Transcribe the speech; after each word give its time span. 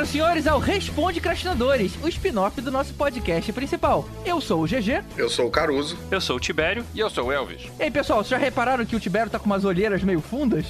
Senhoras 0.00 0.08
e 0.08 0.12
senhores, 0.12 0.46
ao 0.46 0.58
Responde 0.58 1.20
Crastinadores, 1.20 1.92
o 2.02 2.08
spin-off 2.08 2.58
do 2.60 2.70
nosso 2.70 2.94
podcast 2.94 3.52
principal. 3.52 4.08
Eu 4.24 4.40
sou 4.40 4.62
o 4.62 4.66
GG. 4.66 5.02
Eu 5.16 5.28
sou 5.28 5.46
o 5.46 5.50
Caruso. 5.50 5.98
Eu 6.10 6.20
sou 6.20 6.36
o 6.36 6.40
Tibério. 6.40 6.84
E 6.94 7.00
eu 7.00 7.10
sou 7.10 7.26
o 7.26 7.32
Elvis. 7.32 7.62
Ei, 7.78 7.90
pessoal, 7.90 8.20
vocês 8.20 8.30
já 8.30 8.38
repararam 8.38 8.84
que 8.86 8.96
o 8.96 9.00
Tibério 9.00 9.30
tá 9.30 9.38
com 9.38 9.44
umas 9.46 9.64
olheiras 9.64 10.02
meio 10.02 10.20
fundas? 10.20 10.64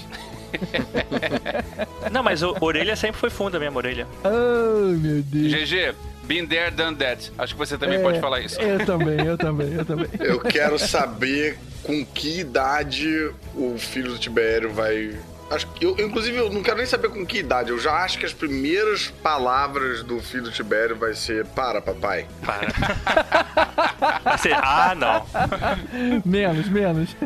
Não, 2.11 2.23
mas 2.25 2.43
a 2.43 2.49
orelha 2.61 2.97
sempre 2.97 3.21
foi 3.21 3.31
funda 3.31 3.59
mesmo, 3.61 3.77
orelha. 3.79 4.07
Oh, 4.25 4.89
meu 4.97 5.23
Deus. 5.23 5.53
GG, 5.69 5.95
been 6.25 6.47
there, 6.47 6.71
done 6.73 6.97
that. 6.97 7.31
Acho 7.39 7.55
que 7.55 7.59
você 7.59 7.79
também 7.79 7.99
É, 7.99 8.03
pode 8.03 8.21
falar 8.21 8.41
isso. 8.41 8.61
Eu 8.61 8.85
também, 8.85 9.25
eu 9.25 9.39
também, 9.39 9.73
eu 9.75 9.85
também. 9.85 10.09
Eu 10.19 10.41
quero 10.41 10.77
saber 10.79 11.57
com 11.85 12.05
que 12.05 12.41
idade 12.41 13.31
o 13.55 13.77
filho 13.79 14.11
do 14.13 14.19
Tibério 14.19 14.73
vai. 14.73 15.17
Acho 15.51 15.67
que 15.67 15.85
eu, 15.85 15.97
inclusive, 15.99 16.37
eu 16.37 16.49
não 16.49 16.63
quero 16.63 16.77
nem 16.77 16.87
saber 16.87 17.11
com 17.11 17.27
que 17.27 17.39
idade. 17.39 17.71
Eu 17.71 17.79
já 17.79 17.93
acho 18.05 18.19
que 18.19 18.25
as 18.25 18.33
primeiras 18.33 19.11
palavras 19.23 20.05
do 20.05 20.21
filho 20.21 20.45
do 20.45 20.53
Tibério 20.53 20.95
vai 20.95 21.13
ser 21.13 21.45
para, 21.47 21.83
papai. 21.83 22.27
Para. 22.45 22.71
Vai 24.23 24.39
ser, 24.39 24.55
ah, 24.55 24.95
não. 24.95 25.27
Menos, 26.25 26.69
menos. 26.69 27.17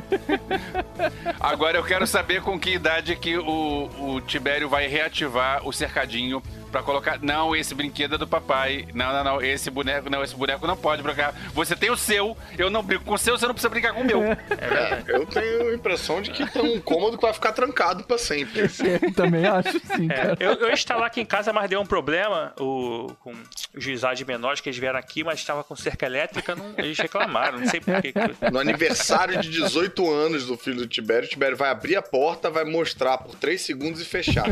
Agora 1.40 1.76
eu 1.76 1.84
quero 1.84 2.06
saber 2.06 2.40
com 2.40 2.58
que 2.58 2.70
idade 2.70 3.16
que 3.16 3.36
o, 3.36 3.90
o 3.98 4.20
Tibério 4.20 4.68
vai 4.68 4.86
reativar 4.86 5.66
o 5.66 5.72
cercadinho 5.72 6.42
pra 6.74 6.82
colocar. 6.82 7.20
Não, 7.22 7.54
esse 7.54 7.72
brinquedo 7.72 8.16
é 8.16 8.18
do 8.18 8.26
papai. 8.26 8.88
Não, 8.92 9.12
não, 9.12 9.22
não. 9.22 9.40
Esse 9.42 9.70
boneco, 9.70 10.10
não, 10.10 10.24
esse 10.24 10.34
boneco 10.34 10.66
não 10.66 10.76
pode 10.76 11.02
brincar. 11.04 11.32
Você 11.54 11.76
tem 11.76 11.88
o 11.88 11.96
seu, 11.96 12.36
eu 12.58 12.68
não 12.68 12.82
brinco 12.82 13.04
com 13.04 13.14
o 13.14 13.18
seu, 13.18 13.38
você 13.38 13.46
não 13.46 13.54
precisa 13.54 13.68
brincar 13.70 13.92
com 13.94 14.00
o 14.00 14.04
meu. 14.04 14.20
É, 14.64 15.02
eu 15.06 15.24
tenho 15.26 15.68
a 15.70 15.74
impressão 15.74 16.20
de 16.20 16.30
que 16.30 16.44
tem 16.50 16.62
um 16.76 16.80
cômodo 16.80 17.16
que 17.16 17.22
vai 17.22 17.32
ficar 17.32 17.52
trancado 17.52 18.02
pra 18.04 18.16
sempre. 18.18 18.62
Eu 19.04 19.12
também 19.12 19.46
acho 19.46 19.78
sim, 19.94 20.06
É, 20.10 20.14
cara. 20.14 20.36
eu, 20.40 20.52
eu 20.54 20.72
instalar 20.72 21.06
aqui 21.06 21.20
em 21.20 21.24
casa, 21.26 21.52
mas 21.52 21.68
deu 21.68 21.80
um 21.80 21.86
problema 21.86 22.52
o, 22.58 23.12
com 23.20 23.32
os 23.32 23.84
juizados 23.84 24.18
de 24.18 24.24
menores 24.24 24.60
que 24.60 24.68
eles 24.68 24.78
vieram 24.78 24.98
aqui, 24.98 25.22
mas 25.22 25.38
estava 25.38 25.62
com 25.62 25.76
cerca 25.76 26.06
elétrica, 26.06 26.54
não, 26.56 26.72
eles 26.78 26.98
reclamaram, 26.98 27.58
não 27.60 27.66
sei 27.68 27.80
por 27.80 28.00
que. 28.00 28.12
que- 28.12 28.24
No 28.50 28.58
aniversário 28.58 29.40
de 29.40 29.50
18 29.50 30.10
anos 30.10 30.46
do 30.46 30.56
filho 30.56 30.78
do 30.78 30.86
Tibério, 30.86 31.26
o 31.26 31.30
Tibério 31.30 31.56
vai 31.56 31.70
abrir 31.70 31.96
a 31.96 32.02
porta, 32.02 32.50
vai 32.50 32.64
mostrar 32.64 33.18
por 33.18 33.34
3 33.36 33.60
segundos 33.60 34.00
e 34.00 34.04
fechar. 34.04 34.46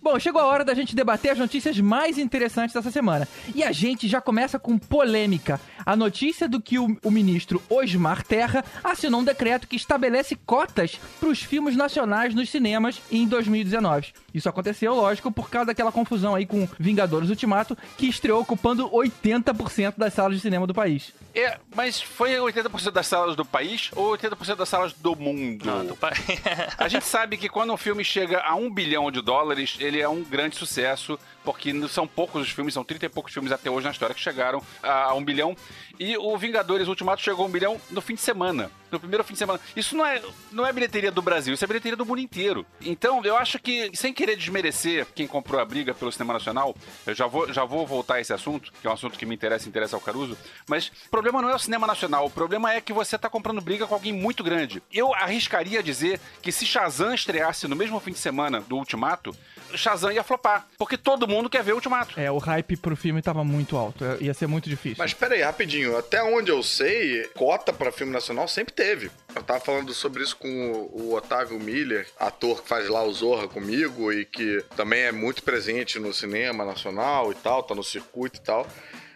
Bom, 0.00 0.18
chegou 0.18 0.40
a 0.42 0.46
hora 0.52 0.64
da 0.64 0.74
gente 0.74 0.94
debater 0.94 1.32
as 1.32 1.38
notícias 1.38 1.78
mais 1.80 2.18
interessantes 2.18 2.74
dessa 2.74 2.90
semana. 2.90 3.26
E 3.54 3.64
a 3.64 3.72
gente 3.72 4.06
já 4.06 4.20
começa 4.20 4.58
com 4.58 4.78
polêmica. 4.78 5.60
A 5.84 5.96
notícia 5.96 6.48
do 6.48 6.60
que 6.60 6.78
o, 6.78 6.96
o 7.02 7.10
ministro 7.10 7.62
Osmar 7.68 8.22
Terra 8.22 8.64
assinou 8.84 9.20
um 9.20 9.24
decreto 9.24 9.66
que 9.66 9.76
estabelece 9.76 10.36
cotas 10.36 11.00
para 11.18 11.28
os 11.28 11.42
filmes 11.42 11.76
nacionais 11.76 12.34
nos 12.34 12.50
cinemas 12.50 13.00
em 13.10 13.26
2019. 13.26 14.12
Isso 14.34 14.48
aconteceu, 14.48 14.94
lógico, 14.94 15.30
por 15.30 15.50
causa 15.50 15.66
daquela 15.66 15.92
confusão 15.92 16.34
aí 16.34 16.46
com 16.46 16.68
Vingadores 16.78 17.28
Ultimato, 17.28 17.76
que 17.96 18.06
estreou 18.06 18.40
ocupando 18.40 18.88
80% 18.90 19.94
das 19.96 20.14
salas 20.14 20.36
de 20.36 20.40
cinema 20.42 20.66
do 20.66 20.74
país. 20.74 21.12
É, 21.34 21.58
mas 21.74 22.00
foi 22.00 22.32
80% 22.32 22.90
das 22.90 23.06
salas 23.06 23.34
do 23.34 23.44
país 23.44 23.90
ou 23.96 24.16
80% 24.16 24.56
das 24.56 24.68
salas 24.68 24.92
do 24.92 25.16
mundo? 25.16 25.64
Não, 25.64 25.84
do 25.84 25.96
pai. 25.96 26.12
A 26.76 26.88
gente 26.88 27.04
sabe 27.04 27.36
que 27.36 27.48
quando 27.48 27.72
um 27.72 27.76
filme 27.76 28.04
chega 28.04 28.40
a 28.40 28.54
um 28.54 28.72
bilhão 28.72 29.10
de 29.10 29.22
dólares, 29.22 29.76
ele 29.80 30.00
é 30.00 30.08
um 30.08 30.22
grande 30.22 30.41
sucesso, 30.50 31.18
porque 31.44 31.72
são 31.88 32.06
poucos 32.06 32.42
os 32.42 32.50
filmes, 32.50 32.74
são 32.74 32.84
30 32.84 33.06
e 33.06 33.08
poucos 33.08 33.32
filmes 33.32 33.52
até 33.52 33.70
hoje 33.70 33.84
na 33.84 33.92
história 33.92 34.14
que 34.14 34.20
chegaram 34.20 34.62
a 34.82 35.14
um 35.14 35.24
bilhão. 35.24 35.56
E 35.98 36.16
o 36.16 36.36
Vingadores 36.36 36.88
Ultimato 36.88 37.22
chegou 37.22 37.44
a 37.44 37.48
um 37.48 37.50
bilhão 37.50 37.80
no 37.90 38.00
fim 38.00 38.14
de 38.14 38.20
semana. 38.20 38.70
No 38.90 39.00
primeiro 39.00 39.24
fim 39.24 39.32
de 39.32 39.38
semana. 39.38 39.60
Isso 39.74 39.96
não 39.96 40.04
é, 40.04 40.20
não 40.50 40.66
é 40.66 40.72
bilheteria 40.72 41.10
do 41.10 41.22
Brasil, 41.22 41.54
isso 41.54 41.64
é 41.64 41.66
bilheteria 41.66 41.96
do 41.96 42.04
mundo 42.04 42.20
inteiro. 42.20 42.66
Então, 42.80 43.24
eu 43.24 43.36
acho 43.36 43.58
que, 43.58 43.90
sem 43.94 44.12
querer 44.12 44.36
desmerecer 44.36 45.06
quem 45.14 45.26
comprou 45.26 45.60
a 45.60 45.64
briga 45.64 45.94
pelo 45.94 46.12
cinema 46.12 46.34
nacional, 46.34 46.74
eu 47.06 47.14
já 47.14 47.26
vou, 47.26 47.50
já 47.52 47.64
vou 47.64 47.86
voltar 47.86 48.16
a 48.16 48.20
esse 48.20 48.32
assunto, 48.32 48.70
que 48.80 48.86
é 48.86 48.90
um 48.90 48.92
assunto 48.92 49.18
que 49.18 49.24
me 49.24 49.34
interessa 49.34 49.68
interessa 49.68 49.96
ao 49.96 50.00
Caruso, 50.00 50.36
mas 50.66 50.88
o 50.88 51.10
problema 51.10 51.40
não 51.40 51.48
é 51.48 51.54
o 51.54 51.58
cinema 51.58 51.86
nacional, 51.86 52.26
o 52.26 52.30
problema 52.30 52.72
é 52.74 52.80
que 52.80 52.92
você 52.92 53.16
tá 53.16 53.30
comprando 53.30 53.60
briga 53.62 53.86
com 53.86 53.94
alguém 53.94 54.12
muito 54.12 54.44
grande. 54.44 54.82
Eu 54.92 55.14
arriscaria 55.14 55.82
dizer 55.82 56.20
que 56.42 56.52
se 56.52 56.66
Shazam 56.66 57.14
estreasse 57.14 57.66
no 57.66 57.76
mesmo 57.76 57.98
fim 58.00 58.12
de 58.12 58.18
semana 58.18 58.60
do 58.60 58.76
Ultimato, 58.76 59.34
Shazam 59.74 60.12
ia 60.12 60.22
flopar, 60.22 60.66
porque 60.76 60.98
todo 60.98 61.26
mundo 61.26 61.31
quer 61.50 61.62
ver 61.62 61.72
o 61.72 61.76
Ultimato. 61.76 62.18
É, 62.18 62.30
o 62.30 62.38
hype 62.38 62.76
pro 62.76 62.96
filme 62.96 63.22
tava 63.22 63.44
muito 63.44 63.76
alto, 63.76 64.04
ia 64.20 64.34
ser 64.34 64.46
muito 64.46 64.68
difícil. 64.68 64.96
Mas 64.98 65.14
pera 65.14 65.34
aí, 65.34 65.42
rapidinho. 65.42 65.96
Até 65.96 66.22
onde 66.22 66.50
eu 66.50 66.62
sei, 66.62 67.24
cota 67.34 67.72
pra 67.72 67.92
filme 67.92 68.12
nacional 68.12 68.46
sempre 68.48 68.74
teve. 68.74 69.10
Eu 69.34 69.42
tava 69.42 69.60
falando 69.60 69.94
sobre 69.94 70.22
isso 70.22 70.36
com 70.36 70.48
o, 70.48 71.02
o 71.02 71.14
Otávio 71.14 71.58
Miller, 71.58 72.06
ator 72.18 72.62
que 72.62 72.68
faz 72.68 72.88
lá 72.88 73.02
o 73.02 73.12
Zorra 73.12 73.48
comigo 73.48 74.12
e 74.12 74.24
que 74.24 74.62
também 74.76 75.02
é 75.02 75.12
muito 75.12 75.42
presente 75.42 75.98
no 75.98 76.12
cinema 76.12 76.64
nacional 76.64 77.32
e 77.32 77.34
tal, 77.34 77.62
tá 77.62 77.74
no 77.74 77.82
circuito 77.82 78.38
e 78.38 78.42
tal. 78.42 78.66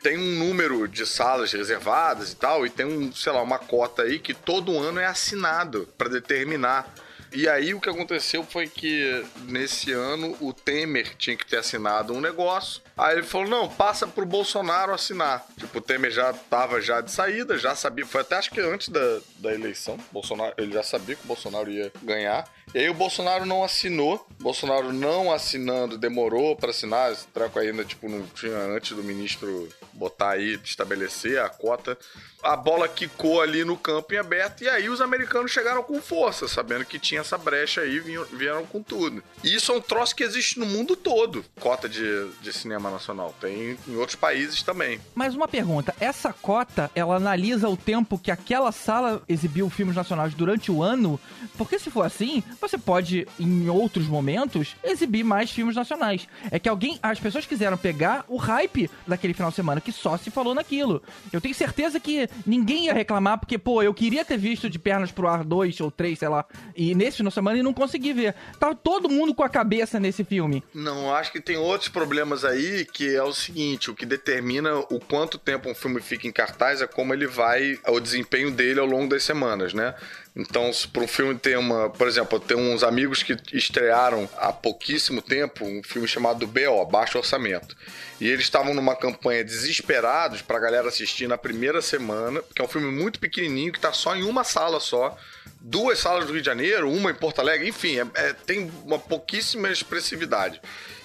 Tem 0.02 0.16
um 0.16 0.38
número 0.38 0.86
de 0.86 1.04
salas 1.04 1.52
reservadas 1.52 2.30
e 2.32 2.36
tal, 2.36 2.64
e 2.64 2.70
tem 2.70 2.86
um, 2.86 3.12
sei 3.12 3.32
lá, 3.32 3.42
uma 3.42 3.58
cota 3.58 4.02
aí 4.02 4.18
que 4.18 4.32
todo 4.32 4.78
ano 4.78 5.00
é 5.00 5.06
assinado 5.06 5.88
pra 5.98 6.08
determinar. 6.08 6.94
E 7.36 7.46
aí 7.50 7.74
o 7.74 7.80
que 7.82 7.90
aconteceu 7.90 8.42
foi 8.42 8.66
que 8.66 9.22
nesse 9.46 9.92
ano 9.92 10.34
o 10.40 10.54
Temer 10.54 11.14
tinha 11.16 11.36
que 11.36 11.44
ter 11.44 11.58
assinado 11.58 12.14
um 12.14 12.20
negócio. 12.20 12.80
Aí 12.96 13.18
ele 13.18 13.26
falou: 13.26 13.46
não, 13.46 13.68
passa 13.68 14.06
pro 14.06 14.24
Bolsonaro 14.24 14.94
assinar. 14.94 15.46
Tipo, 15.58 15.76
o 15.76 15.82
Temer 15.82 16.10
já 16.10 16.32
tava 16.32 16.80
já 16.80 17.02
de 17.02 17.10
saída, 17.12 17.58
já 17.58 17.76
sabia. 17.76 18.06
Foi 18.06 18.22
até 18.22 18.36
acho 18.36 18.50
que 18.50 18.58
antes 18.58 18.88
da, 18.88 19.20
da 19.38 19.52
eleição. 19.52 19.98
Bolsonaro, 20.10 20.54
ele 20.56 20.72
já 20.72 20.82
sabia 20.82 21.14
que 21.14 21.24
o 21.24 21.28
Bolsonaro 21.28 21.70
ia 21.70 21.92
ganhar. 22.02 22.50
E 22.74 22.78
aí 22.78 22.90
o 22.90 22.94
Bolsonaro 22.94 23.46
não 23.46 23.64
assinou. 23.64 24.26
Bolsonaro 24.40 24.92
não 24.92 25.32
assinando, 25.32 25.96
demorou 25.96 26.54
pra 26.56 26.70
assinar. 26.70 27.12
Esse 27.12 27.26
treco 27.28 27.58
ainda, 27.58 27.84
tipo, 27.84 28.08
não 28.08 28.26
tinha 28.26 28.56
antes 28.56 28.94
do 28.94 29.02
ministro 29.02 29.68
botar 29.92 30.30
aí, 30.30 30.60
estabelecer 30.62 31.40
a 31.40 31.48
cota. 31.48 31.96
A 32.42 32.54
bola 32.54 32.86
quicou 32.86 33.40
ali 33.40 33.64
no 33.64 33.76
campo 33.76 34.14
em 34.14 34.18
aberto. 34.18 34.62
E 34.62 34.68
aí 34.68 34.88
os 34.88 35.00
americanos 35.00 35.50
chegaram 35.50 35.82
com 35.82 36.00
força, 36.00 36.46
sabendo 36.46 36.84
que 36.84 36.98
tinha 36.98 37.22
essa 37.22 37.38
brecha 37.38 37.80
aí, 37.80 37.98
vieram 38.32 38.64
com 38.66 38.82
tudo. 38.82 39.22
E 39.42 39.54
isso 39.54 39.72
é 39.72 39.74
um 39.76 39.80
troço 39.80 40.14
que 40.14 40.22
existe 40.22 40.58
no 40.58 40.66
mundo 40.66 40.94
todo. 40.94 41.44
Cota 41.60 41.88
de, 41.88 42.28
de 42.40 42.52
cinema 42.52 42.90
nacional. 42.90 43.34
Tem 43.40 43.76
em 43.88 43.96
outros 43.96 44.16
países 44.16 44.62
também. 44.62 45.00
Mas 45.14 45.34
uma 45.34 45.48
pergunta, 45.48 45.94
essa 45.98 46.32
cota, 46.32 46.90
ela 46.94 47.16
analisa 47.16 47.68
o 47.68 47.76
tempo 47.76 48.18
que 48.18 48.30
aquela 48.30 48.70
sala 48.70 49.22
exibiu 49.28 49.68
filmes 49.70 49.96
nacionais 49.96 50.34
durante 50.34 50.70
o 50.70 50.82
ano? 50.82 51.18
Porque 51.56 51.78
se 51.78 51.90
for 51.90 52.02
assim, 52.02 52.44
você 52.60 52.78
pode, 52.78 53.26
em 53.38 53.68
outros 53.68 54.06
momentos, 54.06 54.76
exibir 54.82 55.24
mais 55.24 55.50
filmes 55.50 55.76
nacionais. 55.76 56.26
É 56.50 56.58
que 56.58 56.68
alguém, 56.68 56.98
as 57.02 57.20
pessoas 57.20 57.46
quiseram 57.46 57.76
pegar 57.76 58.24
o 58.28 58.36
hype 58.36 58.90
daquele 59.06 59.34
final 59.34 59.50
de 59.50 59.56
semana 59.56 59.80
que 59.80 59.92
só 59.92 60.16
se 60.16 60.30
falou 60.30 60.54
naquilo. 60.54 61.02
Eu 61.32 61.40
tenho 61.40 61.54
certeza 61.54 62.00
que 62.00 62.28
ninguém 62.46 62.86
ia 62.86 62.94
reclamar 62.94 63.38
porque, 63.38 63.58
pô, 63.58 63.82
eu 63.82 63.94
queria 63.94 64.24
ter 64.24 64.36
visto 64.36 64.68
de 64.68 64.78
pernas 64.78 65.10
pro 65.10 65.28
ar 65.28 65.44
2 65.44 65.80
ou 65.80 65.90
3, 65.90 66.18
sei 66.18 66.28
lá, 66.28 66.44
e 66.74 66.94
nesse 66.94 67.18
final 67.18 67.30
de 67.30 67.34
semana 67.34 67.58
e 67.58 67.62
não 67.62 67.72
consegui 67.74 68.12
ver. 68.12 68.34
Tava 68.58 68.74
todo 68.74 69.08
mundo 69.08 69.34
com 69.34 69.42
a 69.42 69.48
cabeça 69.48 69.98
nesse 70.00 70.24
filme. 70.24 70.62
Não, 70.74 71.14
acho 71.14 71.32
que 71.32 71.40
tem 71.40 71.56
outros 71.56 71.88
problemas 71.88 72.44
aí 72.44 72.84
que 72.84 73.14
é 73.14 73.22
o 73.22 73.32
seguinte: 73.32 73.90
o 73.90 73.94
que 73.94 74.06
determina 74.06 74.76
o 74.78 75.00
quanto 75.00 75.38
tempo 75.38 75.70
um 75.70 75.74
filme 75.74 76.00
fica 76.00 76.26
em 76.26 76.32
cartaz 76.32 76.80
é 76.80 76.86
como 76.86 77.12
ele 77.12 77.26
vai, 77.26 77.78
o 77.88 78.00
desempenho 78.00 78.50
dele 78.50 78.80
ao 78.80 78.86
longo 78.86 79.08
das 79.08 79.22
semanas, 79.22 79.72
né? 79.72 79.94
Então, 80.36 80.70
para 80.92 81.02
um 81.02 81.08
filme 81.08 81.34
ter 81.34 81.56
uma. 81.56 81.88
Por 81.88 82.06
exemplo, 82.06 82.36
eu 82.36 82.40
tenho 82.40 82.60
uns 82.60 82.82
amigos 82.82 83.22
que 83.22 83.34
estrearam 83.54 84.28
há 84.36 84.52
pouquíssimo 84.52 85.22
tempo 85.22 85.64
um 85.64 85.82
filme 85.82 86.06
chamado 86.06 86.46
BO, 86.46 86.84
Baixo 86.84 87.16
Orçamento. 87.16 87.74
E 88.20 88.28
eles 88.28 88.42
estavam 88.44 88.74
numa 88.74 88.94
campanha 88.94 89.42
desesperados 89.42 90.42
pra 90.42 90.58
galera 90.58 90.88
assistir 90.88 91.26
na 91.26 91.38
primeira 91.38 91.80
semana, 91.80 92.42
porque 92.42 92.60
é 92.60 92.64
um 92.64 92.68
filme 92.68 92.90
muito 92.92 93.18
pequenininho 93.18 93.72
que 93.72 93.80
tá 93.80 93.94
só 93.94 94.14
em 94.14 94.24
uma 94.24 94.44
sala 94.44 94.78
só. 94.78 95.16
Duas 95.58 95.98
salas 96.00 96.26
do 96.26 96.32
Rio 96.32 96.42
de 96.42 96.46
Janeiro, 96.46 96.90
uma 96.92 97.10
em 97.10 97.14
Porto 97.14 97.40
Alegre, 97.40 97.66
enfim, 97.68 97.98
é- 97.98 98.06
é- 98.14 98.32
tem 98.34 98.70
uma 98.84 98.98
pouquíssima 98.98 99.70
expressividade. 99.70 100.60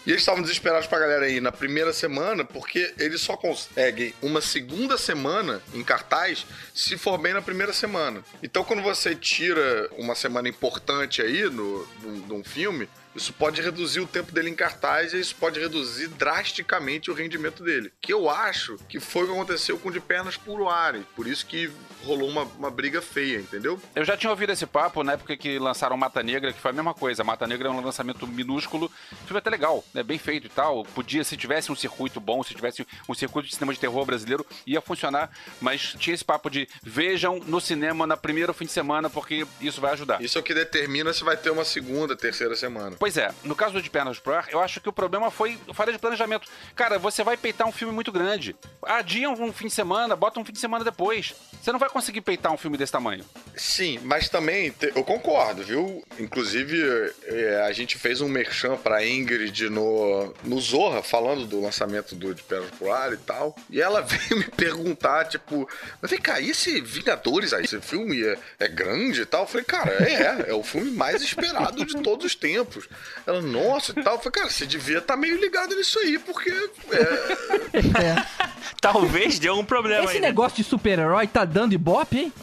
E 0.05 0.09
eles 0.09 0.21
estavam 0.21 0.41
desesperados 0.41 0.87
pra 0.87 0.99
galera 0.99 1.29
ir 1.29 1.41
na 1.41 1.51
primeira 1.51 1.93
semana, 1.93 2.43
porque 2.43 2.93
eles 2.97 3.21
só 3.21 3.37
conseguem 3.37 4.13
uma 4.21 4.41
segunda 4.41 4.97
semana 4.97 5.61
em 5.73 5.83
cartaz 5.83 6.45
se 6.73 6.97
for 6.97 7.17
bem 7.19 7.33
na 7.33 7.41
primeira 7.41 7.71
semana. 7.71 8.23
Então, 8.41 8.63
quando 8.63 8.81
você 8.81 9.13
tira 9.13 9.89
uma 9.97 10.15
semana 10.15 10.49
importante 10.49 11.21
aí 11.21 11.43
no, 11.43 11.87
no, 12.01 12.11
num 12.27 12.43
filme, 12.43 12.89
isso 13.15 13.33
pode 13.33 13.61
reduzir 13.61 13.99
o 13.99 14.07
tempo 14.07 14.31
dele 14.31 14.49
em 14.49 14.55
cartaz 14.55 15.13
e 15.13 15.19
isso 15.19 15.35
pode 15.35 15.59
reduzir 15.59 16.07
drasticamente 16.09 17.11
o 17.11 17.13
rendimento 17.13 17.63
dele. 17.63 17.91
Que 18.01 18.13
eu 18.13 18.29
acho 18.29 18.77
que 18.89 18.99
foi 18.99 19.23
o 19.23 19.27
que 19.27 19.33
aconteceu 19.33 19.77
com 19.77 19.91
De 19.91 19.99
Pernas 19.99 20.37
por 20.37 20.67
Ar. 20.67 20.95
Por 21.15 21.27
isso 21.27 21.45
que 21.45 21.69
rolou 22.03 22.27
uma, 22.27 22.43
uma 22.43 22.71
briga 22.71 23.01
feia, 23.01 23.37
entendeu? 23.37 23.79
Eu 23.95 24.03
já 24.03 24.17
tinha 24.17 24.29
ouvido 24.29 24.51
esse 24.51 24.65
papo 24.65 25.03
na 25.03 25.13
época 25.13 25.37
que 25.37 25.59
lançaram 25.59 25.95
Mata 25.97 26.23
Negra, 26.23 26.51
que 26.51 26.59
foi 26.59 26.71
a 26.71 26.73
mesma 26.73 26.93
coisa. 26.93 27.23
Mata 27.23 27.45
Negra 27.45 27.67
é 27.67 27.71
um 27.71 27.81
lançamento 27.81 28.25
minúsculo, 28.27 28.91
filme 29.25 29.35
é 29.35 29.37
até 29.37 29.49
legal, 29.49 29.83
né? 29.93 30.03
Bem 30.03 30.17
feito 30.17 30.47
e 30.47 30.49
tal. 30.49 30.83
Podia, 30.83 31.23
se 31.23 31.37
tivesse 31.37 31.71
um 31.71 31.75
circuito 31.75 32.19
bom, 32.19 32.43
se 32.43 32.53
tivesse 32.53 32.85
um 33.07 33.13
circuito 33.13 33.47
de 33.49 33.55
cinema 33.55 33.73
de 33.73 33.79
terror 33.79 34.05
brasileiro, 34.05 34.45
ia 34.65 34.81
funcionar, 34.81 35.29
mas 35.59 35.93
tinha 35.97 36.13
esse 36.13 36.25
papo 36.25 36.49
de 36.49 36.67
vejam 36.83 37.39
no 37.45 37.61
cinema 37.61 38.07
na 38.07 38.17
primeira 38.17 38.53
fim 38.53 38.65
de 38.65 38.71
semana, 38.71 39.09
porque 39.09 39.45
isso 39.59 39.79
vai 39.79 39.93
ajudar. 39.93 40.21
Isso 40.21 40.37
é 40.37 40.41
o 40.41 40.43
que 40.43 40.53
determina 40.53 41.13
se 41.13 41.23
vai 41.23 41.37
ter 41.37 41.49
uma 41.49 41.65
segunda, 41.65 42.15
terceira 42.15 42.55
semana. 42.55 42.95
Pois 43.01 43.17
é, 43.17 43.33
no 43.43 43.55
caso 43.55 43.81
de 43.81 43.89
Pernas 43.89 44.19
pro 44.19 44.35
Ar, 44.35 44.47
eu 44.51 44.59
acho 44.59 44.79
que 44.79 44.87
o 44.87 44.93
problema 44.93 45.31
foi 45.31 45.57
falha 45.73 45.91
de 45.91 45.97
planejamento. 45.97 46.47
Cara, 46.75 46.99
você 46.99 47.23
vai 47.23 47.35
peitar 47.35 47.67
um 47.67 47.71
filme 47.71 47.91
muito 47.91 48.11
grande. 48.11 48.55
Adia 48.83 49.27
um 49.27 49.51
fim 49.51 49.65
de 49.65 49.73
semana, 49.73 50.15
bota 50.15 50.39
um 50.39 50.45
fim 50.45 50.51
de 50.51 50.59
semana 50.59 50.85
depois. 50.85 51.33
Você 51.61 51.71
não 51.71 51.77
vai 51.77 51.89
conseguir 51.89 52.21
peitar 52.21 52.51
um 52.51 52.57
filme 52.57 52.75
desse 52.75 52.91
tamanho. 52.91 53.23
Sim, 53.55 53.99
mas 54.03 54.27
também 54.27 54.73
eu 54.95 55.03
concordo, 55.03 55.63
viu? 55.63 56.03
Inclusive, 56.19 57.13
é, 57.25 57.61
a 57.67 57.71
gente 57.71 57.97
fez 57.99 58.19
um 58.19 58.27
merchan 58.27 58.75
pra 58.77 59.05
Ingrid 59.05 59.69
no, 59.69 60.33
no 60.43 60.59
Zorra, 60.59 61.03
falando 61.03 61.45
do 61.45 61.61
lançamento 61.61 62.15
do 62.15 62.33
De 62.33 62.41
Pedra 62.41 62.67
pro 62.79 62.91
Ar 62.91 63.13
e 63.13 63.17
tal. 63.17 63.55
E 63.69 63.79
ela 63.79 64.01
veio 64.01 64.37
me 64.39 64.49
perguntar, 64.49 65.25
tipo, 65.25 65.69
mas 66.01 66.09
vem 66.09 66.19
cá, 66.19 66.39
e 66.39 66.49
esse 66.49 66.81
Vingadores 66.81 67.53
aí, 67.53 67.63
esse 67.63 67.79
filme 67.79 68.23
é, 68.23 68.37
é 68.59 68.67
grande 68.67 69.21
e 69.21 69.25
tal? 69.25 69.41
Eu 69.41 69.47
falei, 69.47 69.65
cara, 69.65 69.91
é, 69.91 70.49
é 70.49 70.53
o 70.53 70.63
filme 70.63 70.89
mais 70.89 71.21
esperado 71.21 71.85
de 71.85 72.01
todos 72.01 72.25
os 72.25 72.35
tempos. 72.35 72.87
Ela, 73.25 73.41
nossa 73.41 73.91
e 73.91 74.03
tal. 74.03 74.15
Eu 74.15 74.19
falei, 74.19 74.31
cara, 74.31 74.49
você 74.49 74.65
devia 74.65 74.97
estar 74.97 75.15
meio 75.15 75.39
ligado 75.39 75.75
nisso 75.75 75.99
aí, 75.99 76.17
porque 76.17 76.49
é, 76.49 77.81
É. 78.01 78.50
Talvez 78.81 79.37
dê 79.37 79.49
um 79.51 79.63
problema 79.63 80.03
Esse 80.05 80.15
aí. 80.15 80.19
né? 80.21 80.27
negócio 80.27 80.57
de 80.57 80.63
super-herói 80.63 81.27
tá 81.27 81.45
dando 81.45 81.73
ibope, 81.73 82.17
hein? 82.17 82.33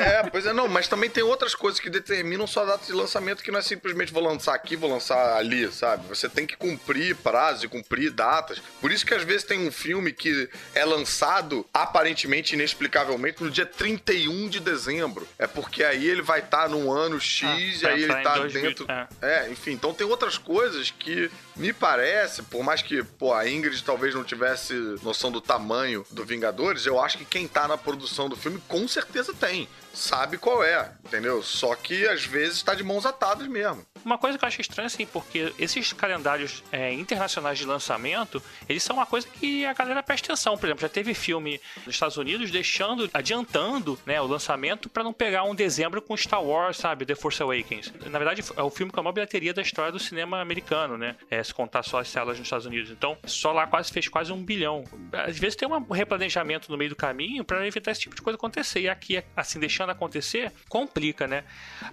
É, 0.00 0.22
pois 0.32 0.46
é, 0.46 0.52
não, 0.54 0.66
mas 0.66 0.88
também 0.88 1.10
tem 1.10 1.22
outras 1.22 1.54
coisas 1.54 1.78
que 1.78 1.90
determinam 1.90 2.46
sua 2.46 2.64
data 2.64 2.86
de 2.86 2.92
lançamento 2.92 3.42
que 3.42 3.50
não 3.50 3.58
é 3.58 3.62
simplesmente 3.62 4.12
vou 4.12 4.22
lançar 4.22 4.54
aqui, 4.54 4.76
vou 4.76 4.90
lançar 4.90 5.36
ali, 5.36 5.70
sabe? 5.70 6.08
Você 6.08 6.28
tem 6.28 6.46
que 6.46 6.56
cumprir 6.56 7.14
prazos 7.16 7.64
e 7.64 7.68
cumprir 7.68 8.10
datas. 8.10 8.62
Por 8.80 8.90
isso 8.90 9.04
que 9.04 9.12
às 9.12 9.22
vezes 9.22 9.44
tem 9.44 9.68
um 9.68 9.70
filme 9.70 10.10
que 10.12 10.48
é 10.74 10.84
lançado 10.84 11.66
aparentemente, 11.72 12.54
inexplicavelmente, 12.54 13.42
no 13.42 13.50
dia 13.50 13.66
31 13.66 14.48
de 14.48 14.60
dezembro. 14.60 15.28
É 15.38 15.46
porque 15.46 15.84
aí 15.84 16.06
ele 16.06 16.22
vai 16.22 16.40
estar 16.40 16.68
num 16.68 16.90
ano 16.90 17.20
X 17.20 17.84
Ah, 17.84 17.90
e 17.90 17.92
aí 17.92 18.02
ele 18.04 18.14
tá 18.22 18.34
2000, 18.38 18.62
dentro. 18.62 18.86
é. 18.90 19.06
É, 19.20 19.50
enfim, 19.50 19.72
então 19.72 19.92
tem 19.92 20.06
outras 20.06 20.38
coisas 20.38 20.90
que 20.90 21.30
me 21.58 21.72
parece, 21.72 22.42
por 22.44 22.62
mais 22.62 22.80
que, 22.80 23.02
pô, 23.02 23.34
a 23.34 23.48
Ingrid 23.48 23.82
talvez 23.82 24.14
não 24.14 24.22
tivesse 24.22 24.72
noção 25.02 25.30
do 25.30 25.40
tamanho 25.40 26.06
do 26.10 26.24
Vingadores, 26.24 26.86
eu 26.86 27.00
acho 27.00 27.18
que 27.18 27.24
quem 27.24 27.48
tá 27.48 27.66
na 27.66 27.76
produção 27.76 28.28
do 28.28 28.36
filme 28.36 28.62
com 28.68 28.86
certeza 28.86 29.34
tem. 29.34 29.68
Sabe 29.92 30.38
qual 30.38 30.62
é, 30.62 30.92
entendeu? 31.04 31.42
Só 31.42 31.74
que 31.74 32.06
às 32.06 32.24
vezes 32.24 32.62
tá 32.62 32.74
de 32.74 32.84
mãos 32.84 33.04
atadas 33.04 33.48
mesmo. 33.48 33.84
Uma 34.04 34.16
coisa 34.16 34.38
que 34.38 34.44
eu 34.44 34.46
acho 34.46 34.60
estranha, 34.60 34.86
assim, 34.86 35.04
porque 35.04 35.52
esses 35.58 35.92
calendários 35.92 36.62
é, 36.70 36.92
internacionais 36.92 37.58
de 37.58 37.64
lançamento, 37.64 38.40
eles 38.68 38.82
são 38.82 38.94
uma 38.94 39.06
coisa 39.06 39.26
que 39.26 39.66
a 39.66 39.72
galera 39.72 40.00
presta 40.02 40.32
atenção. 40.32 40.56
Por 40.56 40.66
exemplo, 40.66 40.82
já 40.82 40.88
teve 40.88 41.14
filme 41.14 41.60
nos 41.84 41.96
Estados 41.96 42.16
Unidos 42.16 42.50
deixando, 42.52 43.10
adiantando 43.12 43.98
né, 44.06 44.20
o 44.20 44.26
lançamento 44.26 44.88
pra 44.88 45.02
não 45.02 45.12
pegar 45.12 45.42
um 45.42 45.54
dezembro 45.54 46.00
com 46.00 46.16
Star 46.16 46.44
Wars, 46.44 46.76
sabe? 46.76 47.04
The 47.04 47.16
Force 47.16 47.42
Awakens. 47.42 47.92
Na 48.06 48.18
verdade, 48.18 48.44
é 48.56 48.62
o 48.62 48.70
filme 48.70 48.92
com 48.92 49.00
a 49.00 49.02
maior 49.02 49.14
bilheteria 49.14 49.52
da 49.52 49.62
história 49.62 49.90
do 49.90 49.98
cinema 49.98 50.40
americano, 50.40 50.96
né? 50.96 51.16
É, 51.28 51.42
se 51.48 51.54
contar 51.54 51.82
só 51.82 51.98
as 51.98 52.08
salas 52.08 52.38
nos 52.38 52.46
Estados 52.46 52.66
Unidos. 52.66 52.90
Então, 52.90 53.16
só 53.24 53.52
lá 53.52 53.66
quase 53.66 53.90
fez 53.90 54.08
quase 54.08 54.32
um 54.32 54.42
bilhão. 54.42 54.84
Às 55.12 55.38
vezes 55.38 55.56
tem 55.56 55.68
um 55.68 55.92
replanejamento 55.92 56.70
no 56.70 56.78
meio 56.78 56.90
do 56.90 56.96
caminho 56.96 57.44
pra 57.44 57.66
evitar 57.66 57.90
esse 57.90 58.02
tipo 58.02 58.14
de 58.14 58.22
coisa 58.22 58.36
acontecer. 58.36 58.80
E 58.80 58.88
aqui, 58.88 59.22
assim, 59.36 59.58
deixando 59.58 59.90
acontecer, 59.90 60.52
complica, 60.68 61.26
né? 61.26 61.44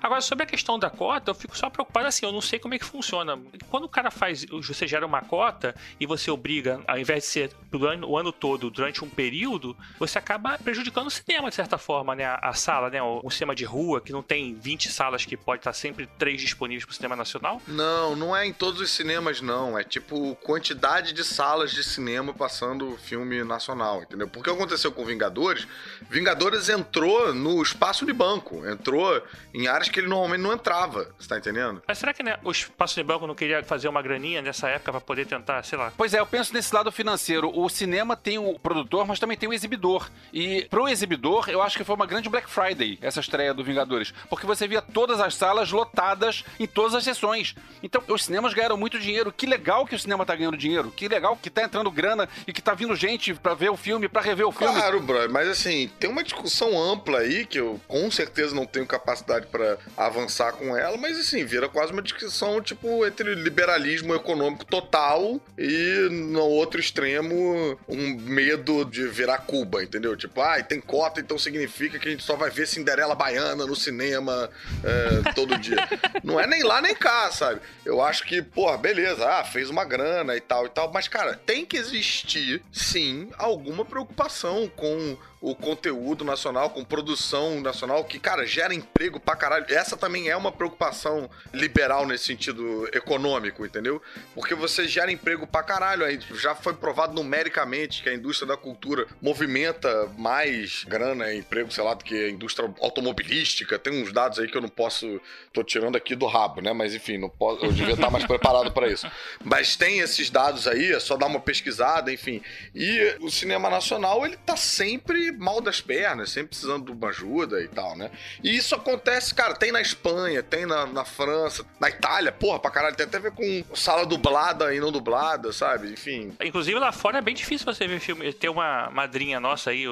Agora, 0.02 0.22
sobre 0.22 0.44
a 0.44 0.48
questão 0.48 0.78
da 0.78 0.90
cota, 0.90 1.32
eu 1.32 1.36
fico 1.36 1.58
só 1.58 1.70
preocupado 1.70 2.08
assim, 2.08 2.26
eu 2.26 2.32
não 2.32 2.42
sei 2.42 2.60
como 2.60 2.74
é 2.74 2.80
que 2.80 2.86
funciona. 2.86 3.40
Quando 3.70 3.86
o 3.86 3.90
cara 3.90 4.12
faz, 4.12 4.46
você 4.46 4.88
gera 4.88 5.06
uma 5.06 5.22
cota 5.22 5.76
e 6.00 6.06
você 6.06 6.30
obriga, 6.30 6.82
ao 6.88 6.98
invés 6.98 7.24
de 7.24 7.30
ser 7.30 7.52
o 7.74 8.18
ano 8.18 8.32
todo, 8.32 8.70
durante 8.70 9.04
um 9.04 9.10
período, 9.10 9.76
você 10.00 10.18
acaba 10.18 10.58
prejudicando 10.58 11.08
o 11.08 11.12
cinema, 11.12 11.50
de 11.50 11.56
certa 11.56 11.78
forma, 11.78 12.16
né? 12.16 12.26
A, 12.26 12.54
sala, 12.54 12.90
né? 12.90 13.02
O 13.02 13.30
cinema 13.30 13.56
de 13.56 13.66
rua, 13.66 14.02
que 14.02 14.12
não 14.12 14.22
tem 14.22 14.56
20 14.56 14.90
salas, 14.90 15.26
que 15.26 15.36
pode 15.36 15.60
estar 15.60 15.74
sempre 15.74 16.08
três 16.18 16.42
disponíveis 16.42 16.86
para 16.86 16.92
o 16.92 16.96
cinema 16.96 17.16
nacional. 17.16 17.62
Não, 17.68 18.16
não 18.16 18.36
é 18.36 18.46
em 18.46 18.54
todos 18.54 18.82
os 18.82 18.92
cinemas, 18.92 19.42
não. 19.46 19.78
É 19.78 19.84
tipo 19.84 20.36
quantidade 20.44 21.14
de 21.14 21.24
salas 21.24 21.72
de 21.72 21.84
cinema 21.84 22.34
passando 22.34 22.98
filme 22.98 23.44
nacional, 23.44 24.04
entendeu? 24.04 24.28
Porque 24.28 24.50
o 24.50 24.54
que 24.54 24.60
aconteceu 24.60 24.92
com 24.92 25.06
Vingadores? 25.06 25.68
Vingadores 26.10 26.70
entrou 26.70 27.34
no 27.34 27.62
espaço 27.62 28.06
de 28.06 28.14
banco, 28.14 28.68
entrou 28.68 29.22
em 29.54 29.68
áreas 29.68 29.90
que 29.90 30.00
ele 30.00 30.08
normalmente 30.08 30.42
não 30.42 30.54
entrava, 30.54 31.14
você 31.18 31.30
tá 31.30 31.38
entendendo? 31.38 31.82
Mas 31.88 31.98
será 31.98 32.14
que 32.14 32.24
né, 32.24 32.38
o 32.44 32.52
espaço 32.52 32.96
de 32.96 33.04
banco 33.04 33.26
não 33.26 33.36
queria 33.36 33.64
fazer 33.64 33.88
uma 33.88 34.02
graninha 34.02 34.42
nessa 34.42 34.68
época 34.68 34.92
para 34.92 35.02
poder 35.02 35.26
tentar, 35.26 35.64
sei 35.64 35.78
lá, 35.78 35.86
Pois 35.98 36.14
é, 36.14 36.20
eu 36.20 36.26
penso 36.26 36.54
nesse 36.54 36.74
lado 36.74 36.92
financeiro. 36.92 37.52
O 37.58 37.70
cinema 37.70 38.16
tem 38.16 38.38
o 38.38 38.58
produtor, 38.60 39.06
mas 39.08 39.20
também 39.20 39.38
tem 39.38 39.48
o 39.48 39.54
exibidor. 39.54 40.10
E 40.34 40.66
pro 40.70 40.88
exibidor, 40.88 41.50
eu 41.50 41.62
acho 41.62 41.78
que 41.78 41.84
foi 41.84 41.96
uma 41.96 42.06
grande 42.06 42.30
Black 42.30 42.50
Friday, 42.50 42.98
essa 43.02 43.20
estreia 43.20 43.54
do 43.54 43.64
Vingadores. 43.64 44.14
Porque 44.30 44.46
você 44.46 44.68
via 44.68 44.82
todas 44.82 45.20
as 45.20 45.36
salas 45.36 45.72
lotadas 45.72 46.44
em 46.60 46.68
todas 46.68 46.94
as 46.96 47.04
sessões. 47.04 47.56
Então, 47.82 48.04
os 48.08 48.26
cinemas 48.26 48.54
ganharam 48.54 48.78
muito 48.78 49.00
dinheiro. 49.00 49.32
Que 49.36 49.46
legal 49.46 49.86
que 49.86 49.96
o 49.96 50.00
cinema 50.00 50.26
tá 50.26 50.36
ganhando 50.36 50.58
dinheiro. 50.58 50.92
Que 50.92 51.08
legal 51.08 51.38
que 51.42 51.50
tá 51.50 51.64
entrando 51.64 51.92
grana 51.92 52.28
e 52.48 52.54
que 52.54 52.62
tá 52.62 52.74
vindo 52.74 52.96
gente 52.96 53.34
pra 53.34 53.54
ver 53.54 53.70
o 53.70 53.78
filme, 53.78 54.08
pra 54.08 54.22
rever 54.22 54.48
o 54.48 54.52
filme. 54.52 54.74
Claro, 54.74 55.00
brother, 55.02 55.30
mas 55.30 55.48
assim, 55.48 55.90
tem 56.00 56.10
uma 56.10 56.24
discussão 56.24 56.82
ampla 56.82 57.20
aí 57.20 57.46
que 57.46 57.60
eu 57.60 57.80
com 57.88 58.10
certeza 58.10 58.56
não 58.56 58.66
tenho 58.66 58.86
capacidade 58.86 59.48
pra 59.48 59.78
avançar 59.98 60.54
com 60.54 60.76
ela, 60.76 60.98
mas 60.98 61.20
assim, 61.20 61.44
vira 61.44 61.70
quase 61.70 61.92
uma 61.92 62.02
discussão 62.02 62.62
tipo 62.62 63.06
entre 63.06 63.36
liberalismo 63.36 64.14
econômico 64.16 64.66
total 64.66 65.40
e 65.58 66.08
no 66.12 66.42
outro 66.42 66.80
extremo 66.80 67.78
um 67.88 68.16
medo 68.16 68.86
de 68.86 69.08
virar 69.08 69.40
Cuba, 69.40 69.84
entendeu? 69.84 70.16
Tipo, 70.16 70.42
ai, 70.42 70.64
tem 70.64 70.80
cota, 70.80 71.20
então 71.20 71.38
significa 71.38 72.00
que 72.00 72.08
a 72.08 72.12
gente 72.12 72.24
só 72.24 72.36
vai 72.36 72.50
ver 72.50 72.68
Cinderela 72.68 73.16
Baiana 73.16 73.66
no 73.66 73.76
cinema 73.76 74.50
é, 74.84 75.34
todo 75.34 75.58
dia. 75.58 75.78
não 76.24 76.40
é 76.40 76.48
nem 76.48 76.64
lá 76.64 76.82
nem 76.82 76.96
cá, 76.96 77.32
sabe? 77.32 77.62
Eu 77.86 78.02
acho 78.02 78.24
que, 78.24 78.42
porra, 78.42 78.78
beleza, 78.78 79.15
ah, 79.20 79.44
fez 79.44 79.70
uma 79.70 79.86
grana 79.86 80.36
e 80.36 80.42
tal 80.42 80.66
e 80.66 80.70
tal, 80.70 80.92
mas 80.92 81.08
cara, 81.08 81.36
tem 81.36 81.66
que 81.66 81.78
existir 81.78 82.64
sim 82.72 83.30
alguma 83.38 83.86
preocupação 83.86 84.68
com 84.76 85.18
o 85.42 85.54
conteúdo 85.56 86.24
nacional, 86.24 86.70
com 86.70 86.84
produção 86.84 87.60
nacional, 87.62 88.04
que, 88.04 88.20
cara, 88.20 88.46
gera 88.46 88.74
emprego 88.74 89.20
pra 89.20 89.36
caralho. 89.36 89.66
Essa 89.70 89.96
também 89.96 90.30
é 90.30 90.36
uma 90.36 90.52
preocupação 90.52 91.30
liberal 91.54 92.06
nesse 92.08 92.26
sentido 92.26 92.90
econômico, 92.94 93.66
entendeu? 93.66 94.02
Porque 94.34 94.56
você 94.56 94.88
gera 94.88 95.12
emprego 95.12 95.46
pra 95.46 95.62
caralho. 95.64 96.06
Aí 96.06 96.20
já 96.36 96.56
foi 96.56 96.74
provado 96.74 97.14
numericamente 97.14 98.02
que 98.02 98.10
a 98.10 98.14
indústria 98.14 98.48
da 98.48 98.58
cultura 98.58 99.06
movimenta 99.22 100.10
mais 100.18 100.84
grana 100.84 101.32
e 101.32 101.40
emprego, 101.40 101.72
sei 101.72 101.84
lá, 101.84 101.94
do 101.94 102.04
que 102.04 102.26
a 102.26 102.30
indústria 102.30 102.74
automobilística. 102.82 103.78
Tem 103.78 104.02
uns 104.02 104.12
dados 104.12 104.40
aí 104.40 104.48
que 104.48 104.58
eu 104.58 104.62
não 104.62 104.70
posso. 104.70 105.22
tô 105.54 105.64
tirando 105.64 105.96
aqui 105.96 106.16
do 106.16 106.26
rabo, 106.26 106.62
né? 106.62 106.74
Mas 106.74 106.96
enfim, 106.96 107.18
não 107.18 107.30
posso, 107.30 107.66
eu 107.66 107.72
devia 107.72 107.94
estar 107.94 108.10
mais 108.10 108.26
preparado 108.26 108.72
pra 108.72 108.88
isso. 108.88 109.10
Mas 109.44 109.76
tem 109.76 110.00
esses 110.00 110.30
dados 110.30 110.68
aí, 110.68 110.92
é 110.92 111.00
só 111.00 111.16
dar 111.18 111.28
uma 111.28 111.40
pesquisada, 111.40 112.12
enfim. 112.12 112.42
E 112.74 113.16
o 113.20 113.30
cinema 113.30 113.70
nacional, 113.70 114.26
ele 114.26 114.38
tá 114.38 114.58
sempre 114.58 115.25
mal 115.32 115.62
das 115.62 115.82
pernas, 115.82 116.30
sempre 116.32 116.50
precisando 116.50 116.86
de 116.86 116.92
uma 116.92 117.10
ajuda 117.10 117.62
e 117.62 117.68
tal, 117.68 117.96
né? 117.96 118.12
E 118.44 118.56
isso 118.56 118.76
acontece, 118.76 119.34
cara, 119.34 119.54
tem 119.56 119.72
na 119.72 119.82
Espanha, 119.82 120.42
tem 120.44 120.66
na, 120.66 120.86
na 120.86 121.06
França, 121.06 121.66
na 121.80 121.90
Itália, 121.90 122.32
porra, 122.32 122.60
pra 122.60 122.72
caralho, 122.72 122.96
tem 122.96 123.06
até 123.06 123.18
a 123.18 123.22
ver 123.22 123.32
com 123.32 123.64
sala 123.76 124.06
dublada 124.06 124.74
e 124.74 124.80
não 124.80 124.92
dublada, 124.92 125.52
sabe? 125.54 125.92
Enfim. 125.94 126.36
Inclusive 126.42 126.78
lá 126.80 126.92
fora 126.92 127.18
é 127.18 127.22
bem 127.22 127.34
difícil 127.36 127.66
você 127.66 127.88
ver 127.88 128.00
filme. 128.00 128.32
Tem 128.34 128.50
uma 128.50 128.90
madrinha 128.92 129.40
nossa 129.40 129.70
aí, 129.72 129.84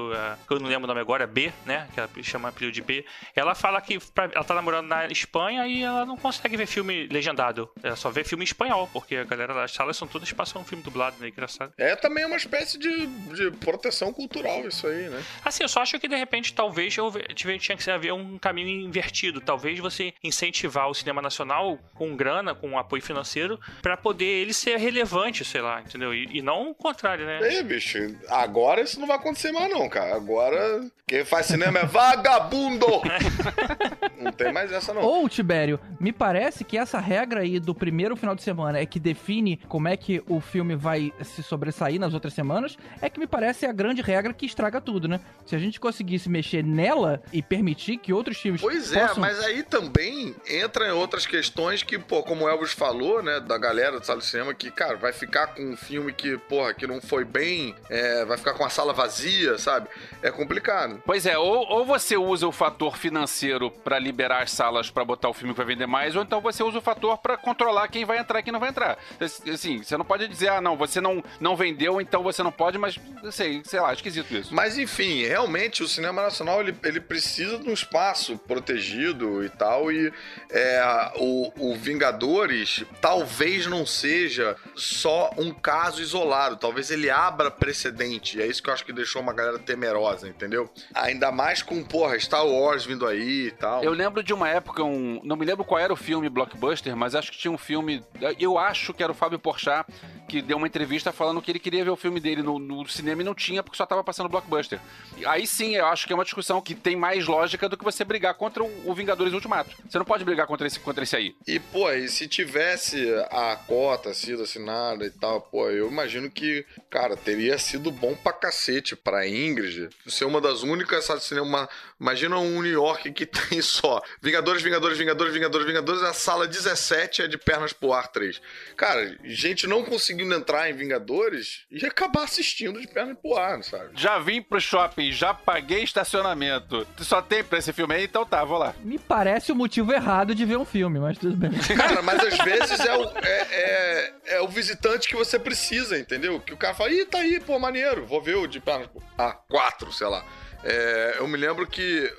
que 0.48 0.54
eu 0.54 0.60
não 0.60 0.68
lembro 0.68 0.86
o 0.86 0.88
nome 0.88 1.00
agora, 1.00 1.26
B, 1.26 1.52
né? 1.66 1.88
Que 1.94 2.00
ela 2.00 2.10
chama 2.22 2.50
apelido 2.50 2.72
de 2.72 2.82
B. 2.82 3.06
Ela 3.36 3.56
fala 3.56 3.80
que 3.82 4.00
pra- 4.00 4.30
ela 4.34 4.44
tá 4.44 4.54
namorando 4.54 4.88
na 4.88 5.08
Espanha 5.08 5.66
e 5.68 5.82
ela 5.84 6.06
não 6.06 6.18
consegue 6.18 6.58
ver 6.58 6.66
filme 6.66 7.08
legendado. 7.08 7.70
Ela 7.82 7.96
só 7.96 8.10
vê 8.10 8.24
filme 8.24 8.44
em 8.44 8.46
espanhol, 8.48 8.90
porque 8.92 9.16
a 9.16 9.24
galera 9.24 9.54
das 9.54 9.72
salas 9.72 9.96
são 9.98 10.08
todas 10.08 10.32
passam 10.34 10.62
um 10.62 10.66
filme 10.66 10.84
dublado, 10.84 11.16
né? 11.20 11.28
Engraçado. 11.28 11.72
É 11.78 11.96
também 11.96 12.26
uma 12.26 12.36
espécie 12.36 12.78
de, 12.78 13.06
de 13.08 13.52
proteção 13.58 14.12
cultural, 14.12 14.68
isso 14.68 14.88
aí, 14.88 15.10
né? 15.10 15.23
Assim, 15.44 15.64
eu 15.64 15.70
só 15.70 15.82
acho 15.82 16.00
que 16.00 16.08
de 16.08 16.16
repente 16.16 16.54
talvez 16.54 16.96
eu 16.98 17.12
tinha 17.36 17.78
que 17.78 17.92
haver 17.92 18.14
um 18.14 18.38
caminho 18.38 18.70
invertido. 18.86 19.42
Talvez 19.42 19.80
você 19.80 20.14
incentivar 20.24 20.90
o 20.90 20.94
cinema 20.94 21.22
nacional 21.22 21.80
com 21.94 22.16
grana, 22.16 22.56
com 22.56 22.78
apoio 22.78 23.02
financeiro, 23.02 23.60
pra 23.82 23.98
poder 23.98 24.26
ele 24.26 24.54
ser 24.54 24.78
relevante, 24.78 25.44
sei 25.44 25.62
lá, 25.62 25.82
entendeu? 25.82 26.14
E, 26.14 26.28
e 26.32 26.42
não 26.42 26.72
o 26.72 26.76
contrário, 26.76 27.26
né? 27.26 27.40
Ei, 27.42 27.64
bicho, 27.64 28.00
agora 28.30 28.82
isso 28.82 29.00
não 29.00 29.08
vai 29.08 29.18
acontecer 29.18 29.52
mais, 29.52 29.70
não, 29.70 29.88
cara. 29.90 30.16
Agora 30.16 30.82
quem 31.06 31.26
faz 31.26 31.48
cinema 31.48 31.80
é 31.80 31.86
vagabundo! 31.86 32.88
não 34.18 34.32
tem 34.32 34.54
mais 34.54 34.72
essa, 34.72 34.94
não. 34.94 35.02
Ou, 35.02 35.28
Tibério, 35.28 35.80
me 36.00 36.14
parece 36.14 36.64
que 36.64 36.78
essa 36.78 36.98
regra 36.98 37.42
aí 37.42 37.60
do 37.60 37.76
primeiro 37.76 38.16
final 38.16 38.34
de 38.34 38.42
semana 38.42 38.80
é 38.80 38.86
que 38.86 39.00
define 39.00 39.60
como 39.68 39.88
é 39.88 39.98
que 39.98 40.24
o 40.28 40.40
filme 40.40 40.76
vai 40.76 41.12
se 41.22 41.44
sobressair 41.44 42.00
nas 42.00 42.14
outras 42.14 42.34
semanas, 42.34 42.78
é 43.02 43.10
que 43.10 43.20
me 43.20 43.28
parece 43.28 43.66
a 43.66 43.74
grande 43.74 44.02
regra 44.02 44.34
que 44.34 44.46
estraga 44.46 44.80
tudo, 44.80 45.08
né? 45.08 45.13
Se 45.46 45.56
a 45.56 45.60
gente 45.60 45.80
conseguisse 45.80 46.30
mexer 46.30 46.64
nela 46.64 47.22
e 47.32 47.42
permitir 47.42 47.98
que 47.98 48.14
outros 48.14 48.38
filmes 48.38 48.62
Pois 48.62 48.94
é, 48.94 49.08
possam... 49.08 49.20
mas 49.20 49.40
aí 49.42 49.62
também 49.64 50.36
entra 50.48 50.88
em 50.88 50.92
outras 50.92 51.26
questões 51.26 51.84
que, 51.84 52.00
pô, 52.00 52.24
como 52.24 52.46
o 52.46 52.50
Elvis 52.50 52.72
falou, 52.72 53.22
né, 53.22 53.40
da 53.40 53.58
galera 53.58 54.00
do 54.00 54.06
sala 54.06 54.20
de 54.20 54.26
cinema, 54.26 54.54
que, 54.54 54.72
cara, 54.72 54.96
vai 54.96 55.12
ficar 55.12 55.48
com 55.48 55.62
um 55.62 55.76
filme 55.76 56.14
que, 56.14 56.38
porra, 56.38 56.74
que 56.74 56.88
não 56.88 57.02
foi 57.02 57.26
bem, 57.26 57.76
é, 57.90 58.24
vai 58.26 58.38
ficar 58.38 58.54
com 58.54 58.64
a 58.64 58.70
sala 58.70 58.94
vazia, 58.94 59.58
sabe? 59.58 59.90
É 60.22 60.32
complicado. 60.32 61.02
Pois 61.06 61.26
é, 61.26 61.38
ou, 61.38 61.68
ou 61.70 61.86
você 61.86 62.16
usa 62.16 62.48
o 62.48 62.52
fator 62.52 62.98
financeiro 62.98 63.70
pra 63.70 64.00
liberar 64.00 64.44
as 64.44 64.52
salas 64.52 64.90
pra 64.90 65.04
botar 65.04 65.30
o 65.30 65.34
filme 65.34 65.54
que 65.54 65.58
vai 65.58 65.68
vender 65.68 65.88
mais, 65.88 66.16
ou 66.16 66.24
então 66.24 66.40
você 66.40 66.64
usa 66.64 66.78
o 66.78 66.82
fator 66.82 67.18
pra 67.18 67.36
controlar 67.36 67.90
quem 67.90 68.06
vai 68.06 68.18
entrar 68.18 68.40
e 68.40 68.44
quem 68.44 68.54
não 68.54 68.60
vai 68.60 68.70
entrar. 68.70 68.98
Assim, 69.20 69.84
você 69.84 69.98
não 69.98 70.06
pode 70.06 70.28
dizer, 70.28 70.50
ah, 70.50 70.62
não, 70.62 70.78
você 70.78 71.02
não, 71.02 71.22
não 71.40 71.56
vendeu, 71.56 72.00
então 72.00 72.24
você 72.24 72.42
não 72.42 72.52
pode, 72.52 72.78
mas, 72.78 72.98
sei, 73.32 73.62
sei 73.66 73.82
lá, 73.82 73.92
esquisito 73.94 74.34
isso. 74.34 74.56
Mas 74.56 74.78
enfim, 74.78 75.03
realmente 75.26 75.84
o 75.84 75.88
cinema 75.88 76.22
nacional 76.22 76.62
ele, 76.62 76.76
ele 76.84 77.00
precisa 77.00 77.58
de 77.58 77.70
um 77.70 77.74
espaço 77.74 78.38
protegido 78.38 79.44
e 79.44 79.50
tal. 79.50 79.92
E 79.92 80.12
é, 80.50 81.12
o, 81.18 81.72
o 81.72 81.76
Vingadores 81.76 82.84
talvez 83.02 83.68
não 83.68 83.86
seja 83.86 84.56
só 84.76 85.32
um 85.38 85.54
caso 85.54 86.02
isolado. 86.02 86.58
Talvez 86.58 86.92
ele 86.92 87.10
abra 87.10 87.52
precedente. 87.52 88.38
E 88.38 88.42
é 88.42 88.48
isso 88.48 88.62
que 88.62 88.70
eu 88.70 88.74
acho 88.74 88.86
que 88.86 88.94
deixou 88.94 89.22
uma 89.22 89.34
galera 89.34 89.60
temerosa, 89.60 90.28
entendeu? 90.28 90.70
Ainda 90.94 91.32
mais 91.32 91.62
com, 91.62 91.84
porra, 91.84 92.20
Star 92.20 92.46
Wars 92.46 92.86
vindo 92.86 93.06
aí 93.08 93.48
e 93.48 93.52
tal. 93.52 93.84
Eu 93.84 93.92
lembro 93.92 94.24
de 94.24 94.34
uma 94.34 94.50
época, 94.50 94.84
um, 94.84 95.20
não 95.24 95.36
me 95.36 95.46
lembro 95.46 95.64
qual 95.64 95.80
era 95.80 95.92
o 95.92 95.98
filme 95.98 96.30
blockbuster, 96.30 96.96
mas 96.96 97.16
acho 97.16 97.32
que 97.32 97.38
tinha 97.38 97.52
um 97.52 97.58
filme. 97.58 98.04
Eu 98.40 98.58
acho 98.58 98.94
que 98.94 99.04
era 99.04 99.12
o 99.12 99.16
Fábio 99.16 99.40
Porchat 99.40 99.86
que 100.28 100.42
deu 100.42 100.58
uma 100.58 100.68
entrevista 100.68 101.12
falando 101.12 101.42
que 101.42 101.52
ele 101.52 101.60
queria 101.60 101.84
ver 101.84 101.90
o 101.90 101.96
filme 101.96 102.20
dele 102.20 102.42
no, 102.42 102.60
no 102.60 102.88
cinema 102.88 103.22
e 103.22 103.26
não 103.26 103.36
tinha 103.36 103.62
porque 103.62 103.78
só 103.78 103.86
tava 103.86 104.04
passando 104.04 104.30
blockbuster. 104.30 104.80
Aí 105.26 105.46
sim, 105.46 105.76
eu 105.76 105.86
acho 105.86 106.08
que 106.08 106.14
é 106.14 106.16
uma 106.16 106.24
discussão 106.24 106.62
que 106.62 106.76
tem 106.76 106.96
mais 106.96 107.26
lógica 107.26 107.70
do 107.70 107.78
que 107.78 107.84
você 107.84 108.04
brigar 108.04 108.34
contra 108.36 108.64
o, 108.64 108.90
o 108.90 108.94
Vingadores 108.94 109.34
Ultimato. 109.34 109.76
Você 109.88 109.98
não 109.98 110.06
pode 110.06 110.24
brigar 110.24 110.48
contra 110.48 110.68
esse, 110.68 110.80
contra 110.80 111.04
esse 111.04 111.16
aí. 111.16 111.36
E, 111.48 111.60
pô, 111.60 111.92
e 111.92 112.08
se 112.08 112.28
tivesse 112.28 113.08
a 113.30 113.56
cota 113.56 114.14
sido 114.14 114.44
assinada 114.44 115.06
e 115.06 115.12
tal, 115.12 115.42
pô, 115.42 115.70
eu 115.70 115.88
imagino 115.90 116.30
que, 116.30 116.66
cara, 116.90 117.16
teria 117.16 117.58
sido 117.58 117.92
bom 117.92 118.16
pra 118.16 118.34
cacete 118.34 118.96
pra 118.96 119.28
Ingrid 119.28 119.90
ser 120.08 120.26
uma 120.26 120.42
das 120.42 120.64
únicas 120.64 121.06
salas 121.06 121.24
de 121.24 121.30
cinema. 121.30 121.70
Imagina 122.00 122.38
um 122.38 122.62
New 122.62 122.72
York 122.72 123.12
que 123.12 123.26
tem 123.50 123.62
só 123.62 124.02
Vingadores, 124.22 124.62
Vingadores, 124.62 124.98
Vingadores, 124.98 125.34
Vingadores, 125.34 125.68
Vingadores, 125.68 126.02
a 126.04 126.14
sala 126.14 126.48
17 126.48 127.24
é 127.24 127.28
de 127.28 127.38
pernas 127.38 127.74
pro 127.74 127.94
ar 127.94 128.08
3. 128.08 128.42
Cara, 128.76 129.18
gente 129.24 129.68
não 129.68 129.84
conseguindo 130.14 130.34
entrar 130.36 130.70
em 130.70 130.74
Vingadores 130.74 131.66
e 131.72 131.86
acabar 131.86 132.24
assistindo 132.24 132.80
de 132.80 132.88
pernas 132.88 133.18
pro 133.20 133.36
ar, 133.36 133.64
sabe? 133.64 133.90
Já 133.96 134.20
vim 134.20 134.42
pro 134.42 134.62
shopping, 134.62 135.12
já 135.12 135.34
paguei 135.34 135.84
estacionamento. 135.84 136.88
Só 137.00 137.22
tem 137.22 137.44
pra 137.44 137.60
esse 137.60 137.74
filme 137.74 137.96
aí, 137.96 138.06
então 138.06 138.26
tá, 138.26 138.44
vou 138.44 138.58
lá. 138.58 138.74
Me 138.82 139.00
parece 139.00 139.52
o 139.52 139.56
motivo 139.56 139.92
errado 139.92 140.36
de 140.36 140.46
ver 140.46 140.58
um 140.58 140.66
filme, 140.66 141.00
mas 141.00 141.18
tudo 141.18 141.36
bem. 141.36 141.52
Cara, 141.76 142.02
mas 142.02 142.20
às 142.20 142.38
vezes 142.38 142.80
é 142.80 142.96
o, 142.96 143.04
é, 143.18 143.48
é, 143.52 144.14
é 144.36 144.42
o 144.42 144.48
visitante 144.48 145.08
que 145.08 145.16
você 145.16 145.40
precisa, 145.40 145.98
entendeu? 145.98 146.40
Que 146.40 146.54
o 146.54 146.58
cara 146.58 146.74
fala, 146.74 146.92
ih, 146.92 147.06
tá 147.06 147.20
aí, 147.20 147.40
pô, 147.40 147.58
maneiro, 147.58 148.06
vou 148.06 148.22
ver 148.22 148.36
o 148.36 148.48
de 148.48 148.60
pernas 148.60 148.88
pro 148.88 149.02
Ah, 149.18 149.34
quatro, 149.50 149.92
sei 149.92 150.08
lá. 150.08 150.24
É, 150.64 151.16
eu 151.20 151.28
me 151.28 151.38
lembro 151.38 151.68
que 151.68 152.12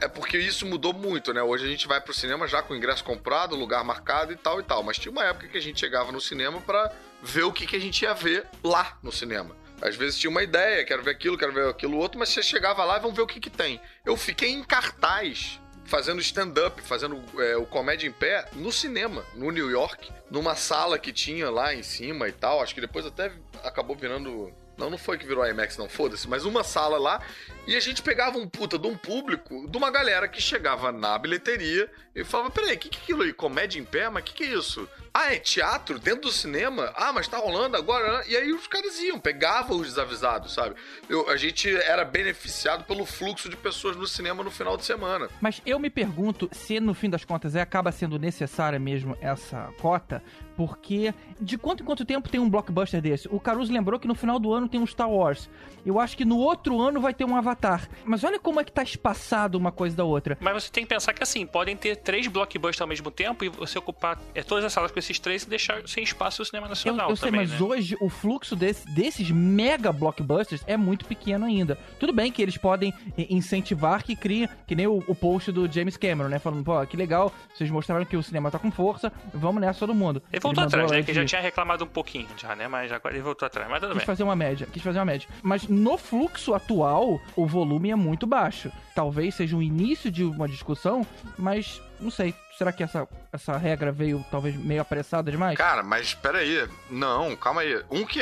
é 0.00 0.08
porque 0.08 0.38
isso 0.38 0.64
mudou 0.64 0.92
muito, 0.94 1.32
né? 1.34 1.42
Hoje 1.42 1.66
a 1.66 1.68
gente 1.68 1.86
vai 1.86 2.00
pro 2.00 2.14
cinema 2.14 2.46
já 2.46 2.62
com 2.62 2.72
o 2.72 2.76
ingresso 2.76 3.04
comprado, 3.04 3.54
lugar 3.54 3.84
marcado 3.84 4.32
e 4.32 4.36
tal 4.36 4.58
e 4.58 4.62
tal. 4.62 4.82
Mas 4.82 4.98
tinha 4.98 5.12
uma 5.12 5.24
época 5.24 5.48
que 5.48 5.58
a 5.58 5.60
gente 5.60 5.78
chegava 5.78 6.10
no 6.10 6.20
cinema 6.20 6.60
pra 6.60 6.90
ver 7.22 7.44
o 7.44 7.52
que, 7.52 7.66
que 7.66 7.76
a 7.76 7.80
gente 7.80 8.02
ia 8.02 8.14
ver 8.14 8.46
lá 8.62 8.98
no 9.02 9.12
cinema. 9.12 9.56
Às 9.80 9.96
vezes 9.96 10.18
tinha 10.18 10.30
uma 10.30 10.42
ideia, 10.42 10.84
quero 10.84 11.02
ver 11.02 11.12
aquilo, 11.12 11.38
quero 11.38 11.52
ver 11.52 11.68
aquilo 11.68 11.96
outro, 11.96 12.18
mas 12.18 12.28
você 12.28 12.42
chegava 12.42 12.84
lá 12.84 12.98
e 12.98 13.00
vamos 13.00 13.16
ver 13.16 13.22
o 13.22 13.26
que, 13.26 13.40
que 13.40 13.50
tem. 13.50 13.80
Eu 14.04 14.16
fiquei 14.16 14.50
em 14.50 14.62
cartaz 14.62 15.58
fazendo 15.84 16.20
stand-up, 16.20 16.80
fazendo 16.82 17.20
é, 17.42 17.56
o 17.56 17.66
comédia 17.66 18.06
em 18.06 18.12
pé 18.12 18.46
no 18.52 18.70
cinema, 18.70 19.24
no 19.34 19.50
New 19.50 19.70
York, 19.70 20.10
numa 20.30 20.54
sala 20.54 20.98
que 20.98 21.12
tinha 21.12 21.50
lá 21.50 21.74
em 21.74 21.82
cima 21.82 22.28
e 22.28 22.32
tal. 22.32 22.62
Acho 22.62 22.74
que 22.74 22.80
depois 22.80 23.04
até 23.06 23.32
acabou 23.64 23.96
virando 23.96 24.52
não, 24.80 24.90
não 24.90 24.98
foi 24.98 25.18
que 25.18 25.26
virou 25.26 25.46
IMAX, 25.46 25.76
não, 25.76 25.88
foda-se. 25.88 26.26
Mas 26.26 26.46
uma 26.46 26.64
sala 26.64 26.98
lá. 26.98 27.20
E 27.66 27.76
a 27.76 27.80
gente 27.80 28.02
pegava 28.02 28.38
um 28.38 28.48
puta 28.48 28.78
de 28.78 28.86
um 28.88 28.96
público, 28.96 29.68
de 29.68 29.76
uma 29.76 29.90
galera 29.90 30.26
que 30.26 30.40
chegava 30.40 30.90
na 30.90 31.16
bilheteria 31.18 31.88
e 32.14 32.24
falava: 32.24 32.50
peraí, 32.50 32.76
que, 32.76 32.88
que 32.88 32.98
é 32.98 33.02
aquilo 33.02 33.22
aí? 33.22 33.32
Comédia 33.32 33.78
em 33.78 33.84
pé? 33.84 34.08
Mas 34.08 34.24
que, 34.24 34.32
que 34.32 34.44
é 34.44 34.58
isso? 34.58 34.88
Ah, 35.12 35.34
é 35.34 35.38
teatro 35.38 35.98
dentro 35.98 36.22
do 36.22 36.32
cinema? 36.32 36.92
Ah, 36.96 37.12
mas 37.12 37.28
tá 37.28 37.36
rolando 37.36 37.76
agora. 37.76 38.18
Né? 38.18 38.24
E 38.28 38.36
aí 38.36 38.52
os 38.52 38.66
caras 38.66 38.98
iam, 39.00 39.20
pegavam 39.20 39.76
os 39.76 39.88
desavisados, 39.88 40.54
sabe? 40.54 40.74
Eu, 41.08 41.28
a 41.28 41.36
gente 41.36 41.68
era 41.68 42.04
beneficiado 42.04 42.84
pelo 42.84 43.04
fluxo 43.04 43.48
de 43.48 43.56
pessoas 43.56 43.96
no 43.96 44.06
cinema 44.06 44.42
no 44.42 44.50
final 44.50 44.76
de 44.76 44.84
semana. 44.84 45.28
Mas 45.40 45.60
eu 45.66 45.78
me 45.78 45.90
pergunto 45.90 46.48
se 46.52 46.80
no 46.80 46.94
fim 46.94 47.10
das 47.10 47.24
contas 47.24 47.54
é, 47.54 47.60
acaba 47.60 47.92
sendo 47.92 48.18
necessária 48.18 48.78
mesmo 48.78 49.16
essa 49.20 49.72
cota, 49.78 50.22
porque 50.60 51.14
de 51.40 51.56
quanto 51.56 51.82
em 51.82 51.86
quanto 51.86 52.04
tempo 52.04 52.28
tem 52.28 52.38
um 52.38 52.50
blockbuster 52.50 53.00
desse? 53.00 53.26
O 53.28 53.40
Caruso 53.40 53.72
lembrou 53.72 53.98
que 53.98 54.06
no 54.06 54.14
final 54.14 54.38
do 54.38 54.52
ano 54.52 54.68
tem 54.68 54.78
um 54.78 54.86
Star 54.86 55.10
Wars. 55.10 55.48
Eu 55.86 55.98
acho 55.98 56.14
que 56.14 56.22
no 56.22 56.36
outro 56.36 56.78
ano 56.78 57.00
vai 57.00 57.14
ter 57.14 57.24
um 57.24 57.34
Avatar. 57.34 57.88
Mas 58.04 58.24
olha 58.24 58.38
como 58.38 58.60
é 58.60 58.64
que 58.64 58.70
tá 58.70 58.82
espaçado 58.82 59.56
uma 59.56 59.72
coisa 59.72 59.96
da 59.96 60.04
outra. 60.04 60.36
Mas 60.38 60.64
você 60.64 60.70
tem 60.70 60.82
que 60.84 60.90
pensar 60.90 61.14
que 61.14 61.22
assim, 61.22 61.46
podem 61.46 61.74
ter 61.74 61.96
três 61.96 62.26
blockbusters 62.26 62.82
ao 62.82 62.86
mesmo 62.86 63.10
tempo 63.10 63.42
e 63.42 63.48
você 63.48 63.78
ocupar 63.78 64.20
é, 64.34 64.42
todas 64.42 64.62
as 64.62 64.70
salas 64.70 64.92
com 64.92 64.98
esses 64.98 65.18
três 65.18 65.44
e 65.44 65.48
deixar 65.48 65.80
sem 65.88 66.04
espaço 66.04 66.42
o 66.42 66.44
cinema 66.44 66.68
nacional 66.68 67.08
eu, 67.08 67.14
eu 67.14 67.18
também, 67.18 67.46
sei, 67.46 67.56
mas 67.56 67.60
né? 67.60 67.66
hoje 67.66 67.96
o 67.98 68.10
fluxo 68.10 68.54
desse, 68.54 68.86
desses 68.90 69.30
mega 69.30 69.90
blockbusters 69.90 70.62
é 70.66 70.76
muito 70.76 71.06
pequeno 71.06 71.46
ainda. 71.46 71.78
Tudo 71.98 72.12
bem 72.12 72.30
que 72.30 72.42
eles 72.42 72.58
podem 72.58 72.92
incentivar 73.16 74.04
que 74.04 74.14
crie, 74.14 74.46
que 74.66 74.74
nem 74.74 74.86
o, 74.86 75.02
o 75.08 75.14
post 75.14 75.50
do 75.50 75.66
James 75.72 75.96
Cameron, 75.96 76.28
né? 76.28 76.38
Falando, 76.38 76.62
pô, 76.62 76.84
que 76.84 76.98
legal, 76.98 77.32
vocês 77.54 77.70
mostraram 77.70 78.04
que 78.04 78.16
o 78.18 78.22
cinema 78.22 78.50
tá 78.50 78.58
com 78.58 78.70
força, 78.70 79.10
vamos 79.32 79.62
nessa 79.62 79.78
todo 79.78 79.94
mundo. 79.94 80.22
Voltou 80.54 80.64
atrás, 80.64 80.90
né? 80.90 81.02
Que 81.02 81.14
já 81.14 81.24
tinha 81.24 81.40
reclamado 81.40 81.84
um 81.84 81.88
pouquinho 81.88 82.28
já, 82.36 82.54
né? 82.54 82.68
Mas 82.68 82.90
agora 82.92 83.14
ele 83.14 83.22
voltou 83.22 83.46
atrás. 83.46 83.68
Mas 83.68 83.80
tudo 83.80 83.90
quis 83.90 83.98
bem. 83.98 84.06
fazer 84.06 84.22
uma 84.22 84.36
média, 84.36 84.66
quis 84.72 84.82
fazer 84.82 84.98
uma 84.98 85.04
média. 85.04 85.28
Mas 85.42 85.68
no 85.68 85.96
fluxo 85.96 86.54
atual, 86.54 87.20
o 87.36 87.46
volume 87.46 87.90
é 87.90 87.96
muito 87.96 88.26
baixo. 88.26 88.70
Talvez 88.94 89.34
seja 89.34 89.56
o 89.56 89.62
início 89.62 90.10
de 90.10 90.24
uma 90.24 90.48
discussão, 90.48 91.06
mas 91.38 91.80
não 91.98 92.10
sei. 92.10 92.34
Será 92.56 92.72
que 92.72 92.82
essa, 92.82 93.08
essa 93.32 93.56
regra 93.56 93.90
veio 93.90 94.24
talvez 94.30 94.54
meio 94.56 94.82
apressada 94.82 95.30
demais? 95.30 95.56
Cara, 95.56 95.82
mas 95.82 96.14
peraí. 96.14 96.68
Não, 96.90 97.34
calma 97.36 97.62
aí. 97.62 97.82
Um 97.90 98.04
que 98.04 98.20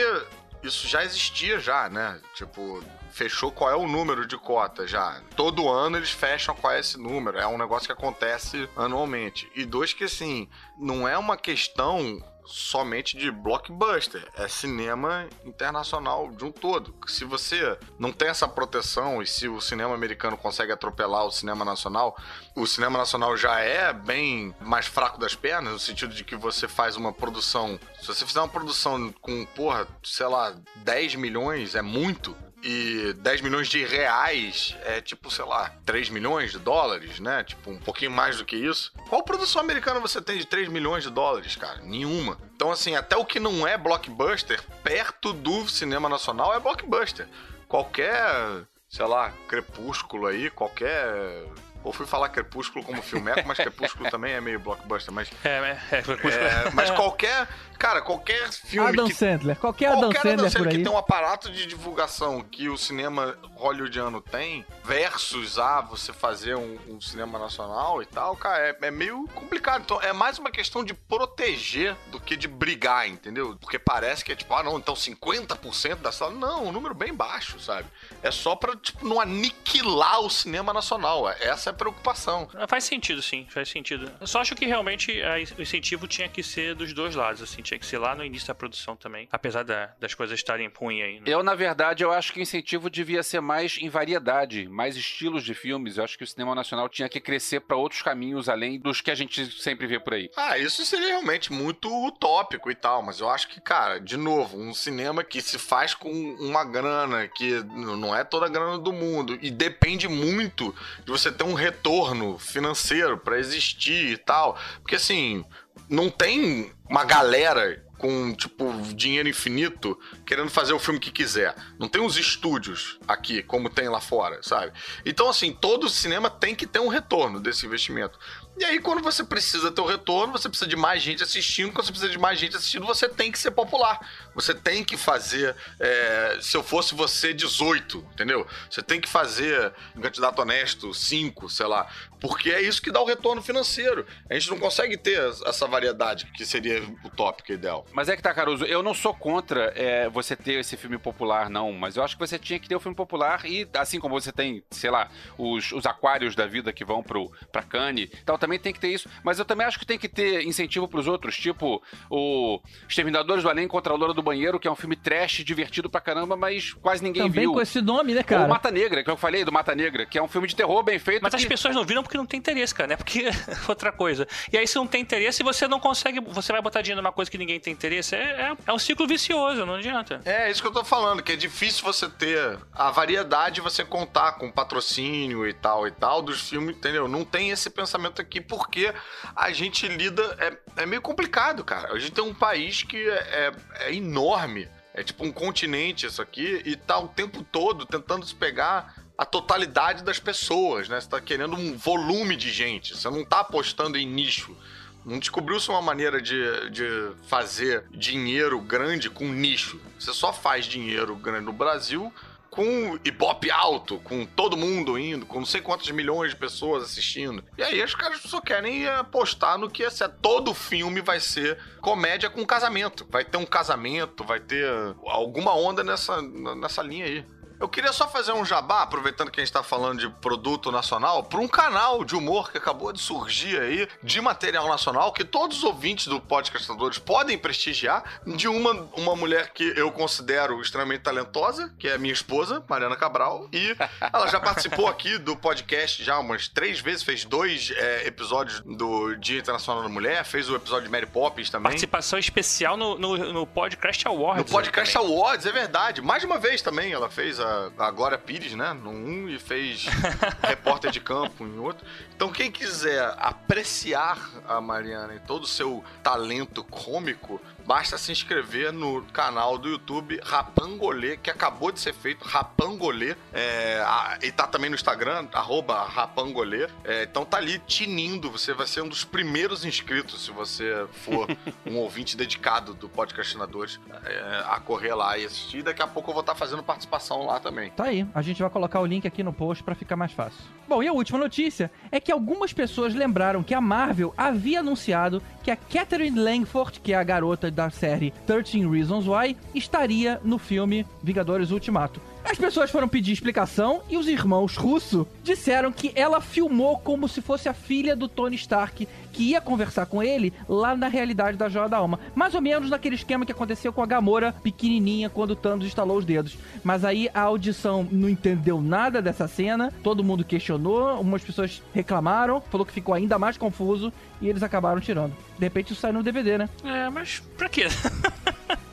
isso 0.62 0.86
já 0.86 1.04
existia 1.04 1.58
já, 1.58 1.88
né? 1.88 2.20
Tipo, 2.34 2.82
fechou 3.18 3.50
qual 3.50 3.68
é 3.68 3.74
o 3.74 3.88
número 3.88 4.24
de 4.24 4.38
cota 4.38 4.86
já. 4.86 5.20
Todo 5.34 5.68
ano 5.68 5.96
eles 5.96 6.12
fecham 6.12 6.54
qual 6.54 6.72
é 6.72 6.78
esse 6.78 6.96
número. 6.96 7.36
É 7.36 7.46
um 7.48 7.58
negócio 7.58 7.88
que 7.88 7.92
acontece 7.92 8.68
anualmente. 8.76 9.50
E 9.56 9.64
dois 9.64 9.92
que 9.92 10.04
assim, 10.04 10.48
não 10.78 11.08
é 11.08 11.18
uma 11.18 11.36
questão 11.36 12.22
somente 12.46 13.16
de 13.16 13.30
blockbuster, 13.30 14.26
é 14.34 14.48
cinema 14.48 15.28
internacional 15.44 16.30
de 16.30 16.44
um 16.44 16.52
todo. 16.52 16.94
Se 17.06 17.24
você 17.24 17.76
não 17.98 18.10
tem 18.10 18.28
essa 18.28 18.48
proteção 18.48 19.20
e 19.20 19.26
se 19.26 19.48
o 19.48 19.60
cinema 19.60 19.94
americano 19.94 20.36
consegue 20.36 20.72
atropelar 20.72 21.26
o 21.26 21.30
cinema 21.30 21.64
nacional, 21.64 22.16
o 22.54 22.66
cinema 22.66 22.96
nacional 22.98 23.36
já 23.36 23.58
é 23.60 23.92
bem 23.92 24.54
mais 24.60 24.86
fraco 24.86 25.18
das 25.18 25.34
pernas, 25.34 25.72
no 25.72 25.78
sentido 25.78 26.14
de 26.14 26.24
que 26.24 26.36
você 26.36 26.66
faz 26.66 26.96
uma 26.96 27.12
produção. 27.12 27.78
Se 28.00 28.06
você 28.06 28.24
fizer 28.24 28.40
uma 28.40 28.48
produção 28.48 29.12
com, 29.20 29.44
porra, 29.44 29.86
sei 30.02 30.26
lá, 30.26 30.54
10 30.76 31.16
milhões 31.16 31.74
é 31.74 31.82
muito 31.82 32.34
e 32.62 33.12
10 33.14 33.40
milhões 33.40 33.68
de 33.68 33.84
reais 33.84 34.76
é 34.84 35.00
tipo, 35.00 35.30
sei 35.30 35.44
lá, 35.44 35.72
3 35.86 36.10
milhões 36.10 36.50
de 36.52 36.58
dólares, 36.58 37.20
né? 37.20 37.44
Tipo, 37.44 37.70
um 37.70 37.78
pouquinho 37.78 38.10
mais 38.10 38.38
do 38.38 38.44
que 38.44 38.56
isso. 38.56 38.92
Qual 39.08 39.22
produção 39.22 39.60
americana 39.60 40.00
você 40.00 40.20
tem 40.20 40.38
de 40.38 40.46
3 40.46 40.68
milhões 40.68 41.04
de 41.04 41.10
dólares, 41.10 41.56
cara? 41.56 41.80
Nenhuma. 41.82 42.38
Então, 42.54 42.70
assim, 42.70 42.96
até 42.96 43.16
o 43.16 43.24
que 43.24 43.38
não 43.38 43.66
é 43.66 43.78
blockbuster, 43.78 44.62
perto 44.82 45.32
do 45.32 45.68
cinema 45.68 46.08
nacional, 46.08 46.54
é 46.54 46.60
blockbuster. 46.60 47.28
Qualquer, 47.68 48.66
sei 48.88 49.06
lá, 49.06 49.32
crepúsculo 49.46 50.26
aí, 50.26 50.50
qualquer 50.50 51.44
ou 51.82 51.92
fui 51.92 52.06
falar 52.06 52.28
Crepúsculo 52.28 52.84
como 52.84 53.02
filmeco, 53.02 53.46
mas 53.46 53.58
Crepúsculo 53.58 54.08
também 54.10 54.32
é 54.32 54.40
meio 54.40 54.60
blockbuster, 54.60 55.12
mas. 55.12 55.30
É, 55.44 55.78
é, 55.90 56.02
Crepúsculo. 56.02 56.34
É, 56.34 56.70
mas 56.72 56.90
qualquer. 56.90 57.48
Cara, 57.78 58.02
qualquer 58.02 58.50
filme. 58.52 58.88
Adam 58.88 59.06
que, 59.06 59.14
Sandler. 59.14 59.56
Qualquer 59.56 59.86
Adam 59.86 60.10
qualquer 60.10 60.22
Sandler 60.22 60.52
por 60.52 60.68
que 60.68 60.78
tem 60.78 60.92
um 60.92 60.98
aparato 60.98 61.50
de 61.50 61.64
divulgação 61.64 62.42
que 62.42 62.68
o 62.68 62.76
cinema 62.76 63.38
hollywoodiano 63.54 64.20
tem, 64.20 64.66
versus 64.84 65.58
ah, 65.58 65.80
você 65.80 66.12
fazer 66.12 66.56
um, 66.56 66.76
um 66.88 67.00
cinema 67.00 67.38
nacional 67.38 68.02
e 68.02 68.06
tal, 68.06 68.36
cara, 68.36 68.68
é, 68.68 68.76
é 68.82 68.90
meio 68.90 69.28
complicado. 69.34 69.82
Então 69.82 70.02
é 70.02 70.12
mais 70.12 70.38
uma 70.38 70.50
questão 70.50 70.82
de 70.84 70.92
proteger 70.92 71.96
do 72.10 72.20
que 72.20 72.36
de 72.36 72.48
brigar, 72.48 73.08
entendeu? 73.08 73.56
Porque 73.60 73.78
parece 73.78 74.24
que 74.24 74.32
é 74.32 74.36
tipo, 74.36 74.52
ah, 74.54 74.62
não, 74.62 74.76
então 74.76 74.94
50% 74.94 75.96
da 75.96 76.10
sala. 76.10 76.32
Não, 76.32 76.66
um 76.66 76.72
número 76.72 76.94
bem 76.94 77.14
baixo, 77.14 77.60
sabe? 77.60 77.88
É 78.22 78.30
só 78.30 78.56
pra, 78.56 78.74
tipo, 78.76 79.06
não 79.06 79.20
aniquilar 79.20 80.20
o 80.20 80.30
cinema 80.30 80.72
nacional. 80.72 81.28
Essa 81.28 81.67
essa 81.68 81.70
é 81.70 81.70
a 81.70 81.74
preocupação. 81.74 82.48
Faz 82.66 82.84
sentido, 82.84 83.22
sim, 83.22 83.46
faz 83.48 83.68
sentido. 83.68 84.10
Eu 84.20 84.26
só 84.26 84.40
acho 84.40 84.54
que 84.54 84.66
realmente 84.66 85.22
a, 85.22 85.36
o 85.58 85.62
incentivo 85.62 86.06
tinha 86.06 86.28
que 86.28 86.42
ser 86.42 86.74
dos 86.74 86.92
dois 86.92 87.14
lados, 87.14 87.42
assim, 87.42 87.62
tinha 87.62 87.78
que 87.78 87.86
ser 87.86 87.98
lá 87.98 88.14
no 88.14 88.24
início 88.24 88.48
da 88.48 88.54
produção 88.54 88.96
também, 88.96 89.28
apesar 89.30 89.64
da, 89.64 89.92
das 90.00 90.14
coisas 90.14 90.38
estarem 90.38 90.70
ruins 90.74 91.02
aí. 91.02 91.20
Né? 91.20 91.22
Eu, 91.26 91.42
na 91.42 91.54
verdade, 91.54 92.02
eu 92.02 92.12
acho 92.12 92.32
que 92.32 92.40
o 92.40 92.42
incentivo 92.42 92.88
devia 92.88 93.22
ser 93.22 93.40
mais 93.40 93.78
em 93.80 93.88
variedade, 93.88 94.68
mais 94.68 94.96
estilos 94.96 95.44
de 95.44 95.54
filmes. 95.54 95.96
Eu 95.96 96.04
acho 96.04 96.16
que 96.16 96.24
o 96.24 96.26
cinema 96.26 96.54
nacional 96.54 96.88
tinha 96.88 97.08
que 97.08 97.20
crescer 97.20 97.60
para 97.60 97.76
outros 97.76 98.02
caminhos 98.02 98.48
além 98.48 98.78
dos 98.78 99.00
que 99.00 99.10
a 99.10 99.14
gente 99.14 99.46
sempre 99.60 99.86
vê 99.86 100.00
por 100.00 100.14
aí. 100.14 100.30
Ah, 100.36 100.56
isso 100.58 100.84
seria 100.84 101.08
realmente 101.08 101.52
muito 101.52 101.88
utópico 102.06 102.70
e 102.70 102.74
tal, 102.74 103.02
mas 103.02 103.20
eu 103.20 103.28
acho 103.28 103.48
que, 103.48 103.60
cara, 103.60 103.98
de 103.98 104.16
novo, 104.16 104.58
um 104.58 104.72
cinema 104.72 105.22
que 105.22 105.40
se 105.42 105.58
faz 105.58 105.94
com 105.94 106.10
uma 106.10 106.64
grana 106.64 107.28
que 107.28 107.62
não 107.64 108.14
é 108.14 108.24
toda 108.24 108.46
a 108.46 108.48
grana 108.48 108.78
do 108.78 108.92
mundo 108.92 109.38
e 109.42 109.50
depende 109.50 110.08
muito 110.08 110.74
de 111.04 111.10
você 111.10 111.30
ter 111.30 111.44
um 111.44 111.57
retorno 111.58 112.38
financeiro 112.38 113.18
para 113.18 113.38
existir 113.38 114.12
e 114.12 114.16
tal. 114.16 114.58
Porque 114.80 114.96
assim, 114.96 115.44
não 115.88 116.10
tem 116.10 116.72
uma 116.88 117.04
galera 117.04 117.84
com, 117.98 118.32
tipo, 118.32 118.72
dinheiro 118.94 119.28
infinito 119.28 119.98
querendo 120.24 120.48
fazer 120.48 120.72
o 120.72 120.78
filme 120.78 121.00
que 121.00 121.10
quiser. 121.10 121.54
Não 121.78 121.88
tem 121.88 122.00
uns 122.00 122.16
estúdios 122.16 122.98
aqui, 123.06 123.42
como 123.42 123.68
tem 123.68 123.88
lá 123.88 124.00
fora, 124.00 124.40
sabe? 124.42 124.72
Então, 125.04 125.28
assim, 125.28 125.52
todo 125.52 125.88
cinema 125.88 126.30
tem 126.30 126.54
que 126.54 126.66
ter 126.66 126.78
um 126.78 126.88
retorno 126.88 127.40
desse 127.40 127.66
investimento. 127.66 128.18
E 128.58 128.64
aí, 128.64 128.80
quando 128.80 129.00
você 129.00 129.22
precisa 129.22 129.70
ter 129.70 129.80
o 129.80 129.86
retorno, 129.86 130.32
você 130.32 130.48
precisa 130.48 130.68
de 130.68 130.74
mais 130.74 131.00
gente 131.00 131.22
assistindo. 131.22 131.72
Quando 131.72 131.86
você 131.86 131.92
precisa 131.92 132.10
de 132.10 132.18
mais 132.18 132.40
gente 132.40 132.56
assistindo, 132.56 132.84
você 132.84 133.08
tem 133.08 133.30
que 133.30 133.38
ser 133.38 133.52
popular. 133.52 134.00
Você 134.34 134.52
tem 134.52 134.82
que 134.82 134.96
fazer. 134.96 135.54
É, 135.78 136.38
se 136.40 136.56
eu 136.56 136.62
fosse 136.64 136.92
você, 136.94 137.32
18, 137.32 137.98
entendeu? 138.14 138.46
Você 138.68 138.82
tem 138.82 139.00
que 139.00 139.08
fazer 139.08 139.72
um 139.94 140.00
candidato 140.00 140.40
honesto, 140.40 140.92
5, 140.92 141.48
sei 141.48 141.66
lá. 141.66 141.88
Porque 142.20 142.50
é 142.50 142.60
isso 142.60 142.82
que 142.82 142.90
dá 142.90 143.00
o 143.00 143.04
retorno 143.04 143.40
financeiro. 143.42 144.04
A 144.28 144.34
gente 144.34 144.50
não 144.50 144.58
consegue 144.58 144.96
ter 144.96 145.18
essa 145.46 145.66
variedade, 145.66 146.26
que 146.34 146.44
seria 146.44 146.82
o 147.04 147.10
tópico 147.10 147.52
ideal. 147.52 147.86
Mas 147.92 148.08
é 148.08 148.16
que 148.16 148.22
tá, 148.22 148.34
Caruso, 148.34 148.64
eu 148.64 148.82
não 148.82 148.92
sou 148.94 149.14
contra 149.14 149.72
é, 149.76 150.08
você 150.08 150.34
ter 150.34 150.54
esse 150.54 150.76
filme 150.76 150.98
popular, 150.98 151.48
não. 151.48 151.72
Mas 151.72 151.96
eu 151.96 152.02
acho 152.02 152.16
que 152.16 152.20
você 152.20 152.38
tinha 152.38 152.58
que 152.58 152.68
ter 152.68 152.74
o 152.74 152.80
filme 152.80 152.96
popular 152.96 153.44
e, 153.44 153.68
assim 153.74 154.00
como 154.00 154.20
você 154.20 154.32
tem, 154.32 154.64
sei 154.70 154.90
lá, 154.90 155.08
os, 155.36 155.70
os 155.70 155.86
aquários 155.86 156.34
da 156.34 156.46
vida 156.46 156.72
que 156.72 156.84
vão 156.84 157.02
pro, 157.02 157.30
pra 157.52 157.62
Cannes, 157.62 158.08
então 158.22 158.36
também 158.36 158.47
tem 158.56 158.72
que 158.72 158.78
ter 158.78 158.88
isso. 158.88 159.08
Mas 159.24 159.40
eu 159.40 159.44
também 159.44 159.66
acho 159.66 159.80
que 159.80 159.84
tem 159.84 159.98
que 159.98 160.08
ter 160.08 160.46
incentivo 160.46 160.86
pros 160.86 161.08
outros, 161.08 161.36
tipo 161.36 161.82
o 162.08 162.60
Exterminadores 162.88 163.42
do 163.42 163.50
Além 163.50 163.66
contra 163.66 163.92
a 163.92 163.96
Loura 163.96 164.14
do 164.14 164.22
Banheiro, 164.22 164.60
que 164.60 164.68
é 164.68 164.70
um 164.70 164.76
filme 164.76 164.94
trash, 164.94 165.42
divertido 165.44 165.90
pra 165.90 166.00
caramba, 166.00 166.36
mas 166.36 166.72
quase 166.74 167.02
ninguém 167.02 167.24
Também 167.24 167.40
viu. 167.40 167.52
com 167.54 167.60
esse 167.60 167.80
nome, 167.80 168.14
né, 168.14 168.22
cara? 168.22 168.42
Ou 168.42 168.48
Mata 168.48 168.70
Negra, 168.70 169.02
que 169.02 169.10
eu 169.10 169.16
falei 169.16 169.44
do 169.44 169.50
Mata 169.50 169.74
Negra, 169.74 170.06
que 170.06 170.16
é 170.16 170.22
um 170.22 170.28
filme 170.28 170.46
de 170.46 170.54
terror 170.54 170.84
bem 170.84 170.98
feito. 171.00 171.22
Mas 171.22 171.34
que... 171.34 171.40
as 171.40 171.44
pessoas 171.44 171.74
não 171.74 171.84
viram 171.84 172.02
porque 172.02 172.16
não 172.16 172.26
tem 172.26 172.38
interesse, 172.38 172.72
cara, 172.72 172.88
né? 172.88 172.96
Porque 172.96 173.28
outra 173.68 173.90
coisa. 173.90 174.28
E 174.52 174.56
aí, 174.56 174.66
se 174.66 174.76
não 174.76 174.86
tem 174.86 175.02
interesse, 175.02 175.42
você 175.42 175.66
não 175.66 175.80
consegue. 175.80 176.20
Você 176.20 176.52
vai 176.52 176.62
botar 176.62 176.82
dinheiro 176.82 177.02
numa 177.02 177.12
coisa 177.12 177.30
que 177.30 177.38
ninguém 177.38 177.58
tem 177.58 177.72
interesse. 177.72 178.14
É, 178.14 178.18
é, 178.18 178.56
é 178.66 178.72
um 178.72 178.78
ciclo 178.78 179.06
vicioso, 179.06 179.66
não 179.66 179.74
adianta. 179.74 180.20
É, 180.24 180.50
isso 180.50 180.62
que 180.62 180.68
eu 180.68 180.72
tô 180.72 180.84
falando, 180.84 181.22
que 181.22 181.32
é 181.32 181.36
difícil 181.36 181.82
você 181.82 182.08
ter 182.08 182.58
a 182.72 182.90
variedade, 182.90 183.60
você 183.60 183.84
contar 183.84 184.32
com 184.32 184.50
patrocínio 184.50 185.46
e 185.46 185.52
tal 185.52 185.86
e 185.86 185.90
tal 185.90 186.22
dos 186.22 186.48
filmes, 186.48 186.76
entendeu? 186.76 187.08
Não 187.08 187.24
tem 187.24 187.50
esse 187.50 187.70
pensamento 187.70 188.20
aqui 188.20 188.37
porque 188.40 188.92
a 189.34 189.50
gente 189.52 189.86
lida. 189.88 190.22
É, 190.38 190.82
é 190.82 190.86
meio 190.86 191.02
complicado, 191.02 191.64
cara. 191.64 191.92
A 191.92 191.98
gente 191.98 192.12
tem 192.12 192.24
um 192.24 192.34
país 192.34 192.82
que 192.82 192.96
é, 192.96 193.12
é, 193.12 193.52
é 193.86 193.94
enorme. 193.94 194.68
É 194.94 195.02
tipo 195.02 195.24
um 195.24 195.30
continente 195.30 196.06
isso 196.06 196.20
aqui 196.20 196.60
e 196.64 196.74
tá 196.74 196.98
o 196.98 197.08
tempo 197.08 197.44
todo 197.44 197.86
tentando 197.86 198.26
se 198.26 198.34
pegar 198.34 198.94
a 199.16 199.24
totalidade 199.24 200.02
das 200.02 200.18
pessoas, 200.18 200.88
né? 200.88 201.00
Você 201.00 201.08
tá 201.08 201.20
querendo 201.20 201.54
um 201.54 201.76
volume 201.76 202.36
de 202.36 202.50
gente, 202.50 202.96
você 202.96 203.08
não 203.10 203.24
tá 203.24 203.40
apostando 203.40 203.98
em 203.98 204.06
nicho. 204.06 204.56
Não 205.04 205.18
descobriu-se 205.18 205.70
uma 205.70 205.80
maneira 205.80 206.20
de, 206.20 206.70
de 206.70 207.12
fazer 207.28 207.84
dinheiro 207.90 208.60
grande 208.60 209.08
com 209.08 209.26
nicho. 209.26 209.80
Você 209.98 210.12
só 210.12 210.32
faz 210.32 210.66
dinheiro 210.66 211.16
grande 211.16 211.46
no 211.46 211.52
Brasil 211.52 212.12
com 212.50 212.98
ibope 213.04 213.50
alto, 213.50 213.98
com 214.00 214.24
todo 214.24 214.56
mundo 214.56 214.98
indo, 214.98 215.26
com 215.26 215.38
não 215.38 215.46
sei 215.46 215.60
quantas 215.60 215.90
milhões 215.90 216.30
de 216.30 216.36
pessoas 216.36 216.82
assistindo. 216.82 217.44
E 217.56 217.62
aí 217.62 217.82
os 217.82 217.94
caras 217.94 218.20
só 218.22 218.40
querem 218.40 218.86
apostar 218.88 219.58
no 219.58 219.70
que 219.70 219.84
é 219.84 219.88
todo 220.08 220.54
filme 220.54 221.00
vai 221.00 221.20
ser 221.20 221.58
comédia 221.80 222.30
com 222.30 222.44
casamento. 222.44 223.06
Vai 223.10 223.24
ter 223.24 223.36
um 223.36 223.46
casamento, 223.46 224.24
vai 224.24 224.40
ter 224.40 224.66
alguma 225.06 225.54
onda 225.54 225.82
nessa, 225.82 226.20
nessa 226.22 226.82
linha 226.82 227.04
aí. 227.04 227.24
Eu 227.60 227.68
queria 227.68 227.92
só 227.92 228.06
fazer 228.08 228.32
um 228.32 228.44
jabá, 228.44 228.82
aproveitando 228.82 229.30
que 229.30 229.40
a 229.40 229.44
gente 229.44 229.52
tá 229.52 229.64
falando 229.64 229.98
de 229.98 230.08
produto 230.08 230.70
nacional, 230.70 231.24
para 231.24 231.40
um 231.40 231.48
canal 231.48 232.04
de 232.04 232.14
humor 232.14 232.52
que 232.52 232.58
acabou 232.58 232.92
de 232.92 233.00
surgir 233.00 233.60
aí, 233.60 233.88
de 234.02 234.20
material 234.20 234.68
nacional, 234.68 235.12
que 235.12 235.24
todos 235.24 235.58
os 235.58 235.64
ouvintes 235.64 236.06
do 236.06 236.20
Podcastadores 236.20 236.98
podem 236.98 237.36
prestigiar, 237.36 238.20
de 238.24 238.46
uma, 238.46 238.88
uma 238.96 239.16
mulher 239.16 239.52
que 239.52 239.64
eu 239.76 239.90
considero 239.90 240.60
extremamente 240.60 241.00
talentosa, 241.00 241.74
que 241.78 241.88
é 241.88 241.94
a 241.94 241.98
minha 241.98 242.12
esposa, 242.12 242.62
Mariana 242.68 242.94
Cabral, 242.94 243.48
e 243.52 243.76
ela 244.12 244.28
já 244.28 244.38
participou 244.38 244.86
aqui 244.86 245.18
do 245.18 245.36
podcast 245.36 246.02
já 246.02 246.18
umas 246.18 246.46
três 246.46 246.78
vezes, 246.78 247.02
fez 247.02 247.24
dois 247.24 247.72
é, 247.76 248.06
episódios 248.06 248.60
do 248.60 249.16
Dia 249.16 249.40
Internacional 249.40 249.82
da 249.82 249.88
Mulher, 249.88 250.24
fez 250.24 250.48
o 250.48 250.54
episódio 250.54 250.84
de 250.84 250.90
Mary 250.90 251.06
Poppins 251.06 251.50
também. 251.50 251.64
Participação 251.64 252.18
especial 252.18 252.76
no, 252.76 252.96
no, 252.96 253.16
no 253.32 253.46
Podcast 253.46 254.06
Awards. 254.06 254.44
No 254.44 254.50
Podcast 254.50 254.92
também. 254.92 255.08
Awards, 255.08 255.46
é 255.46 255.52
verdade. 255.52 256.00
Mais 256.00 256.20
de 256.20 256.26
uma 256.26 256.38
vez 256.38 256.62
também 256.62 256.92
ela 256.92 257.10
fez 257.10 257.40
a 257.40 257.47
a, 257.78 257.90
Glória 257.90 258.18
Pires, 258.18 258.54
né? 258.54 258.72
No 258.72 258.90
um 258.90 259.28
e 259.28 259.38
fez 259.38 259.86
repórter 260.42 260.90
de 260.90 261.00
campo 261.00 261.44
em 261.44 261.58
outro. 261.58 261.86
Então, 262.14 262.30
quem 262.30 262.50
quiser 262.50 263.14
apreciar 263.18 264.18
a 264.46 264.60
Mariana 264.60 265.14
e 265.14 265.20
todo 265.20 265.44
o 265.44 265.46
seu 265.46 265.84
talento 266.02 266.64
cômico, 266.64 267.40
basta 267.68 267.98
se 267.98 268.10
inscrever 268.10 268.72
no 268.72 269.02
canal 269.12 269.58
do 269.58 269.68
YouTube 269.68 270.18
Rapangolê, 270.24 271.18
que 271.18 271.28
acabou 271.28 271.70
de 271.70 271.78
ser 271.78 271.92
feito, 271.92 272.24
Rapangolê. 272.24 273.14
É, 273.30 273.82
a, 273.84 274.18
e 274.22 274.32
tá 274.32 274.46
também 274.46 274.70
no 274.70 274.74
Instagram, 274.74 275.28
arroba 275.34 275.84
Rapangolê. 275.84 276.66
É, 276.82 277.02
então 277.02 277.26
tá 277.26 277.36
ali 277.36 277.58
tinindo, 277.66 278.30
você 278.30 278.54
vai 278.54 278.66
ser 278.66 278.80
um 278.80 278.88
dos 278.88 279.04
primeiros 279.04 279.66
inscritos, 279.66 280.24
se 280.24 280.30
você 280.30 280.86
for 281.04 281.28
um 281.66 281.76
ouvinte 281.76 282.16
dedicado 282.16 282.72
do 282.72 282.88
Podcastinadores, 282.88 283.78
é, 284.02 284.44
a 284.46 284.58
correr 284.60 284.94
lá 284.94 285.18
e 285.18 285.26
assistir. 285.26 285.62
Daqui 285.62 285.82
a 285.82 285.86
pouco 285.86 286.08
eu 286.08 286.14
vou 286.14 286.22
estar 286.22 286.34
fazendo 286.34 286.62
participação 286.62 287.26
lá 287.26 287.38
também. 287.38 287.70
Tá 287.72 287.84
aí, 287.84 288.06
a 288.14 288.22
gente 288.22 288.40
vai 288.40 288.48
colocar 288.48 288.80
o 288.80 288.86
link 288.86 289.06
aqui 289.06 289.22
no 289.22 289.32
post 289.32 289.62
para 289.62 289.74
ficar 289.74 289.94
mais 289.94 290.12
fácil. 290.12 290.40
Bom, 290.66 290.82
e 290.82 290.88
a 290.88 290.92
última 290.92 291.18
notícia 291.18 291.70
é 291.92 292.00
que 292.00 292.10
algumas 292.10 292.54
pessoas 292.54 292.94
lembraram 292.94 293.42
que 293.42 293.52
a 293.52 293.60
Marvel 293.60 294.14
havia 294.16 294.60
anunciado 294.60 295.22
que 295.42 295.50
a 295.50 295.56
Catherine 295.56 296.18
Langford, 296.18 296.80
que 296.80 296.92
é 296.92 296.96
a 296.96 297.02
garota 297.02 297.50
da 297.58 297.70
série 297.70 298.12
13 298.24 298.64
Reasons 298.68 299.06
Why, 299.08 299.36
estaria 299.52 300.20
no 300.24 300.38
filme 300.38 300.86
Vingadores 301.02 301.50
Ultimato. 301.50 302.00
As 302.24 302.36
pessoas 302.36 302.70
foram 302.70 302.88
pedir 302.88 303.12
explicação 303.12 303.82
e 303.88 303.96
os 303.96 304.06
irmãos 304.06 304.56
Russo 304.56 305.06
disseram 305.22 305.72
que 305.72 305.92
ela 305.94 306.20
filmou 306.20 306.78
como 306.78 307.08
se 307.08 307.20
fosse 307.20 307.48
a 307.48 307.54
filha 307.54 307.96
do 307.96 308.08
Tony 308.08 308.36
Stark 308.36 308.86
que 309.12 309.30
ia 309.30 309.40
conversar 309.40 309.86
com 309.86 310.02
ele 310.02 310.32
lá 310.48 310.76
na 310.76 310.88
realidade 310.88 311.36
da 311.36 311.48
Joia 311.48 311.68
da 311.68 311.78
Alma. 311.78 311.98
Mais 312.14 312.34
ou 312.34 312.40
menos 312.40 312.70
naquele 312.70 312.94
esquema 312.94 313.26
que 313.26 313.32
aconteceu 313.32 313.72
com 313.72 313.82
a 313.82 313.86
Gamora 313.86 314.32
pequenininha 314.42 315.10
quando 315.10 315.34
Thanos 315.34 315.66
instalou 315.66 315.96
os 315.96 316.04
dedos. 316.04 316.38
Mas 316.62 316.84
aí 316.84 317.08
a 317.12 317.22
audição 317.22 317.88
não 317.90 318.08
entendeu 318.08 318.60
nada 318.60 319.02
dessa 319.02 319.26
cena, 319.26 319.72
todo 319.82 320.04
mundo 320.04 320.24
questionou, 320.24 320.88
algumas 320.88 321.24
pessoas 321.24 321.62
reclamaram, 321.72 322.40
falou 322.40 322.66
que 322.66 322.72
ficou 322.72 322.94
ainda 322.94 323.18
mais 323.18 323.36
confuso 323.36 323.92
e 324.20 324.28
eles 324.28 324.42
acabaram 324.42 324.80
tirando. 324.80 325.14
De 325.38 325.44
repente 325.44 325.72
isso 325.72 325.80
sai 325.80 325.92
no 325.92 326.02
DVD, 326.02 326.38
né? 326.38 326.48
É, 326.64 326.90
mas 326.90 327.20
pra 327.36 327.48
quê? 327.48 327.66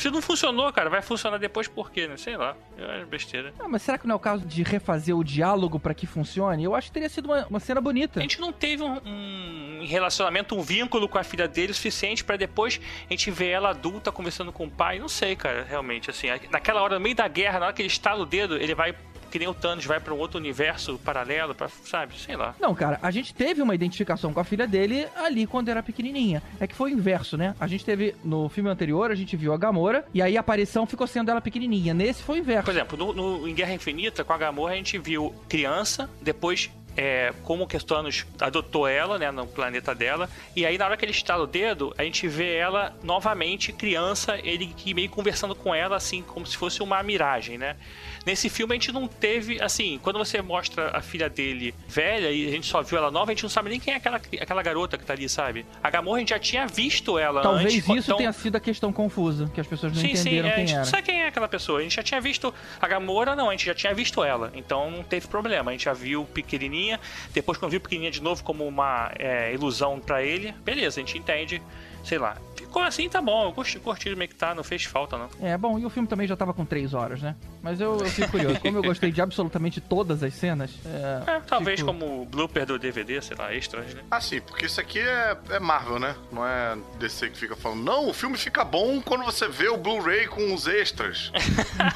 Se 0.00 0.10
não 0.10 0.22
funcionou, 0.22 0.72
cara, 0.72 0.88
vai 0.88 1.02
funcionar 1.02 1.36
depois 1.36 1.68
por 1.68 1.90
quê, 1.90 2.08
né? 2.08 2.16
Sei 2.16 2.34
lá. 2.34 2.56
É 2.78 3.04
besteira. 3.04 3.52
Ah, 3.58 3.68
mas 3.68 3.82
será 3.82 3.98
que 3.98 4.06
não 4.06 4.14
é 4.14 4.16
o 4.16 4.18
caso 4.18 4.46
de 4.46 4.62
refazer 4.62 5.14
o 5.14 5.22
diálogo 5.22 5.78
para 5.78 5.92
que 5.92 6.06
funcione? 6.06 6.64
Eu 6.64 6.74
acho 6.74 6.86
que 6.88 6.94
teria 6.94 7.08
sido 7.10 7.26
uma, 7.26 7.46
uma 7.46 7.60
cena 7.60 7.82
bonita. 7.82 8.18
A 8.18 8.22
gente 8.22 8.40
não 8.40 8.50
teve 8.50 8.82
um, 8.82 8.98
um 9.04 9.84
relacionamento, 9.86 10.56
um 10.56 10.62
vínculo 10.62 11.06
com 11.06 11.18
a 11.18 11.22
filha 11.22 11.46
dele 11.46 11.72
o 11.72 11.74
suficiente 11.74 12.24
para 12.24 12.38
depois 12.38 12.80
a 13.08 13.12
gente 13.12 13.30
ver 13.30 13.48
ela 13.48 13.68
adulta 13.70 14.10
conversando 14.10 14.50
com 14.50 14.64
o 14.64 14.70
pai. 14.70 14.98
Não 14.98 15.08
sei, 15.08 15.36
cara, 15.36 15.64
realmente. 15.68 16.08
Assim, 16.08 16.28
naquela 16.50 16.80
hora, 16.80 16.94
no 16.94 17.00
meio 17.00 17.14
da 17.14 17.28
guerra, 17.28 17.58
na 17.58 17.66
hora 17.66 17.74
que 17.74 17.82
ele 17.82 17.88
estala 17.88 18.22
o 18.22 18.26
dedo, 18.26 18.56
ele 18.56 18.74
vai 18.74 18.94
que 19.30 19.38
nem 19.38 19.48
o 19.48 19.54
Thanos 19.54 19.84
vai 19.84 20.00
para 20.00 20.12
um 20.12 20.18
outro 20.18 20.38
universo 20.38 20.98
paralelo, 20.98 21.54
para 21.54 21.68
sabe? 21.68 22.14
Sei 22.18 22.36
lá. 22.36 22.54
Não, 22.60 22.74
cara, 22.74 22.98
a 23.02 23.10
gente 23.10 23.34
teve 23.34 23.62
uma 23.62 23.74
identificação 23.74 24.32
com 24.32 24.40
a 24.40 24.44
filha 24.44 24.66
dele 24.66 25.06
ali 25.16 25.46
quando 25.46 25.68
era 25.68 25.82
pequenininha. 25.82 26.42
É 26.58 26.66
que 26.66 26.74
foi 26.74 26.92
o 26.92 26.94
inverso, 26.94 27.36
né? 27.36 27.54
A 27.60 27.66
gente 27.66 27.84
teve 27.84 28.14
no 28.24 28.48
filme 28.48 28.68
anterior, 28.68 29.10
a 29.10 29.14
gente 29.14 29.36
viu 29.36 29.52
a 29.52 29.56
Gamora 29.56 30.04
e 30.12 30.20
aí 30.20 30.36
a 30.36 30.40
aparição 30.40 30.86
ficou 30.86 31.06
sendo 31.06 31.30
ela 31.30 31.40
pequenininha. 31.40 31.94
Nesse 31.94 32.22
foi 32.22 32.38
o 32.38 32.40
inverso. 32.40 32.64
Por 32.64 32.72
exemplo, 32.72 32.98
no, 32.98 33.12
no 33.12 33.48
em 33.48 33.54
Guerra 33.54 33.72
Infinita 33.72 34.24
com 34.24 34.32
a 34.32 34.38
Gamora 34.38 34.74
a 34.74 34.76
gente 34.76 34.98
viu 34.98 35.34
criança, 35.48 36.08
depois 36.20 36.70
é, 36.96 37.32
como 37.44 37.66
que 37.66 37.78
Thanos 37.78 38.26
adotou 38.38 38.86
ela, 38.86 39.18
né, 39.18 39.30
no 39.30 39.46
planeta 39.46 39.94
dela. 39.94 40.28
E 40.54 40.66
aí, 40.66 40.76
na 40.76 40.86
hora 40.86 40.96
que 40.96 41.04
ele 41.04 41.12
estala 41.12 41.44
o 41.44 41.46
dedo, 41.46 41.94
a 41.96 42.02
gente 42.02 42.26
vê 42.28 42.56
ela 42.56 42.94
novamente, 43.02 43.72
criança, 43.72 44.38
ele 44.42 44.74
meio 44.94 45.08
conversando 45.08 45.54
com 45.54 45.74
ela, 45.74 45.96
assim, 45.96 46.22
como 46.22 46.46
se 46.46 46.56
fosse 46.56 46.82
uma 46.82 47.02
miragem, 47.02 47.58
né? 47.58 47.76
Nesse 48.26 48.48
filme 48.48 48.74
a 48.74 48.78
gente 48.78 48.92
não 48.92 49.06
teve, 49.06 49.60
assim, 49.62 49.98
quando 50.02 50.18
você 50.18 50.42
mostra 50.42 50.96
a 50.96 51.00
filha 51.00 51.28
dele 51.28 51.74
velha 51.88 52.30
e 52.30 52.46
a 52.46 52.50
gente 52.50 52.66
só 52.66 52.82
viu 52.82 52.98
ela 52.98 53.10
nova, 53.10 53.30
a 53.30 53.34
gente 53.34 53.42
não 53.42 53.50
sabe 53.50 53.70
nem 53.70 53.80
quem 53.80 53.94
é 53.94 53.96
aquela, 53.96 54.16
aquela 54.16 54.62
garota 54.62 54.98
que 54.98 55.04
tá 55.04 55.12
ali, 55.12 55.28
sabe? 55.28 55.64
A 55.82 55.90
Gamorra 55.90 56.16
a 56.16 56.20
gente 56.20 56.30
já 56.30 56.38
tinha 56.38 56.66
visto 56.66 57.18
ela 57.18 57.42
Talvez 57.42 57.66
antes. 57.66 57.78
isso 57.78 57.92
então... 57.98 58.16
tenha 58.18 58.32
sido 58.32 58.56
a 58.56 58.60
questão 58.60 58.92
confusa, 58.92 59.50
que 59.54 59.60
as 59.60 59.66
pessoas 59.66 59.92
não 59.92 60.00
sim, 60.00 60.10
entenderam 60.10 60.48
sim, 60.48 60.52
é, 60.52 60.54
quem 60.54 60.64
a 60.64 60.66
gente 60.66 60.72
era. 60.72 60.84
não 60.84 60.90
sabe 60.90 61.02
quem 61.02 61.22
é 61.22 61.26
aquela 61.28 61.48
pessoa. 61.48 61.80
A 61.80 61.82
gente 61.82 61.96
já 61.96 62.02
tinha 62.02 62.20
visto 62.20 62.52
a 62.80 62.88
Gamora, 62.88 63.34
não, 63.34 63.48
a 63.48 63.52
gente 63.52 63.66
já 63.66 63.74
tinha 63.74 63.94
visto 63.94 64.22
ela. 64.22 64.52
Então 64.54 64.90
não 64.90 65.02
teve 65.02 65.26
problema. 65.26 65.70
A 65.70 65.72
gente 65.72 65.84
já 65.84 65.92
viu 65.92 66.24
pequenininha, 66.24 67.00
depois 67.32 67.58
quando 67.58 67.70
viu 67.70 67.80
pequenininha 67.80 68.10
de 68.10 68.22
novo 68.22 68.44
como 68.44 68.66
uma 68.66 69.10
é, 69.18 69.52
ilusão 69.54 69.98
para 69.98 70.22
ele, 70.22 70.52
beleza, 70.64 71.00
a 71.00 71.04
gente 71.04 71.16
entende 71.16 71.62
sei 72.04 72.18
lá. 72.18 72.36
Ficou 72.70 72.82
assim, 72.82 73.08
tá 73.08 73.20
bom. 73.20 73.46
Eu 73.46 73.52
curti, 73.52 73.80
curti 73.80 74.14
meio 74.14 74.28
que 74.28 74.34
tá, 74.36 74.54
não 74.54 74.62
fez 74.62 74.84
falta, 74.84 75.18
não. 75.18 75.28
É, 75.42 75.58
bom, 75.58 75.76
e 75.76 75.84
o 75.84 75.90
filme 75.90 76.08
também 76.08 76.28
já 76.28 76.36
tava 76.36 76.54
com 76.54 76.64
três 76.64 76.94
horas, 76.94 77.20
né? 77.20 77.34
Mas 77.60 77.80
eu, 77.80 77.98
eu 77.98 78.06
fico 78.06 78.30
curioso. 78.30 78.60
Como 78.60 78.78
eu 78.78 78.82
gostei 78.82 79.10
de 79.10 79.20
absolutamente 79.20 79.80
todas 79.80 80.22
as 80.22 80.32
cenas. 80.34 80.78
É, 80.86 81.32
é 81.32 81.40
talvez 81.40 81.80
fico... 81.80 81.92
como 81.92 82.24
blooper 82.26 82.64
do 82.64 82.78
DVD, 82.78 83.20
sei 83.20 83.36
lá, 83.36 83.52
extras, 83.52 83.92
né? 83.92 84.02
Ah, 84.08 84.20
sim, 84.20 84.40
porque 84.40 84.66
isso 84.66 84.80
aqui 84.80 85.00
é, 85.00 85.36
é 85.50 85.58
Marvel, 85.58 85.98
né? 85.98 86.14
Não 86.30 86.46
é 86.46 86.78
DC 87.00 87.30
que 87.30 87.38
fica 87.38 87.56
falando, 87.56 87.82
não, 87.82 88.08
o 88.08 88.14
filme 88.14 88.38
fica 88.38 88.64
bom 88.64 89.00
quando 89.00 89.24
você 89.24 89.48
vê 89.48 89.68
o 89.68 89.76
Blu-ray 89.76 90.28
com 90.28 90.54
os 90.54 90.68
extras. 90.68 91.32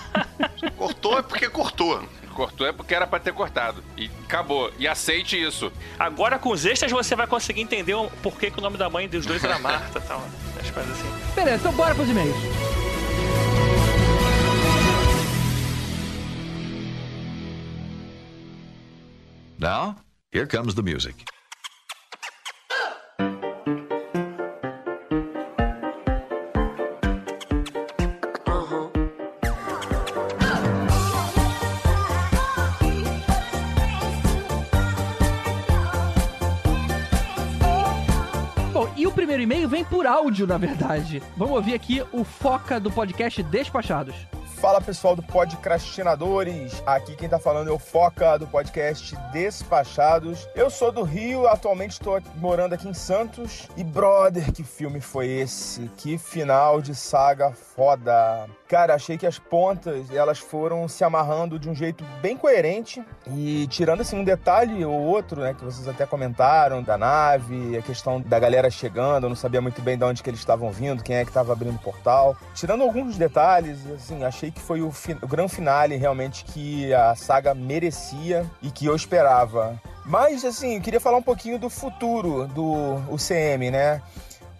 cortou 0.77 1.17
é 1.21 1.23
porque 1.23 1.49
cortou. 1.49 2.03
Cortou 2.35 2.67
é 2.67 2.73
porque 2.73 2.93
era 2.93 3.07
para 3.07 3.21
ter 3.21 3.33
cortado. 3.33 3.85
E 3.97 4.11
acabou. 4.25 4.73
E 4.77 4.89
aceite 4.89 5.41
isso. 5.41 5.73
Agora 5.97 6.37
com 6.37 6.51
os 6.51 6.67
extras 6.67 6.91
você 6.91 7.15
vai 7.15 7.29
conseguir 7.29 7.61
entender 7.61 7.95
o 7.95 8.11
porquê 8.25 8.51
que 8.51 8.59
o 8.59 8.61
nome 8.61 8.77
da 8.77 8.91
mãe 8.91 9.09
dos 9.09 9.25
dois 9.25 9.45
era 9.45 9.57
Marta 9.61 10.01
e 10.01 10.03
tal. 10.03 10.21
As 10.65 10.71
coisas 10.71 10.93
assim. 10.93 11.35
Beleza, 11.35 11.57
então 11.57 11.73
bora 11.73 11.95
pros 11.95 12.09
e-mails. 12.09 12.37
Now, 19.59 19.97
here 20.33 20.47
comes 20.47 20.75
the 20.75 20.83
music. 20.83 21.25
Por 39.95 40.09
áudio, 40.09 40.45
na 40.45 40.59
verdade. 40.59 41.23
Vamos 41.37 41.55
ouvir 41.55 41.73
aqui 41.73 42.05
o 42.13 42.25
Foca 42.25 42.81
do 42.81 42.91
podcast 42.91 43.41
Despachados. 43.45 44.17
Fala 44.57 44.81
pessoal 44.81 45.15
do 45.15 45.23
Podcrastinadores, 45.23 46.83
aqui 46.85 47.15
quem 47.15 47.29
tá 47.29 47.39
falando 47.39 47.69
é 47.69 47.73
o 47.73 47.79
Foca 47.79 48.37
do 48.37 48.45
podcast 48.45 49.15
Despachados. 49.33 50.49
Eu 50.57 50.69
sou 50.69 50.91
do 50.91 51.03
Rio, 51.03 51.47
atualmente 51.47 51.93
estou 51.93 52.21
morando 52.37 52.73
aqui 52.73 52.89
em 52.89 52.95
Santos. 52.95 53.69
E 53.77 53.85
brother, 53.85 54.53
que 54.53 54.65
filme 54.65 55.01
foi 55.01 55.29
esse? 55.29 55.89
Que 55.97 56.19
final 56.19 56.83
de 56.83 56.93
saga 56.93 57.53
foda! 57.53 58.49
Cara, 58.67 58.95
achei 58.95 59.19
que 59.19 59.27
as 59.27 59.39
pontas 59.39 60.11
elas 60.11 60.39
foram 60.39 60.89
se 60.89 61.05
amarrando 61.05 61.59
de 61.59 61.69
um 61.69 61.75
jeito 61.75 62.03
bem 62.23 62.35
coerente 62.35 63.05
e 63.27 63.67
tirando 63.67 64.01
assim 64.01 64.19
um 64.19 64.25
detalhe 64.25 64.83
ou 64.85 64.95
outro, 64.95 65.43
né, 65.43 65.53
que 65.53 65.63
vocês 65.63 65.87
até 65.87 66.07
comentaram 66.07 66.83
da 66.83 66.97
nave, 66.97 67.77
a 67.77 67.83
questão 67.83 68.23
da 68.23 68.39
galera 68.39 68.71
chegando, 68.71 69.25
eu 69.25 69.29
não 69.29 69.37
sabia 69.37 69.61
muito 69.61 69.83
bem 69.83 69.99
de 69.99 70.05
onde 70.05 70.23
que 70.23 70.31
eles 70.31 70.41
estavam 70.41 70.71
vindo, 70.71 71.03
quem 71.03 71.17
é 71.17 71.25
que 71.25 71.31
estava 71.31 71.53
abrindo 71.53 71.77
o 71.77 71.79
portal. 71.79 72.37
Tirando 72.55 72.83
alguns 72.83 73.19
detalhes, 73.19 73.79
assim, 73.91 74.25
achei 74.25 74.51
que 74.51 74.61
foi 74.61 74.81
o, 74.81 74.91
o 75.21 75.29
grande 75.29 75.55
finale 75.55 75.97
realmente 75.97 76.45
que 76.47 76.93
a 76.95 77.15
saga 77.15 77.55
merecia 77.55 78.47
e 78.63 78.71
que 78.71 78.87
eu 78.87 78.97
esperava. 78.97 79.79
Mas, 80.07 80.45
assim, 80.45 80.77
eu 80.77 80.81
queria 80.81 81.01
falar 81.01 81.19
um 81.19 81.23
pouquinho 81.23 81.59
do 81.59 81.69
futuro 81.69 82.47
do 82.49 82.97
UCM, 83.11 83.71
né? 83.71 84.01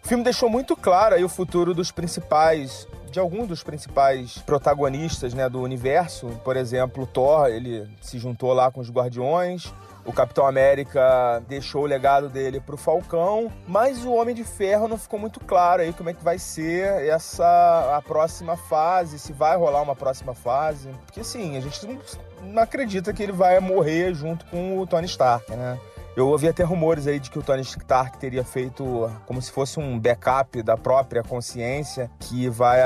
O 0.05 0.09
filme 0.09 0.23
deixou 0.23 0.51
muito 0.51 0.77
claro 0.77 1.15
aí 1.15 1.25
o 1.25 1.29
futuro 1.29 1.73
dos 1.73 1.91
principais 1.91 2.87
de 3.15 3.21
alguns 3.21 3.47
dos 3.47 3.63
principais 3.63 4.39
protagonistas 4.39 5.33
né, 5.33 5.49
do 5.49 5.63
universo. 5.63 6.27
Por 6.45 6.57
exemplo, 6.57 7.07
Thor, 7.07 7.47
ele 7.47 7.89
se 8.01 8.19
juntou 8.19 8.53
lá 8.53 8.71
com 8.73 8.81
os 8.81 8.91
Guardiões. 8.91 9.73
O 10.05 10.13
Capitão 10.13 10.47
América 10.47 11.43
deixou 11.49 11.85
o 11.85 11.87
legado 11.87 12.29
dele 12.29 12.61
pro 12.61 12.77
Falcão, 12.77 13.51
mas 13.67 14.05
o 14.05 14.13
Homem 14.13 14.35
de 14.35 14.45
Ferro 14.45 14.87
não 14.87 14.99
ficou 14.99 15.19
muito 15.19 15.41
claro 15.41 15.81
aí 15.81 15.95
como 15.95 16.11
é 16.11 16.13
que 16.13 16.23
vai 16.23 16.39
ser 16.39 17.07
essa 17.07 17.97
a 17.97 18.03
próxima 18.03 18.55
fase, 18.55 19.19
se 19.19 19.33
vai 19.33 19.57
rolar 19.57 19.81
uma 19.81 19.97
próxima 19.97 20.35
fase. 20.35 20.91
Porque 21.07 21.21
assim, 21.21 21.57
a 21.57 21.61
gente 21.61 21.99
não 22.43 22.63
acredita 22.63 23.15
que 23.15 23.23
ele 23.23 23.33
vai 23.33 23.59
morrer 23.61 24.13
junto 24.13 24.45
com 24.47 24.79
o 24.79 24.87
Tony 24.87 25.07
Stark, 25.07 25.51
né? 25.53 25.79
Eu 26.17 26.29
ouvi 26.29 26.47
até 26.47 26.63
rumores 26.63 27.09
aí 27.09 27.19
de 27.19 27.29
que 27.29 27.41
o 27.41 27.43
Tony 27.43 27.63
Stark 27.63 28.19
teria 28.19 28.45
feito 28.45 29.11
como 29.27 29.43
se 29.43 29.51
fosse 29.51 29.81
um 29.81 29.99
backup 29.99 30.63
da 30.63 30.77
própria 30.77 31.25
consciência 31.25 32.09
que 32.21 32.49
vai 32.49 32.81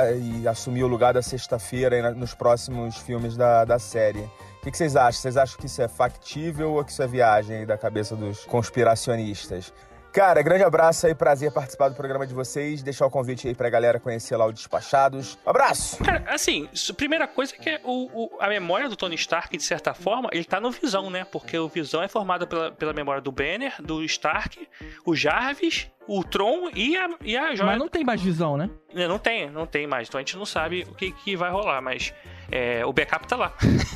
assumir 0.46 0.82
o 0.82 0.86
lugar 0.86 1.12
da 1.12 1.20
sexta-feira 1.20 2.14
nos 2.14 2.32
próximos 2.32 2.96
filmes 2.96 3.36
da, 3.36 3.66
da 3.66 3.78
série. 3.78 4.20
O 4.20 4.62
que, 4.62 4.70
que, 4.70 4.78
vocês 4.78 4.96
acham? 4.96 5.20
Vocês 5.20 5.36
acham 5.36 5.58
que 5.58 5.66
isso 5.66 5.82
é 5.82 5.88
factível 5.88 6.72
ou 6.72 6.84
que 6.84 6.90
isso 6.90 7.02
é 7.02 7.06
viagem 7.06 7.66
da 7.66 7.76
cabeça 7.76 8.16
dos 8.16 8.46
conspiracionistas? 8.46 9.74
Cara, 10.12 10.42
grande 10.42 10.64
abraço 10.64 11.06
aí, 11.06 11.14
prazer 11.14 11.52
participar 11.52 11.88
do 11.88 11.94
programa 11.94 12.26
de 12.26 12.34
vocês. 12.34 12.82
Deixar 12.82 13.06
o 13.06 13.10
convite 13.10 13.46
aí 13.46 13.54
pra 13.54 13.68
galera 13.68 14.00
conhecer 14.00 14.36
lá 14.36 14.46
o 14.46 14.52
Despachados. 14.52 15.38
Abraço! 15.44 16.02
Cara, 16.02 16.24
assim, 16.28 16.68
primeira 16.96 17.28
coisa 17.28 17.54
é 17.54 17.58
que 17.58 17.80
o, 17.84 18.24
o, 18.24 18.30
a 18.40 18.48
memória 18.48 18.88
do 18.88 18.96
Tony 18.96 19.14
Stark, 19.14 19.56
de 19.56 19.62
certa 19.62 19.94
forma, 19.94 20.28
ele 20.32 20.44
tá 20.44 20.60
no 20.60 20.70
Visão, 20.70 21.10
né? 21.10 21.24
Porque 21.24 21.58
o 21.58 21.68
Visão 21.68 22.02
é 22.02 22.08
formado 22.08 22.46
pela, 22.46 22.72
pela 22.72 22.92
memória 22.92 23.20
do 23.20 23.30
Banner, 23.30 23.74
do 23.80 24.02
Stark, 24.04 24.66
o 25.04 25.14
Jarvis, 25.14 25.88
o 26.06 26.24
Tron 26.24 26.70
e 26.74 26.96
a, 26.96 27.10
e 27.22 27.36
a 27.36 27.54
Joia. 27.54 27.70
Mas 27.70 27.78
não 27.78 27.88
tem 27.88 28.02
mais 28.02 28.20
Visão, 28.20 28.56
né? 28.56 28.70
Não 28.94 29.18
tem, 29.18 29.50
não 29.50 29.66
tem 29.66 29.86
mais. 29.86 30.08
Então 30.08 30.18
a 30.18 30.22
gente 30.22 30.36
não 30.36 30.46
sabe 30.46 30.86
o 30.90 30.94
que, 30.94 31.12
que 31.12 31.36
vai 31.36 31.50
rolar, 31.50 31.82
mas 31.82 32.12
é, 32.50 32.84
o 32.84 32.92
backup 32.92 33.26
tá 33.26 33.36
lá. 33.36 33.52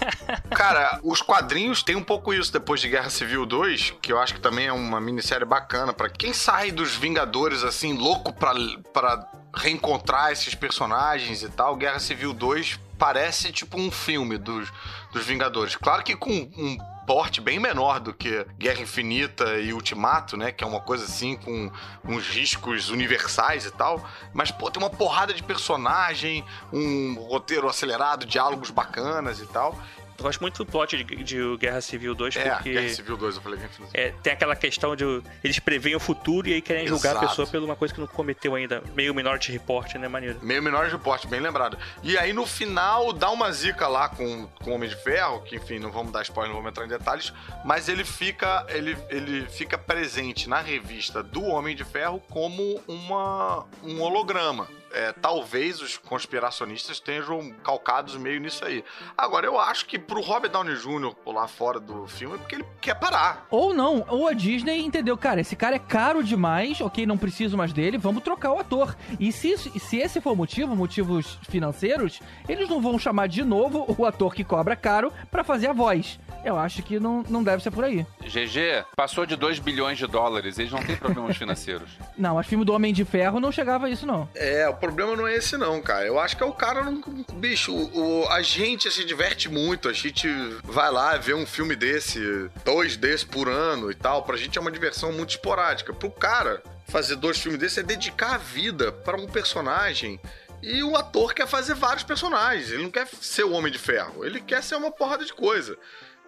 Cara, 0.54 1.00
os 1.02 1.22
quadrinhos 1.22 1.82
tem 1.82 1.96
um 1.96 2.02
pouco 2.02 2.34
isso 2.34 2.52
depois 2.52 2.80
de 2.80 2.88
Guerra 2.88 3.10
Civil 3.10 3.46
2, 3.46 3.94
que 4.02 4.12
eu 4.12 4.18
acho 4.18 4.34
que 4.34 4.40
também 4.40 4.66
é 4.66 4.72
uma 4.72 5.00
minissérie 5.00 5.46
bacana 5.46 5.92
para 5.92 6.08
quem 6.08 6.32
sai 6.32 6.70
dos 6.70 6.94
Vingadores 6.94 7.64
assim, 7.64 7.96
louco 7.96 8.32
pra, 8.32 8.52
pra 8.92 9.26
reencontrar 9.54 10.32
esses 10.32 10.54
personagens 10.54 11.42
e 11.42 11.48
tal. 11.48 11.76
Guerra 11.76 11.98
Civil 11.98 12.32
2 12.32 12.78
parece 12.98 13.50
tipo 13.50 13.80
um 13.80 13.90
filme 13.90 14.36
dos, 14.38 14.70
dos 15.12 15.24
Vingadores. 15.24 15.74
Claro 15.76 16.02
que 16.02 16.14
com 16.14 16.30
um 16.30 16.76
porte 17.06 17.40
bem 17.40 17.58
menor 17.58 18.00
do 18.00 18.12
que 18.14 18.46
Guerra 18.58 18.80
Infinita 18.80 19.58
e 19.58 19.72
Ultimato, 19.72 20.36
né? 20.36 20.52
Que 20.52 20.64
é 20.64 20.66
uma 20.66 20.80
coisa 20.80 21.04
assim 21.04 21.36
com 21.36 21.70
uns 22.04 22.28
riscos 22.28 22.90
universais 22.90 23.66
e 23.66 23.70
tal. 23.70 24.04
Mas, 24.32 24.50
pô, 24.50 24.70
tem 24.70 24.82
uma 24.82 24.90
porrada 24.90 25.32
de 25.32 25.42
personagem, 25.42 26.44
um 26.72 27.14
roteiro 27.14 27.68
acelerado, 27.68 28.26
diálogos 28.26 28.70
bacanas 28.70 29.40
e 29.40 29.46
tal. 29.46 29.78
Eu 30.22 30.28
gosto 30.28 30.40
muito 30.40 30.64
do 30.64 30.70
plot 30.70 30.96
de, 30.96 31.16
de 31.24 31.56
Guerra 31.56 31.80
Civil 31.80 32.14
2, 32.14 32.36
é, 32.36 32.50
porque. 32.50 32.72
Guerra 32.72 32.88
Civil 32.90 33.16
2, 33.16 33.36
eu 33.36 33.42
falei 33.42 33.58
é, 33.92 34.10
Tem 34.22 34.32
aquela 34.32 34.54
questão 34.54 34.94
de. 34.94 35.04
Eles 35.42 35.58
preveem 35.58 35.96
o 35.96 36.00
futuro 36.00 36.48
e 36.48 36.54
aí 36.54 36.62
querem 36.62 36.84
Exato. 36.84 37.02
julgar 37.02 37.16
a 37.16 37.28
pessoa 37.28 37.44
por 37.44 37.60
uma 37.60 37.74
coisa 37.74 37.92
que 37.92 37.98
não 37.98 38.06
cometeu 38.06 38.54
ainda. 38.54 38.84
Meio 38.94 39.12
Minority 39.12 39.50
Report, 39.50 39.92
né, 39.96 40.06
maneiro? 40.06 40.38
Meio 40.40 40.62
Minority 40.62 40.92
Report, 40.92 41.26
bem 41.26 41.40
lembrado. 41.40 41.76
E 42.04 42.16
aí 42.16 42.32
no 42.32 42.46
final 42.46 43.12
dá 43.12 43.30
uma 43.30 43.50
zica 43.50 43.88
lá 43.88 44.08
com, 44.08 44.46
com 44.62 44.70
o 44.70 44.74
Homem 44.74 44.88
de 44.88 44.94
Ferro, 44.94 45.42
que 45.42 45.56
enfim, 45.56 45.80
não 45.80 45.90
vamos 45.90 46.12
dar 46.12 46.22
spoiler, 46.22 46.54
não 46.54 46.62
vamos 46.62 46.70
entrar 46.70 46.84
em 46.84 46.88
detalhes, 46.88 47.32
mas 47.64 47.88
ele 47.88 48.04
fica, 48.04 48.64
ele, 48.68 48.96
ele 49.08 49.48
fica 49.48 49.76
presente 49.76 50.48
na 50.48 50.60
revista 50.60 51.20
do 51.20 51.42
Homem 51.42 51.74
de 51.74 51.82
Ferro 51.82 52.22
como 52.30 52.80
uma, 52.86 53.66
um 53.82 54.00
holograma 54.00 54.68
é, 54.92 55.12
talvez 55.12 55.80
os 55.80 55.96
conspiracionistas 55.96 56.96
estejam 56.96 57.52
calcados 57.64 58.16
meio 58.16 58.40
nisso 58.40 58.64
aí. 58.64 58.84
Agora, 59.16 59.46
eu 59.46 59.58
acho 59.58 59.86
que 59.86 59.98
pro 59.98 60.20
Robert 60.20 60.50
Downey 60.50 60.76
Jr. 60.76 61.14
pular 61.24 61.48
fora 61.48 61.80
do 61.80 62.06
filme 62.06 62.36
é 62.36 62.38
porque 62.38 62.54
ele 62.56 62.66
quer 62.80 62.94
parar. 62.94 63.46
Ou 63.50 63.74
não, 63.74 64.04
ou 64.08 64.28
a 64.28 64.32
Disney 64.32 64.80
entendeu, 64.80 65.16
cara, 65.16 65.40
esse 65.40 65.56
cara 65.56 65.76
é 65.76 65.78
caro 65.78 66.22
demais, 66.22 66.80
ok, 66.80 67.06
não 67.06 67.18
preciso 67.18 67.56
mais 67.56 67.72
dele, 67.72 67.98
vamos 67.98 68.22
trocar 68.22 68.52
o 68.52 68.58
ator. 68.58 68.96
E 69.18 69.32
se, 69.32 69.56
se 69.56 69.96
esse 69.96 70.20
for 70.20 70.32
o 70.32 70.36
motivo, 70.36 70.76
motivos 70.76 71.38
financeiros, 71.48 72.20
eles 72.48 72.68
não 72.68 72.80
vão 72.80 72.98
chamar 72.98 73.28
de 73.28 73.44
novo 73.44 73.84
o 73.96 74.06
ator 74.06 74.34
que 74.34 74.44
cobra 74.44 74.76
caro 74.76 75.12
para 75.30 75.44
fazer 75.44 75.68
a 75.68 75.72
voz. 75.72 76.18
Eu 76.44 76.58
acho 76.58 76.82
que 76.82 76.98
não, 76.98 77.22
não 77.28 77.42
deve 77.42 77.62
ser 77.62 77.70
por 77.70 77.84
aí. 77.84 78.06
GG, 78.20 78.84
passou 78.96 79.24
de 79.24 79.36
2 79.36 79.58
bilhões 79.58 79.98
de 79.98 80.06
dólares, 80.06 80.58
eles 80.58 80.72
não 80.72 80.82
têm 80.82 80.96
problemas 80.96 81.36
financeiros. 81.38 81.90
Não, 82.16 82.34
mas 82.34 82.46
filme 82.46 82.64
do 82.64 82.72
Homem 82.72 82.92
de 82.92 83.04
Ferro 83.04 83.40
não 83.40 83.52
chegava 83.52 83.86
a 83.86 83.90
isso, 83.90 84.06
não. 84.06 84.28
É, 84.34 84.68
o 84.68 84.74
problema 84.74 85.14
não 85.16 85.26
é 85.26 85.34
esse 85.34 85.56
não, 85.56 85.80
cara. 85.80 86.06
Eu 86.06 86.18
acho 86.18 86.36
que 86.36 86.42
é 86.42 86.46
o 86.46 86.52
cara 86.52 86.82
não... 86.82 87.00
Bicho, 87.34 87.72
o, 87.74 88.26
a 88.28 88.42
gente 88.42 88.90
se 88.90 89.04
diverte 89.04 89.48
muito, 89.48 89.88
a 89.88 89.92
gente 89.92 90.28
vai 90.64 90.90
lá 90.90 91.16
ver 91.16 91.34
um 91.34 91.46
filme 91.46 91.76
desse, 91.76 92.50
dois 92.64 92.96
desses 92.96 93.24
por 93.24 93.48
ano 93.48 93.90
e 93.90 93.94
tal. 93.94 94.22
Pra 94.22 94.36
gente 94.36 94.58
é 94.58 94.60
uma 94.60 94.70
diversão 94.70 95.12
muito 95.12 95.30
esporádica. 95.30 95.92
Pro 95.92 96.10
cara 96.10 96.62
fazer 96.88 97.16
dois 97.16 97.38
filmes 97.38 97.60
desses 97.60 97.78
é 97.78 97.82
dedicar 97.82 98.34
a 98.34 98.38
vida 98.38 98.92
para 98.92 99.16
um 99.16 99.26
personagem 99.26 100.20
e 100.62 100.82
o 100.82 100.96
ator 100.96 101.34
quer 101.34 101.48
fazer 101.48 101.74
vários 101.74 102.04
personagens. 102.04 102.70
Ele 102.70 102.84
não 102.84 102.90
quer 102.90 103.08
ser 103.20 103.44
o 103.44 103.52
Homem 103.52 103.72
de 103.72 103.78
Ferro. 103.78 104.24
Ele 104.24 104.40
quer 104.40 104.62
ser 104.62 104.76
uma 104.76 104.92
porrada 104.92 105.24
de 105.24 105.32
coisa. 105.32 105.76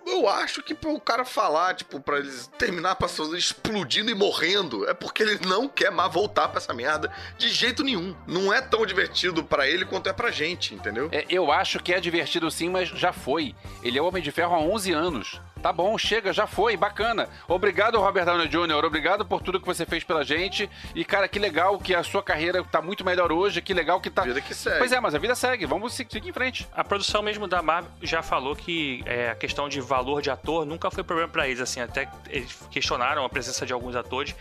Eu 0.06 0.28
acho 0.28 0.62
que 0.62 0.76
o 0.86 1.00
cara 1.00 1.24
falar, 1.24 1.74
tipo, 1.74 1.98
pra 1.98 2.18
eles 2.18 2.50
terminar 2.58 2.94
passando 2.96 3.36
explodindo 3.36 4.10
e 4.10 4.14
morrendo, 4.14 4.88
é 4.88 4.94
porque 4.94 5.22
ele 5.22 5.38
não 5.46 5.68
quer 5.68 5.90
mais 5.90 6.12
voltar 6.12 6.48
pra 6.48 6.58
essa 6.58 6.74
merda 6.74 7.10
de 7.38 7.48
jeito 7.48 7.82
nenhum. 7.82 8.14
Não 8.26 8.52
é 8.52 8.60
tão 8.60 8.84
divertido 8.84 9.42
para 9.42 9.68
ele 9.68 9.84
quanto 9.84 10.08
é 10.08 10.12
pra 10.12 10.30
gente, 10.30 10.74
entendeu? 10.74 11.08
É, 11.10 11.24
eu 11.28 11.50
acho 11.50 11.80
que 11.80 11.92
é 11.92 12.00
divertido 12.00 12.50
sim, 12.50 12.68
mas 12.68 12.88
já 12.90 13.12
foi. 13.12 13.54
Ele 13.82 13.98
é 13.98 14.02
Homem 14.02 14.22
de 14.22 14.30
Ferro 14.30 14.54
há 14.54 14.60
11 14.60 14.92
anos. 14.92 15.40
Tá 15.64 15.72
bom, 15.72 15.96
chega, 15.96 16.31
já 16.31 16.46
foi, 16.46 16.77
bacana. 16.77 17.27
Obrigado, 17.48 17.98
Robert 17.98 18.27
Downey 18.27 18.48
Jr., 18.48 18.85
obrigado 18.85 19.24
por 19.24 19.40
tudo 19.40 19.59
que 19.59 19.64
você 19.66 19.87
fez 19.87 20.05
pela 20.05 20.22
gente. 20.22 20.68
E, 20.94 21.07
cara, 21.07 21.27
que 21.27 21.38
legal 21.38 21.79
que 21.79 21.94
a 21.94 22.03
sua 22.03 22.22
carreira 22.22 22.62
tá 22.62 22.83
muito 22.83 23.03
melhor 23.03 23.33
hoje, 23.33 23.62
que 23.62 23.72
legal 23.72 23.98
que 23.98 24.11
tá... 24.11 24.24
Vida 24.24 24.42
que 24.42 24.55
segue. 24.55 24.77
Pois 24.77 24.92
é, 24.92 25.00
mas 25.00 25.14
a 25.14 25.18
vida 25.18 25.35
segue, 25.35 25.64
vamos 25.64 25.94
seguir 25.94 26.29
em 26.29 26.33
frente. 26.35 26.68
A 26.70 26.85
produção 26.85 27.22
mesmo 27.22 27.48
da 27.48 27.62
Marvel 27.62 27.90
já 28.03 28.22
falou 28.22 28.55
que 28.55 29.03
é, 29.07 29.31
a 29.31 29.35
questão 29.35 29.66
de 29.66 29.81
valor 29.81 30.20
de 30.20 30.31
ator 30.31 30.66
nunca 30.66 30.90
foi 30.90 31.03
problema 31.03 31.31
pra 31.31 31.48
eles, 31.48 31.62
assim, 31.62 31.81
até 31.81 32.11
eles 32.29 32.68
questionaram 32.70 33.24
a 33.24 33.29
presença 33.31 33.64
de 33.64 33.72
alguns 33.72 33.96
atores 33.96 34.37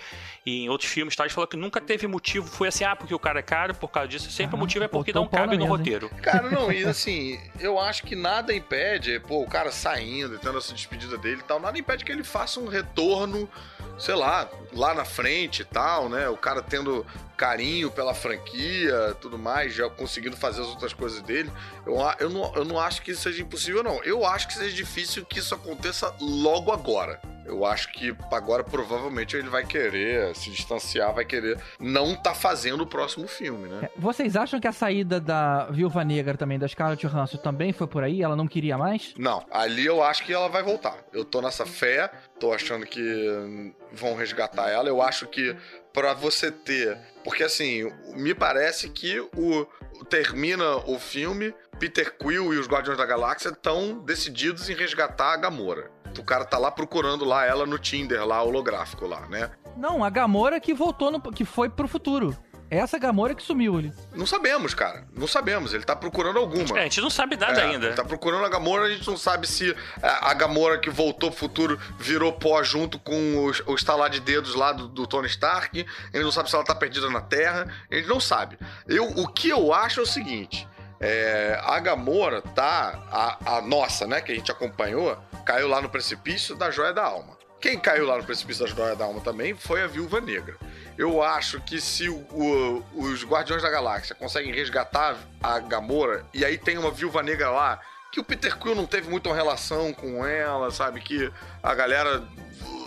e 0.46 0.64
em 0.64 0.70
outros 0.70 0.92
filmes, 0.92 1.16
tá? 1.16 1.24
Eles 1.24 1.34
falaram 1.34 1.50
que 1.50 1.58
nunca 1.58 1.80
teve 1.80 2.06
motivo, 2.06 2.48
foi 2.48 2.68
assim, 2.68 2.84
ah, 2.84 2.96
porque 2.96 3.14
o 3.14 3.20
cara 3.20 3.40
é 3.40 3.44
caro, 3.44 3.74
por 3.74 3.90
causa 3.90 4.10
disso, 4.10 4.30
sempre 4.30 4.56
Ah, 4.56 4.58
o 4.58 4.60
motivo 4.60 4.84
é 4.84 4.88
porque 4.88 5.14
não 5.14 5.28
cabe 5.28 5.58
no 5.58 5.64
mesa, 5.64 5.78
roteiro. 5.78 6.10
Cara, 6.22 6.50
não, 6.50 6.72
e 6.72 6.84
assim, 6.86 7.40
eu 7.60 7.80
acho 7.80 8.04
que 8.04 8.16
nada 8.16 8.54
impede, 8.54 9.20
pô, 9.22 9.42
o 9.42 9.48
cara 9.48 9.72
saindo 9.72 10.36
e 10.36 10.40
tendo 10.40 10.58
essa 10.58 10.74
despedida 10.74 11.18
dele 11.18 11.42
e 11.42 11.44
tal, 11.44 11.60
nada 11.60 11.78
impede 11.78 12.04
que 12.04 12.12
ele 12.12 12.24
faça 12.24 12.60
um 12.60 12.68
retorno, 12.68 13.50
sei 13.98 14.16
lá, 14.16 14.50
lá 14.74 14.94
na 14.94 15.06
frente 15.06 15.62
e 15.62 15.66
tal, 15.66 16.10
né? 16.10 16.28
O 16.28 16.36
cara 16.36 16.62
tendo 16.62 17.06
carinho 17.38 17.90
pela 17.90 18.14
franquia, 18.14 19.16
tudo 19.22 19.38
mais, 19.38 19.74
já 19.74 19.90
conseguindo 19.90 20.36
fazer 20.36 20.62
as 20.62 20.68
outras 20.68 20.94
coisas 20.94 21.22
dele. 21.22 21.52
Eu, 21.86 21.96
eu, 22.20 22.30
não, 22.30 22.56
eu 22.56 22.66
não 22.66 22.80
acho 22.80 23.02
que 23.02 23.12
isso 23.12 23.22
seja 23.22 23.42
impossível, 23.42 23.82
não. 23.82 24.04
Eu 24.04 24.26
acho 24.26 24.48
que 24.48 24.54
seja 24.54 24.76
difícil 24.76 25.26
que 25.26 25.40
isso 25.40 25.56
aconteça 25.56 26.14
logo 26.20 26.72
agora. 26.72 27.20
Eu 27.46 27.66
acho 27.66 27.92
que 27.92 28.16
agora 28.32 28.64
provavelmente 28.64 29.36
ele 29.36 29.50
vai 29.50 29.66
querer 29.66 30.36
se 30.36 30.50
distanciar, 30.50 31.14
vai 31.14 31.26
querer 31.26 31.58
não 31.80 32.16
tá 32.16 32.34
fazendo 32.34 32.82
o 32.82 32.88
próximo 32.88 33.28
filme, 33.28 33.68
né? 33.68 33.82
É, 33.84 33.92
Vocês 34.00 34.36
acham 34.36 34.60
que 34.60 34.68
a 34.68 34.72
saída 34.72 35.20
da 35.20 35.66
Viúva 35.66 36.04
Negra 36.04 36.38
também, 36.38 36.58
da 36.58 36.68
Scarlett 36.68 37.06
Johansson, 37.06 37.38
também 37.38 37.74
foi 37.74 37.88
por 37.88 38.04
aí? 38.04 38.22
Ela 38.22 38.36
não 38.36 38.48
queria 38.48 38.78
mais? 38.78 39.14
Não, 39.18 39.46
ali 39.52 39.86
eu 39.86 40.04
acho 40.04 40.24
que 40.24 40.34
ela 40.34 40.48
vai 40.48 40.64
voltar. 40.64 40.98
Eu 41.12 41.26
tô 41.26 41.42
nessa 41.42 41.66
fé, 41.66 42.12
tô 42.40 42.54
achando 42.54 42.86
que 42.86 43.74
vão 43.92 44.16
resgatar 44.16 44.70
ela. 44.70 44.88
Eu 44.90 45.02
acho 45.02 45.28
que 45.28 45.56
pra 45.92 46.14
você 46.14 46.52
ter. 46.52 46.98
Porque 47.24 47.44
assim, 47.44 47.92
me 48.16 48.34
parece 48.34 48.90
que 48.90 49.20
o 49.20 49.66
termina 50.10 50.78
o 50.90 51.00
filme, 51.00 51.54
Peter 51.80 52.18
Quill 52.18 52.54
e 52.54 52.58
os 52.58 52.68
Guardiões 52.68 52.98
da 52.98 53.06
Galáxia 53.06 53.50
estão 53.50 54.00
decididos 54.00 54.70
em 54.70 54.76
resgatar 54.76 55.34
a 55.34 55.38
Gamora. 55.38 55.92
O 56.22 56.24
cara 56.26 56.46
tá 56.46 56.58
lá 56.58 56.72
procurando 56.72 57.26
lá 57.26 57.46
ela 57.46 57.66
no 57.66 57.78
Tinder, 57.78 58.26
lá 58.26 58.42
holográfico 58.42 59.06
lá, 59.08 59.22
né? 59.28 59.50
Não, 59.78 60.04
a 60.04 60.10
Gamora 60.10 60.60
que 60.60 60.74
voltou, 60.74 61.12
no, 61.12 61.20
que 61.22 61.46
foi 61.46 61.70
pro 61.70 61.88
futuro. 61.88 62.36
Essa 62.70 62.98
Gamora 62.98 63.36
que 63.36 63.44
sumiu 63.44 63.78
ali. 63.78 63.94
Não 64.16 64.26
sabemos, 64.26 64.74
cara. 64.74 65.06
Não 65.16 65.28
sabemos. 65.28 65.76
Ele 65.76 65.84
tá 65.84 65.96
procurando 65.96 66.40
alguma. 66.40 66.76
É, 66.78 66.82
a 66.82 66.84
gente 66.86 67.02
não 67.02 67.10
sabe 67.10 67.36
nada 67.36 67.62
É, 67.62 67.66
ainda. 67.66 67.94
Tá 67.94 68.04
procurando 68.04 68.44
a 68.46 68.50
Gamora, 68.50 68.86
a 68.86 68.90
gente 68.90 69.08
não 69.08 69.16
sabe 69.18 69.46
se 69.48 69.76
a 70.02 70.32
a 70.32 70.34
Gamora 70.34 70.80
que 70.80 70.90
voltou 70.90 71.30
pro 71.30 71.40
futuro 71.40 71.80
virou 72.00 72.34
pó 72.34 72.64
junto 72.64 72.98
com 72.98 73.46
os- 73.46 73.62
o 73.68 73.76
estalar 73.76 74.10
de 74.10 74.20
dedos 74.20 74.56
lá 74.56 74.72
do, 74.72 74.88
do 74.88 75.06
Tony 75.06 75.28
Stark. 75.28 75.86
Ele 76.12 76.24
não 76.24 76.32
sabe 76.32 76.50
se 76.50 76.56
ela 76.56 76.64
tá 76.66 76.74
perdida 76.74 77.08
na 77.12 77.22
Terra. 77.22 77.68
Ele 77.92 78.08
não 78.08 78.20
sabe. 78.20 78.58
Eu, 78.88 79.06
o 79.08 79.28
que 79.28 79.50
eu 79.50 79.72
acho 79.72 80.00
é 80.00 80.04
o 80.04 80.08
seguinte: 80.08 80.68
é, 81.06 81.60
a 81.64 81.80
Gamora 81.80 82.42
tá. 82.42 83.04
A, 83.12 83.58
a 83.58 83.62
nossa, 83.62 84.08
né, 84.08 84.22
que 84.22 84.32
a 84.32 84.36
gente 84.36 84.52
acompanhou, 84.52 85.18
caiu 85.46 85.68
lá 85.68 85.82
no 85.82 85.90
precipício 85.90 86.56
da 86.56 86.72
Joia 86.72 86.94
da 86.94 87.04
Alma. 87.04 87.38
Quem 87.60 87.80
caiu 87.80 88.06
lá 88.06 88.18
no 88.18 88.24
precipício 88.24 88.66
da 88.66 88.70
Joia 88.72 88.96
da 88.96 89.06
Alma 89.06 89.22
também 89.22 89.54
foi 89.56 89.82
a 89.82 89.88
Viúva 89.88 90.20
Negra. 90.20 90.56
Eu 90.98 91.22
acho 91.24 91.60
que 91.62 91.80
se 91.82 92.08
o- 92.10 92.26
o- 92.32 92.84
os 92.94 93.24
Guardiões 93.26 93.62
da 93.64 93.70
Galáxia 93.70 94.14
conseguem 94.16 94.54
resgatar 94.54 95.16
a 95.42 95.60
Gamora, 95.60 96.26
e 96.34 96.44
aí 96.46 96.58
tem 96.58 96.78
uma 96.78 96.92
Viúva 96.92 97.24
Negra 97.24 97.50
lá, 97.50 97.80
que 98.12 98.20
o 98.20 98.24
Peter 98.24 98.58
Quill 98.58 98.76
não 98.76 98.86
teve 98.86 99.10
muita 99.10 99.34
relação 99.34 99.92
com 99.94 100.26
ela, 100.26 100.72
sabe? 100.72 101.02
Que 101.02 101.32
a 101.62 101.74
galera. 101.74 102.24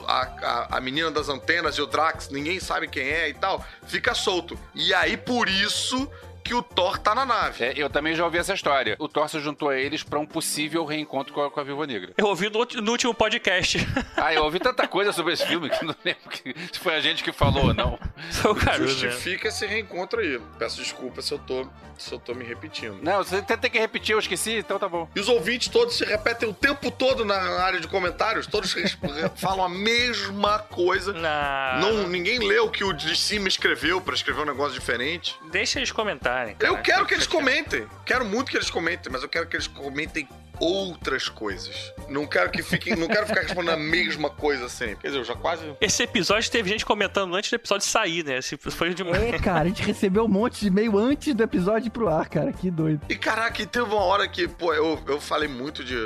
A, 0.09 0.21
a, 0.21 0.77
a 0.77 0.81
menina 0.81 1.11
das 1.11 1.29
antenas 1.29 1.75
e 1.75 1.83
o 1.83 1.87
Drax, 1.87 2.29
ninguém 2.29 2.61
sabe 2.61 2.87
quem 2.87 3.09
é 3.09 3.29
e 3.29 3.35
tal, 3.35 3.65
fica 3.89 4.15
solto. 4.15 4.57
E 4.73 4.95
aí, 4.95 5.17
por 5.17 5.49
isso 5.49 6.09
que 6.47 6.55
o 6.55 6.63
Thor 6.63 6.99
tá 6.99 7.15
na 7.15 7.27
nave. 7.27 7.65
É, 7.65 7.73
eu 7.77 7.91
também 7.91 8.15
já 8.15 8.25
ouvi 8.25 8.39
essa 8.39 8.55
história. 8.55 8.97
O 8.99 9.09
Thor 9.09 9.29
se 9.29 9.41
juntou 9.41 9.69
a 9.69 9.77
eles 9.77 10.03
pra 10.03 10.19
um 10.19 10.27
possível 10.27 10.85
reencontro 10.85 11.33
com 11.35 11.43
a, 11.43 11.51
com 11.51 11.59
a 11.61 11.65
Viúva 11.65 11.87
Negra. 11.87 12.13
Eu 12.17 12.27
ouvi 12.27 12.49
no, 12.49 12.65
no 12.83 12.91
último 12.93 13.13
podcast. 13.15 13.79
Ah, 14.17 14.33
eu 14.33 14.43
ouvi 14.45 14.59
tanta 14.59 14.89
coisa 14.89 15.13
sobre 15.13 15.35
esse 15.35 15.47
filme 15.47 15.69
que 15.69 15.85
não 15.85 15.95
lembro 16.05 16.21
que- 16.31 16.55
se 16.73 16.81
foi 16.81 16.95
a 16.95 17.01
gente 17.01 17.23
que 17.23 17.33
falou 17.33 17.67
ou 17.67 17.75
não. 17.75 17.99
Sou 18.31 18.55
Caruso, 18.55 19.05
né? 19.05 19.11
Justifica 19.13 19.49
esse 19.49 19.67
reencontro 19.67 20.21
aí. 20.21 20.41
Peço 20.59 20.77
desculpa 20.83 21.21
se 21.21 21.33
eu 21.35 21.39
tô, 21.39 21.67
se 21.99 22.13
eu 22.13 22.19
tô 22.19 22.35
me 22.35 22.43
repetindo. 22.45 22.99
Não, 23.03 23.19
você 23.23 23.43
tem 23.43 23.57
tem 23.59 23.71
que 23.71 23.79
repetir, 23.79 24.15
eu 24.15 24.19
esqueci, 24.19 24.53
então 24.59 24.79
tá 24.79 24.89
bom. 24.89 25.09
E 25.15 25.21
os 25.21 25.29
ouvintes 25.29 25.69
todos 25.69 25.97
se 25.97 26.05
repetem 26.05 26.49
o 26.49 26.55
tempo 26.55 26.91
todo 26.91 27.25
na 27.25 27.37
área 27.63 27.79
de 27.79 27.87
comentários, 27.89 28.47
todos 28.47 28.75
falam 29.37 29.65
a 29.65 29.69
mesma 29.69 30.59
coisa. 30.61 31.13
Na... 31.13 31.79
Não, 31.81 32.09
ninguém 32.09 32.39
leu 32.39 32.67
o 32.67 32.71
que 32.71 32.83
o 32.85 32.93
de 32.93 33.17
cima 33.17 33.49
escreveu 33.49 34.01
pra 34.01 34.15
escrever 34.15 34.43
um 34.43 34.47
negócio 34.47 34.73
diferente. 34.73 35.37
Deixa 35.51 35.79
eles 35.79 35.93
comentarem. 35.93 36.36
Cara. 36.45 36.73
Eu 36.73 36.79
quero 36.83 37.07
que 37.07 37.15
eles 37.15 37.27
comentem. 37.27 37.87
Quero 38.05 38.25
muito 38.25 38.51
que 38.51 38.57
eles 38.57 38.71
comentem, 38.71 39.11
mas 39.13 39.23
eu 39.23 39.29
quero 39.29 39.47
que 39.47 39.57
eles 39.57 39.67
comentem 39.67 40.29
outras 40.59 41.29
coisas. 41.29 41.93
Não 42.09 42.27
quero 42.27 42.51
que 42.51 42.63
fiquem, 42.63 42.97
não 42.97 43.09
quero 43.09 43.27
ficar 43.27 43.43
respondendo 43.43 43.75
a 43.75 43.77
mesma 43.77 44.31
coisa 44.31 44.69
sempre. 44.69 44.97
Quer 44.97 45.09
dizer, 45.09 45.19
eu 45.19 45.25
já 45.25 45.35
quase 45.35 45.75
Esse 45.81 46.03
episódio 46.03 46.51
teve 46.51 46.69
gente 46.69 46.85
comentando 46.85 47.35
antes 47.35 47.51
do 47.51 47.57
episódio 47.57 47.87
sair, 47.87 48.25
né? 48.25 48.39
Esse 48.39 48.57
foi 48.57 48.95
de... 48.95 49.03
É, 49.03 49.39
cara, 49.39 49.63
a 49.63 49.69
gente 49.69 49.83
recebeu 49.83 50.25
um 50.25 50.29
monte 50.29 50.61
de 50.61 50.69
e-mail 50.69 50.99
antes 50.99 51.35
do 51.35 51.43
episódio 51.43 51.89
ir 51.89 51.91
pro 51.91 52.09
ar, 52.09 52.29
cara. 52.29 52.53
Que 52.53 52.71
doido. 52.71 53.03
E 53.09 53.17
caraca, 53.17 53.61
e 53.61 53.67
teve 53.67 53.85
uma 53.85 54.03
hora 54.03 54.27
que, 54.29 54.49
pô, 54.49 54.73
eu, 54.73 54.99
eu 55.07 55.21
falei 55.21 55.49
muito 55.49 55.85
de, 55.85 55.97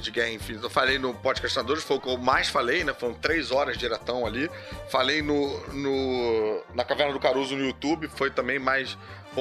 de 0.00 0.10
Guerra 0.10 0.30
Infinita. 0.30 0.66
Eu 0.66 0.70
falei 0.70 0.98
no 0.98 1.14
Podcastadores, 1.14 1.82
foi 1.82 1.96
o 1.96 2.00
que 2.00 2.08
eu 2.08 2.18
mais 2.18 2.48
falei, 2.48 2.84
né? 2.84 2.92
Foram 2.92 3.14
três 3.14 3.50
horas 3.50 3.76
diretão 3.76 4.26
ali. 4.26 4.50
Falei 4.90 5.22
no, 5.22 5.60
no 5.68 6.62
na 6.74 6.84
Caverna 6.84 7.12
do 7.12 7.20
Caruso 7.20 7.56
no 7.56 7.64
YouTube, 7.64 8.08
foi 8.08 8.30
também 8.30 8.58
mais. 8.58 8.96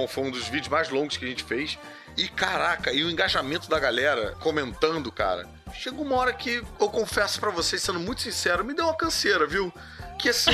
Foi 0.07 0.23
um 0.23 0.31
dos 0.31 0.47
vídeos 0.47 0.69
mais 0.69 0.89
longos 0.89 1.17
que 1.17 1.25
a 1.25 1.27
gente 1.27 1.43
fez. 1.43 1.77
E 2.17 2.27
caraca, 2.27 2.91
e 2.91 3.03
o 3.03 3.09
engajamento 3.09 3.69
da 3.69 3.79
galera 3.79 4.35
comentando, 4.39 5.11
cara. 5.11 5.47
Chegou 5.73 6.03
uma 6.03 6.15
hora 6.15 6.33
que 6.33 6.61
eu 6.79 6.89
confesso 6.89 7.39
pra 7.39 7.49
vocês, 7.49 7.81
sendo 7.81 7.99
muito 7.99 8.21
sincero, 8.21 8.65
me 8.65 8.73
deu 8.73 8.85
uma 8.85 8.95
canseira, 8.95 9.45
viu? 9.45 9.71
Que 10.17 10.29
assim, 10.29 10.51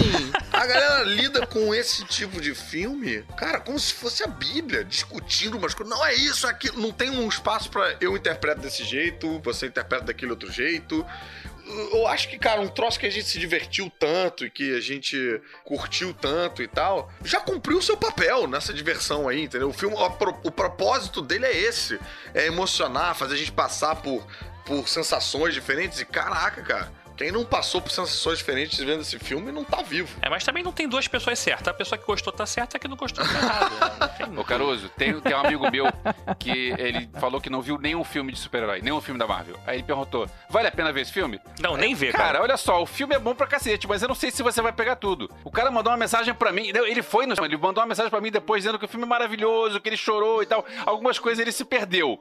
a 0.53 0.65
galera 0.65 1.03
lida 1.03 1.47
com 1.47 1.73
esse 1.73 2.05
tipo 2.05 2.39
de 2.39 2.53
filme, 2.53 3.23
cara, 3.35 3.59
como 3.59 3.79
se 3.79 3.93
fosse 3.93 4.23
a 4.23 4.27
Bíblia, 4.27 4.83
discutindo 4.83 5.57
umas 5.57 5.73
coisas. 5.73 5.97
Não 5.97 6.05
é 6.05 6.13
isso, 6.13 6.45
é 6.45 6.51
aquilo. 6.51 6.79
Não 6.79 6.91
tem 6.91 7.09
um 7.09 7.27
espaço 7.27 7.71
pra 7.71 7.95
eu 7.99 8.15
interpreto 8.15 8.61
desse 8.61 8.83
jeito, 8.83 9.39
você 9.39 9.65
interpreta 9.65 10.05
daquele 10.05 10.31
outro 10.31 10.51
jeito. 10.51 11.03
Eu 11.67 12.05
acho 12.07 12.29
que, 12.29 12.37
cara, 12.37 12.61
um 12.61 12.67
troço 12.67 12.99
que 12.99 13.07
a 13.07 13.09
gente 13.09 13.27
se 13.27 13.39
divertiu 13.39 13.91
tanto 13.99 14.45
e 14.45 14.51
que 14.51 14.75
a 14.75 14.79
gente 14.79 15.41
curtiu 15.63 16.13
tanto 16.13 16.61
e 16.61 16.67
tal, 16.67 17.11
já 17.23 17.39
cumpriu 17.39 17.79
o 17.79 17.81
seu 17.81 17.97
papel 17.97 18.47
nessa 18.47 18.71
diversão 18.71 19.27
aí, 19.27 19.43
entendeu? 19.43 19.69
O 19.69 19.73
filme, 19.73 19.95
o, 19.95 20.47
o 20.47 20.51
propósito 20.51 21.21
dele 21.23 21.45
é 21.45 21.57
esse: 21.57 21.99
é 22.33 22.45
emocionar, 22.45 23.15
fazer 23.15 23.33
a 23.33 23.37
gente 23.37 23.51
passar 23.51 23.95
por, 23.95 24.25
por 24.65 24.87
sensações 24.87 25.53
diferentes. 25.55 25.99
E 25.99 26.05
caraca, 26.05 26.61
cara, 26.61 26.91
Quem 27.15 27.31
não 27.31 27.45
passou 27.45 27.81
por 27.81 27.89
sensações 27.91 28.39
diferentes 28.39 28.77
vendo 28.79 29.01
esse 29.01 29.17
filme 29.19 29.51
não 29.51 29.63
tá 29.63 29.81
vivo. 29.81 30.09
É, 30.21 30.29
mas 30.29 30.43
também 30.43 30.63
não 30.63 30.71
tem 30.71 30.87
duas 30.87 31.07
pessoas 31.07 31.39
certas. 31.39 31.67
A 31.67 31.73
pessoa 31.73 31.97
que 31.97 32.05
gostou 32.05 32.31
tá 32.33 32.45
certa, 32.45 32.77
a 32.77 32.79
que 32.79 32.87
não 32.87 32.97
gostou 32.97 33.23
tá 33.25 33.31
errada. 33.31 34.15
Ô 34.39 34.43
Caruso, 34.43 34.89
tem, 34.89 35.19
tem 35.21 35.33
um 35.33 35.39
amigo 35.39 35.69
meu 35.71 35.85
que 36.37 36.73
ele 36.77 37.09
falou 37.19 37.39
que 37.39 37.49
não 37.49 37.61
viu 37.61 37.77
nenhum 37.77 38.03
filme 38.03 38.31
de 38.31 38.39
super-herói, 38.39 38.81
nenhum 38.81 38.99
filme 39.01 39.19
da 39.19 39.25
Marvel. 39.27 39.57
Aí 39.65 39.77
ele 39.77 39.83
perguntou: 39.83 40.29
vale 40.49 40.67
a 40.67 40.71
pena 40.71 40.91
ver 40.91 41.01
esse 41.01 41.11
filme? 41.11 41.39
Não, 41.59 41.77
nem 41.77 41.93
vê, 41.95 42.11
Cara, 42.11 42.23
cara. 42.25 42.41
olha 42.41 42.57
só, 42.57 42.81
o 42.81 42.85
filme 42.85 43.15
é 43.15 43.19
bom 43.19 43.33
pra 43.33 43.47
cacete, 43.47 43.87
mas 43.87 44.01
eu 44.01 44.07
não 44.07 44.15
sei 44.15 44.31
se 44.31 44.43
você 44.43 44.61
vai 44.61 44.73
pegar 44.73 44.95
tudo. 44.97 45.29
O 45.43 45.51
cara 45.51 45.71
mandou 45.71 45.91
uma 45.91 45.97
mensagem 45.97 46.33
pra 46.33 46.51
mim, 46.51 46.67
ele 46.67 47.01
foi 47.01 47.25
no 47.25 47.35
ele 47.45 47.57
mandou 47.57 47.81
uma 47.81 47.87
mensagem 47.87 48.09
pra 48.09 48.21
mim 48.21 48.31
depois 48.31 48.63
dizendo 48.63 48.79
que 48.79 48.85
o 48.85 48.87
filme 48.87 49.05
é 49.05 49.07
maravilhoso, 49.09 49.79
que 49.79 49.89
ele 49.89 49.97
chorou 49.97 50.41
e 50.41 50.45
tal. 50.45 50.65
Algumas 50.85 51.19
coisas 51.19 51.39
ele 51.39 51.51
se 51.51 51.63
perdeu. 51.65 52.19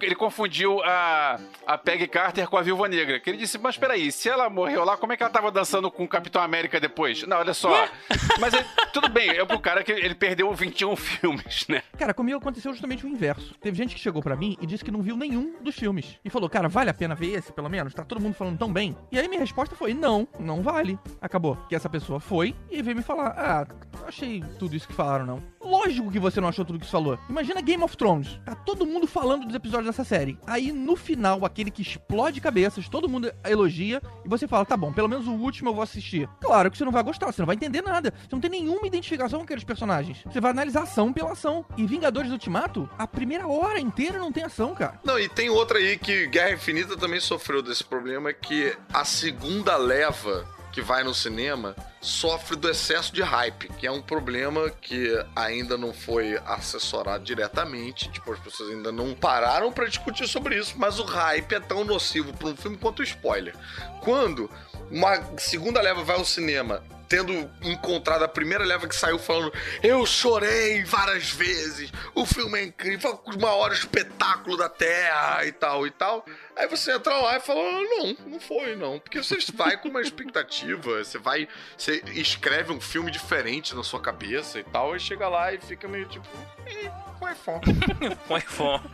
Ele 0.00 0.14
confundiu 0.14 0.82
a, 0.82 1.38
a 1.66 1.76
Peggy 1.76 2.06
Carter 2.06 2.48
com 2.48 2.56
a 2.56 2.62
Viúva 2.62 2.88
Negra. 2.88 3.20
Que 3.20 3.30
ele 3.30 3.36
disse, 3.38 3.58
mas 3.58 3.76
peraí, 3.76 4.10
se 4.10 4.23
ela 4.28 4.48
morreu 4.50 4.84
lá, 4.84 4.96
como 4.96 5.12
é 5.12 5.16
que 5.16 5.22
ela 5.22 5.32
tava 5.32 5.50
dançando 5.50 5.90
com 5.90 6.04
o 6.04 6.08
Capitão 6.08 6.42
América 6.42 6.80
depois? 6.80 7.22
Não, 7.26 7.38
olha 7.38 7.54
só. 7.54 7.88
mas 8.40 8.52
ele- 8.54 8.66
tudo 8.92 9.08
bem, 9.08 9.30
é 9.30 9.44
pro 9.44 9.58
cara 9.60 9.82
que 9.82 9.92
ele 9.92 10.14
perdeu 10.14 10.52
21 10.54 10.94
filmes, 10.96 11.66
né? 11.68 11.82
Cara, 11.98 12.14
comigo 12.14 12.38
aconteceu 12.38 12.72
justamente 12.72 13.04
o 13.04 13.08
inverso. 13.08 13.54
Teve 13.60 13.76
gente 13.76 13.94
que 13.94 14.00
chegou 14.00 14.22
pra 14.22 14.36
mim 14.36 14.56
e 14.60 14.66
disse 14.66 14.84
que 14.84 14.90
não 14.90 15.02
viu 15.02 15.16
nenhum 15.16 15.56
dos 15.62 15.74
filmes. 15.74 16.18
E 16.24 16.30
falou, 16.30 16.48
cara, 16.48 16.68
vale 16.68 16.90
a 16.90 16.94
pena 16.94 17.14
ver 17.14 17.32
esse, 17.36 17.52
pelo 17.52 17.68
menos? 17.68 17.92
Tá 17.94 18.04
todo 18.04 18.20
mundo 18.20 18.34
falando 18.34 18.58
tão 18.58 18.72
bem. 18.72 18.96
E 19.10 19.18
aí 19.18 19.28
minha 19.28 19.40
resposta 19.40 19.74
foi, 19.76 19.94
não, 19.94 20.26
não 20.38 20.62
vale. 20.62 20.98
Acabou. 21.20 21.56
Que 21.68 21.74
essa 21.74 21.88
pessoa 21.88 22.20
foi 22.20 22.54
e 22.70 22.82
veio 22.82 22.96
me 22.96 23.02
falar, 23.02 23.28
ah, 23.36 23.66
achei 24.06 24.42
tudo 24.58 24.74
isso 24.76 24.86
que 24.88 24.94
falaram, 24.94 25.26
não. 25.26 25.42
Lógico 25.60 26.10
que 26.10 26.18
você 26.18 26.40
não 26.40 26.48
achou 26.48 26.64
tudo 26.64 26.78
que 26.78 26.84
isso 26.84 26.92
falou. 26.92 27.18
Imagina 27.28 27.60
Game 27.62 27.82
of 27.82 27.96
Thrones. 27.96 28.38
Tá 28.44 28.54
todo 28.54 28.84
mundo 28.86 29.06
falando 29.06 29.46
dos 29.46 29.54
episódios 29.54 29.86
dessa 29.86 30.04
série. 30.04 30.38
Aí, 30.46 30.70
no 30.72 30.94
final, 30.94 31.44
aquele 31.44 31.70
que 31.70 31.80
explode 31.82 32.40
cabeças, 32.40 32.86
todo 32.88 33.08
mundo 33.08 33.32
elogia, 33.44 34.02
e 34.24 34.28
você 34.28 34.46
fala, 34.48 34.64
tá 34.64 34.76
bom, 34.76 34.92
pelo 34.92 35.08
menos 35.08 35.26
o 35.26 35.32
último 35.32 35.70
eu 35.70 35.74
vou 35.74 35.82
assistir. 35.82 36.28
Claro 36.40 36.70
que 36.70 36.78
você 36.78 36.84
não 36.84 36.92
vai 36.92 37.02
gostar, 37.02 37.26
você 37.26 37.42
não 37.42 37.46
vai 37.46 37.56
entender 37.56 37.82
nada. 37.82 38.12
Você 38.22 38.28
não 38.32 38.40
tem 38.40 38.50
nenhuma 38.50 38.86
identificação 38.86 39.40
com 39.40 39.44
aqueles 39.44 39.64
personagens. 39.64 40.22
Você 40.24 40.40
vai 40.40 40.50
analisar 40.50 40.82
ação 40.82 41.12
pela 41.12 41.32
ação. 41.32 41.64
E 41.76 41.86
Vingadores 41.86 42.30
Ultimato, 42.30 42.88
a 42.98 43.06
primeira 43.06 43.46
hora 43.46 43.80
inteira 43.80 44.18
não 44.18 44.32
tem 44.32 44.44
ação, 44.44 44.74
cara. 44.74 45.00
Não, 45.04 45.18
e 45.18 45.28
tem 45.28 45.50
outra 45.50 45.78
aí 45.78 45.98
que 45.98 46.26
Guerra 46.26 46.52
Infinita 46.52 46.96
também 46.96 47.20
sofreu 47.20 47.62
desse 47.62 47.84
problema, 47.84 48.32
que 48.32 48.76
a 48.92 49.04
segunda 49.04 49.76
leva 49.76 50.46
que 50.74 50.82
vai 50.82 51.04
no 51.04 51.14
cinema 51.14 51.76
sofre 52.00 52.56
do 52.56 52.68
excesso 52.68 53.14
de 53.14 53.22
hype, 53.22 53.68
que 53.78 53.86
é 53.86 53.92
um 53.92 54.02
problema 54.02 54.68
que 54.68 55.08
ainda 55.36 55.78
não 55.78 55.94
foi 55.94 56.36
assessorado 56.44 57.22
diretamente, 57.22 58.10
tipo, 58.10 58.32
as 58.32 58.40
pessoas 58.40 58.70
ainda 58.70 58.90
não 58.90 59.14
pararam 59.14 59.72
pra 59.72 59.86
discutir 59.86 60.26
sobre 60.26 60.58
isso, 60.58 60.74
mas 60.76 60.98
o 60.98 61.04
hype 61.04 61.54
é 61.54 61.60
tão 61.60 61.84
nocivo 61.84 62.32
para 62.32 62.48
um 62.48 62.56
filme 62.56 62.76
quanto 62.76 63.00
o 63.00 63.04
spoiler. 63.04 63.54
Quando 64.00 64.50
uma 64.90 65.38
segunda 65.38 65.80
leva 65.80 66.02
vai 66.02 66.16
ao 66.16 66.24
cinema 66.24 66.82
tendo 67.08 67.48
encontrado 67.62 68.24
a 68.24 68.28
primeira 68.28 68.64
leva 68.64 68.88
que 68.88 68.96
saiu 68.96 69.18
falando 69.18 69.52
eu 69.82 70.04
chorei 70.04 70.82
várias 70.84 71.30
vezes, 71.30 71.92
o 72.14 72.26
filme 72.26 72.58
é 72.58 72.64
incrível, 72.64 73.22
o 73.24 73.40
maior 73.40 73.72
espetáculo 73.72 74.56
da 74.56 74.68
Terra 74.68 75.44
e 75.44 75.52
tal 75.52 75.86
e 75.86 75.90
tal. 75.90 76.24
Aí 76.56 76.68
você 76.68 76.92
entra 76.92 77.16
lá 77.16 77.36
e 77.36 77.40
fala, 77.40 77.60
não, 77.62 78.16
não 78.26 78.40
foi 78.40 78.76
não, 78.76 78.98
porque 79.00 79.22
você 79.22 79.36
vai 79.54 79.76
com 79.76 79.88
uma 79.88 80.00
expectativa, 80.00 81.02
você 81.04 81.18
vai, 81.18 81.48
você 81.76 82.02
escreve 82.12 82.72
um 82.72 82.80
filme 82.80 83.10
diferente 83.10 83.74
na 83.74 83.82
sua 83.82 84.00
cabeça 84.00 84.60
e 84.60 84.64
tal, 84.64 84.94
e 84.94 85.00
chega 85.00 85.28
lá 85.28 85.52
e 85.52 85.58
fica 85.58 85.88
meio 85.88 86.06
tipo, 86.06 86.26
"Ih, 86.66 86.90
foi 87.18 87.34
foda. 87.34 87.60
Põe 88.28 88.40
fome. 88.40 88.84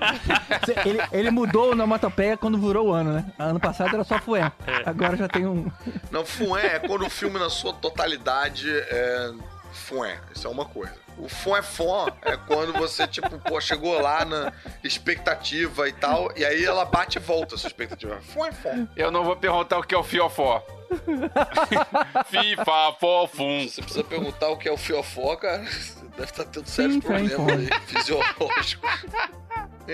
Ele, 0.86 0.98
ele 1.12 1.30
mudou 1.30 1.68
o 1.68 1.72
onomatopeia 1.72 2.36
quando 2.36 2.58
virou 2.58 2.88
o 2.88 2.92
ano, 2.92 3.12
né? 3.12 3.32
Ano 3.38 3.58
passado 3.58 3.92
era 3.94 4.04
só 4.04 4.18
fué. 4.18 4.50
Agora 4.86 5.16
já 5.16 5.28
tem 5.28 5.46
um. 5.46 5.70
Não, 6.10 6.24
fué 6.24 6.76
é 6.76 6.78
quando 6.78 7.04
o 7.06 7.10
filme 7.10 7.38
na 7.38 7.50
sua 7.50 7.72
totalidade 7.72 8.70
é 8.70 9.30
fué, 9.72 10.20
isso 10.34 10.46
é 10.46 10.50
uma 10.50 10.64
coisa. 10.64 10.94
O 11.18 11.28
fué 11.28 11.60
fó 11.62 12.08
é 12.22 12.36
quando 12.36 12.72
você, 12.72 13.06
tipo, 13.06 13.38
pô, 13.38 13.60
chegou 13.60 14.00
lá 14.00 14.24
na 14.24 14.52
expectativa 14.82 15.88
e 15.88 15.92
tal, 15.92 16.32
e 16.36 16.44
aí 16.44 16.64
ela 16.64 16.84
bate 16.84 17.18
e 17.18 17.20
volta 17.20 17.54
a 17.54 17.58
sua 17.58 17.68
expectativa. 17.68 18.20
Fué 18.20 18.52
fó. 18.52 18.70
Eu 18.96 19.10
não 19.10 19.24
vou 19.24 19.36
perguntar 19.36 19.78
o 19.78 19.82
que 19.82 19.94
é 19.94 19.98
o 19.98 20.02
fiofó. 20.02 20.64
FIFA, 22.26 22.92
fofum. 22.98 23.68
Você 23.68 23.82
precisa 23.82 24.04
perguntar 24.04 24.48
o 24.48 24.56
que 24.56 24.68
é 24.68 24.72
o 24.72 24.76
fiofó, 24.76 25.36
cara. 25.36 25.64
Você 25.64 26.04
deve 26.16 26.24
estar 26.24 26.44
tendo 26.44 26.66
sérios 26.66 26.94
Sim, 26.94 27.00
problemas 27.00 27.58
aí, 27.58 27.80
fisiológicos. 27.86 28.90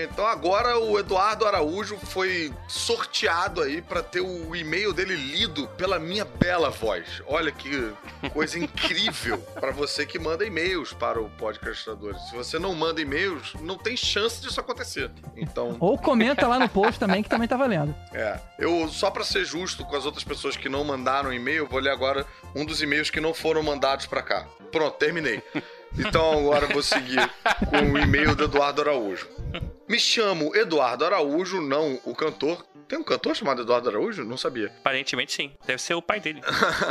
Então 0.03 0.27
agora 0.27 0.77
o 0.77 0.99
Eduardo 0.99 1.45
Araújo 1.45 1.97
foi 1.97 2.53
sorteado 2.67 3.61
aí 3.63 3.81
pra 3.81 4.03
ter 4.03 4.21
o 4.21 4.55
e-mail 4.55 4.93
dele 4.93 5.15
lido 5.15 5.67
pela 5.69 5.97
minha 5.97 6.23
bela 6.23 6.69
voz. 6.69 7.21
Olha 7.25 7.51
que 7.51 7.91
coisa 8.31 8.59
incrível 8.59 9.39
pra 9.59 9.71
você 9.71 10.05
que 10.05 10.19
manda 10.19 10.45
e-mails 10.45 10.93
para 10.93 11.19
o 11.19 11.27
Podcastadores. 11.31 12.21
Se 12.29 12.35
você 12.35 12.59
não 12.59 12.75
manda 12.75 13.01
e-mails, 13.01 13.55
não 13.59 13.75
tem 13.75 13.97
chance 13.97 14.39
disso 14.39 14.59
acontecer. 14.59 15.09
Então, 15.35 15.75
Ou 15.79 15.97
comenta 15.97 16.47
lá 16.47 16.59
no 16.59 16.69
post 16.69 16.99
também, 16.99 17.23
que 17.23 17.29
também 17.29 17.47
tá 17.47 17.57
valendo. 17.57 17.95
é. 18.13 18.39
Eu, 18.59 18.87
só 18.89 19.09
pra 19.11 19.23
ser 19.23 19.45
justo 19.45 19.85
com 19.85 19.95
as 19.95 20.05
outras 20.05 20.23
pessoas 20.23 20.57
que 20.57 20.67
não 20.67 20.83
mandaram 20.83 21.31
e-mail, 21.31 21.59
eu 21.59 21.67
vou 21.67 21.79
ler 21.79 21.91
agora 21.91 22.25
um 22.55 22.65
dos 22.65 22.81
e-mails 22.81 23.09
que 23.09 23.19
não 23.19 23.33
foram 23.33 23.61
mandados 23.61 24.05
pra 24.07 24.21
cá. 24.21 24.47
Pronto, 24.71 24.97
terminei. 24.97 25.41
Então 25.97 26.39
agora 26.39 26.67
vou 26.67 26.81
seguir 26.81 27.29
com 27.69 27.91
o 27.91 27.97
e-mail 27.97 28.35
do 28.35 28.45
Eduardo 28.45 28.81
Araújo. 28.81 29.27
Me 29.87 29.99
chamo 29.99 30.55
Eduardo 30.55 31.05
Araújo, 31.05 31.61
não 31.61 31.99
o 32.03 32.15
cantor. 32.15 32.65
Tem 32.87 32.97
um 32.97 33.03
cantor 33.03 33.35
chamado 33.35 33.61
Eduardo 33.61 33.89
Araújo? 33.89 34.23
Não 34.23 34.37
sabia. 34.37 34.67
Aparentemente 34.79 35.33
sim. 35.33 35.51
Deve 35.65 35.81
ser 35.81 35.93
o 35.93 36.01
pai 36.01 36.19
dele. 36.19 36.41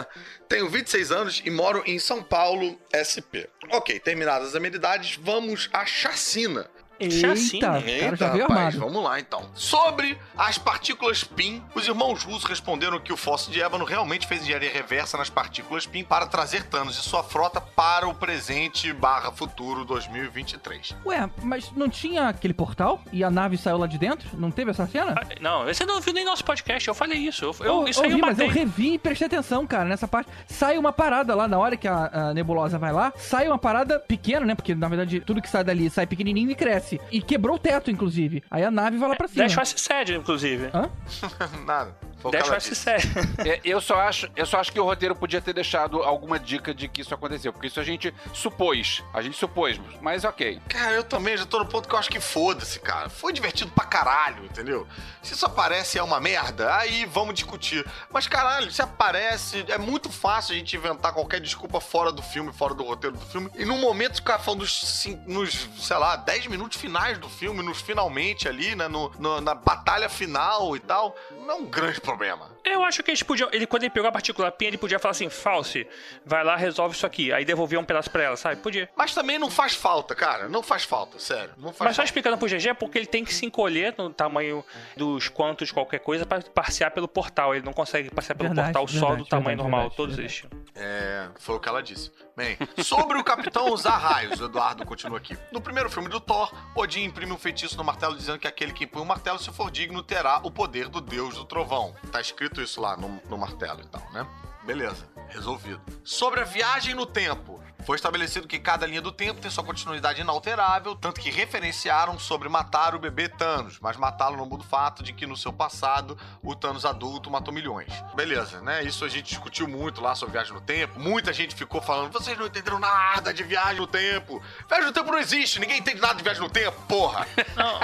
Tenho 0.48 0.68
26 0.68 1.10
anos 1.10 1.42
e 1.44 1.50
moro 1.50 1.82
em 1.86 1.98
São 1.98 2.22
Paulo, 2.22 2.78
SP. 2.92 3.48
Ok, 3.70 3.98
terminadas 4.00 4.48
as 4.48 4.54
amenidades, 4.54 5.16
vamos 5.16 5.70
à 5.72 5.86
chacina. 5.86 6.68
Chacina. 7.00 7.78
Eita, 7.80 8.04
cara 8.04 8.16
já 8.16 8.28
veio 8.30 8.44
armado. 8.44 8.78
vamos 8.78 9.02
lá 9.02 9.20
então. 9.20 9.48
Sobre 9.54 10.18
as 10.36 10.58
partículas 10.58 11.24
PIN, 11.24 11.62
os 11.74 11.86
irmãos 11.86 12.22
russos 12.22 12.44
responderam 12.44 12.98
que 12.98 13.12
o 13.12 13.16
fóssil 13.16 13.52
de 13.52 13.60
ébano 13.60 13.84
realmente 13.84 14.26
fez 14.26 14.42
engenharia 14.42 14.70
reversa 14.70 15.16
nas 15.16 15.28
partículas 15.30 15.86
PIN 15.86 16.04
para 16.04 16.26
trazer 16.26 16.64
Thanos 16.64 16.98
e 16.98 17.02
sua 17.02 17.22
frota 17.22 17.60
para 17.60 18.08
o 18.08 18.14
presente 18.14 18.92
barra 18.92 19.30
futuro 19.32 19.84
2023. 19.84 20.96
Ué, 21.04 21.28
mas 21.42 21.70
não 21.72 21.88
tinha 21.88 22.28
aquele 22.28 22.54
portal 22.54 23.00
e 23.12 23.22
a 23.22 23.30
nave 23.30 23.56
saiu 23.56 23.78
lá 23.78 23.86
de 23.86 23.98
dentro? 23.98 24.28
Não 24.34 24.50
teve 24.50 24.70
essa 24.70 24.86
cena? 24.86 25.14
Ah, 25.16 25.26
Não, 25.40 25.64
você 25.64 25.84
não 25.84 26.00
viu 26.00 26.12
nem 26.12 26.24
nosso 26.24 26.44
podcast. 26.44 26.86
Eu 26.88 26.94
falei 26.94 27.18
isso. 27.18 27.44
Eu, 27.44 27.54
eu, 27.60 27.66
Eu, 27.82 27.88
isso 27.88 28.02
aí 28.02 28.12
eu 28.12 28.18
mas 28.18 28.38
eu 28.38 28.48
revi 28.48 28.94
e 28.94 28.98
prestei 28.98 29.26
atenção, 29.26 29.66
cara, 29.66 29.84
nessa 29.84 30.06
parte. 30.08 30.30
Sai 30.46 30.78
uma 30.78 30.92
parada 30.92 31.34
lá, 31.34 31.46
na 31.48 31.58
hora 31.58 31.76
que 31.76 31.86
a, 31.88 32.10
a 32.30 32.34
nebulosa 32.34 32.78
vai 32.78 32.92
lá, 32.92 33.12
sai 33.16 33.48
uma 33.48 33.58
parada 33.58 33.98
pequena, 33.98 34.44
né? 34.46 34.54
Porque, 34.54 34.74
na 34.74 34.88
verdade, 34.88 35.20
tudo 35.20 35.42
que 35.42 35.48
sai 35.48 35.64
dali 35.64 35.90
sai 35.90 36.06
pequenininho 36.06 36.50
e 36.50 36.54
cresce. 36.54 36.85
E 37.10 37.20
quebrou 37.20 37.56
o 37.56 37.58
teto, 37.58 37.90
inclusive. 37.90 38.42
Aí 38.50 38.64
a 38.64 38.70
nave 38.70 38.96
vai 38.96 39.08
lá 39.08 39.16
pra 39.16 39.28
cima. 39.28 39.44
Dash 39.44 39.54
Force 39.54 39.78
Sad, 39.78 40.14
inclusive. 40.14 40.70
Hã? 40.72 40.90
Nada. 41.66 42.05
Foi 42.30 42.40
o 42.40 42.44
Force 42.46 42.70
disse. 42.70 42.82
Sad. 42.82 43.06
É, 43.46 43.60
eu, 43.64 43.80
só 43.80 44.00
acho, 44.00 44.28
eu 44.34 44.44
só 44.46 44.58
acho 44.58 44.72
que 44.72 44.80
o 44.80 44.84
roteiro 44.84 45.14
podia 45.14 45.40
ter 45.40 45.52
deixado 45.52 46.02
alguma 46.02 46.38
dica 46.38 46.74
de 46.74 46.88
que 46.88 47.00
isso 47.00 47.14
aconteceu, 47.14 47.52
porque 47.52 47.66
isso 47.68 47.78
a 47.80 47.84
gente 47.84 48.12
supôs. 48.32 49.02
A 49.12 49.22
gente 49.22 49.36
supôs, 49.36 49.80
mas 50.00 50.24
ok. 50.24 50.60
Cara, 50.68 50.92
eu 50.92 51.04
também 51.04 51.36
já 51.36 51.46
tô 51.46 51.58
no 51.58 51.66
ponto 51.66 51.88
que 51.88 51.94
eu 51.94 51.98
acho 51.98 52.10
que 52.10 52.20
foda-se, 52.20 52.80
cara. 52.80 53.08
Foi 53.08 53.32
divertido 53.32 53.70
pra 53.72 53.84
caralho, 53.84 54.44
entendeu? 54.44 54.86
Se 55.22 55.34
isso 55.34 55.46
aparece 55.46 55.96
e 55.96 56.00
é 56.00 56.02
uma 56.02 56.20
merda, 56.20 56.74
aí 56.76 57.04
vamos 57.06 57.34
discutir. 57.34 57.84
Mas 58.10 58.26
caralho, 58.26 58.70
se 58.70 58.82
aparece, 58.82 59.64
é 59.68 59.78
muito 59.78 60.10
fácil 60.10 60.54
a 60.54 60.58
gente 60.58 60.74
inventar 60.76 61.12
qualquer 61.12 61.40
desculpa 61.40 61.80
fora 61.80 62.10
do 62.12 62.22
filme, 62.22 62.52
fora 62.52 62.74
do 62.74 62.82
roteiro 62.84 63.16
do 63.16 63.26
filme. 63.26 63.50
E 63.54 63.64
num 63.64 63.78
momento 63.80 64.16
ficar 64.16 64.38
falando 64.38 64.60
dos, 64.60 65.06
nos, 65.26 65.68
sei 65.78 65.96
lá, 65.96 66.16
10 66.16 66.46
minutos 66.48 66.78
finais 66.80 67.18
do 67.18 67.28
filme, 67.28 67.62
nos 67.62 67.80
finalmente 67.80 68.48
ali, 68.48 68.74
né? 68.74 68.88
No, 68.88 69.10
no- 69.18 69.40
na 69.40 69.54
batalha 69.54 70.08
final 70.08 70.76
e 70.76 70.80
tal, 70.80 71.14
não 71.40 71.50
é 71.50 71.54
um 71.54 71.66
grande 71.66 72.00
problema. 72.00 72.15
Alabama. 72.24 72.55
Eu 72.66 72.84
acho 72.84 73.02
que 73.02 73.10
eles 73.10 73.22
podiam. 73.22 73.48
Ele, 73.52 73.66
quando 73.66 73.84
ele 73.84 73.90
pegou 73.90 74.08
a 74.08 74.12
partícula 74.12 74.50
PIN, 74.50 74.66
ele 74.66 74.78
podia 74.78 74.98
falar 74.98 75.12
assim: 75.12 75.28
False, 75.30 75.86
vai 76.24 76.42
lá, 76.44 76.56
resolve 76.56 76.96
isso 76.96 77.06
aqui. 77.06 77.32
Aí 77.32 77.44
devolvia 77.44 77.78
um 77.78 77.84
pedaço 77.84 78.10
pra 78.10 78.24
ela, 78.24 78.36
sabe? 78.36 78.56
Podia. 78.60 78.88
Mas 78.96 79.14
também 79.14 79.38
não 79.38 79.50
faz 79.50 79.74
falta, 79.74 80.14
cara. 80.14 80.48
Não 80.48 80.62
faz 80.62 80.84
falta, 80.84 81.18
sério. 81.18 81.50
Não 81.56 81.72
faz 81.72 81.78
Mas 81.78 81.90
só 81.90 82.02
falta. 82.02 82.04
explicando 82.04 82.36
pro 82.38 82.48
GG, 82.48 82.68
é 82.70 82.74
porque 82.74 82.98
ele 82.98 83.06
tem 83.06 83.24
que 83.24 83.32
se 83.32 83.46
encolher 83.46 83.94
no 83.96 84.10
tamanho 84.10 84.64
dos 84.96 85.28
quantos 85.28 85.70
qualquer 85.70 86.00
coisa 86.00 86.26
pra 86.26 86.40
passear 86.42 86.90
pelo 86.90 87.06
portal. 87.08 87.54
Ele 87.54 87.64
não 87.64 87.72
consegue 87.72 88.10
passear 88.10 88.34
pelo 88.34 88.48
Verdade, 88.48 88.72
portal 88.72 88.88
só 88.88 89.06
verdade, 89.08 89.22
do 89.22 89.28
tamanho 89.28 89.56
verdade, 89.56 89.62
normal. 89.62 89.80
verdade, 89.82 89.96
todos 89.96 90.16
verdade. 90.16 90.46
eles. 90.52 90.66
É, 90.74 91.28
foi 91.38 91.54
o 91.56 91.60
que 91.60 91.68
ela 91.68 91.82
disse. 91.82 92.10
Bem, 92.36 92.58
sobre 92.84 93.16
o 93.18 93.24
Capitão 93.24 93.72
usar 93.72 93.96
raios, 93.96 94.38
o 94.40 94.44
Eduardo 94.44 94.84
continua 94.84 95.16
aqui. 95.16 95.34
No 95.50 95.58
primeiro 95.58 95.88
filme 95.88 96.06
do 96.08 96.20
Thor, 96.20 96.52
Odin 96.74 97.04
imprime 97.04 97.32
um 97.32 97.38
feitiço 97.38 97.78
no 97.78 97.84
martelo 97.84 98.14
dizendo 98.14 98.38
que 98.38 98.46
aquele 98.46 98.72
que 98.74 98.84
impõe 98.84 99.00
o 99.00 99.06
martelo, 99.06 99.38
se 99.38 99.50
for 99.52 99.70
digno, 99.70 100.02
terá 100.02 100.40
o 100.42 100.50
poder 100.50 100.88
do 100.90 101.00
deus 101.00 101.34
do 101.36 101.46
trovão. 101.46 101.94
Tá 102.12 102.20
escrito 102.20 102.55
isso 102.62 102.80
lá 102.80 102.96
no, 102.96 103.20
no 103.28 103.38
martelo 103.38 103.80
e 103.80 103.86
tal, 103.86 104.02
né? 104.12 104.26
Beleza, 104.64 105.06
resolvido. 105.28 105.80
Sobre 106.02 106.40
a 106.40 106.44
viagem 106.44 106.94
no 106.94 107.06
tempo. 107.06 107.60
Foi 107.86 107.94
estabelecido 107.94 108.48
que 108.48 108.58
cada 108.58 108.84
linha 108.84 109.00
do 109.00 109.12
tempo 109.12 109.40
tem 109.40 109.48
sua 109.48 109.62
continuidade 109.62 110.20
inalterável, 110.20 110.96
tanto 110.96 111.20
que 111.20 111.30
referenciaram 111.30 112.18
sobre 112.18 112.48
matar 112.48 112.96
o 112.96 112.98
bebê 112.98 113.28
Thanos, 113.28 113.78
mas 113.80 113.96
matá-lo 113.96 114.36
não 114.36 114.44
muda 114.44 114.64
o 114.64 114.66
fato 114.66 115.04
de 115.04 115.12
que 115.12 115.24
no 115.24 115.36
seu 115.36 115.52
passado 115.52 116.18
o 116.42 116.52
Thanos 116.56 116.84
adulto 116.84 117.30
matou 117.30 117.54
milhões. 117.54 117.92
Beleza, 118.16 118.60
né? 118.60 118.82
Isso 118.82 119.04
a 119.04 119.08
gente 119.08 119.28
discutiu 119.28 119.68
muito 119.68 120.00
lá 120.00 120.16
sobre 120.16 120.32
viagem 120.32 120.52
no 120.52 120.60
tempo. 120.60 120.98
Muita 120.98 121.32
gente 121.32 121.54
ficou 121.54 121.80
falando: 121.80 122.12
vocês 122.12 122.36
não 122.36 122.46
entenderam 122.46 122.80
nada 122.80 123.32
de 123.32 123.44
viagem 123.44 123.76
no 123.76 123.86
tempo. 123.86 124.42
Viagem 124.68 124.86
no 124.86 124.92
tempo 124.92 125.12
não 125.12 125.20
existe, 125.20 125.60
ninguém 125.60 125.78
entende 125.78 126.00
nada 126.00 126.14
de 126.14 126.24
viagem 126.24 126.42
no 126.42 126.50
tempo, 126.50 126.76
porra. 126.88 127.24
Não. 127.54 127.78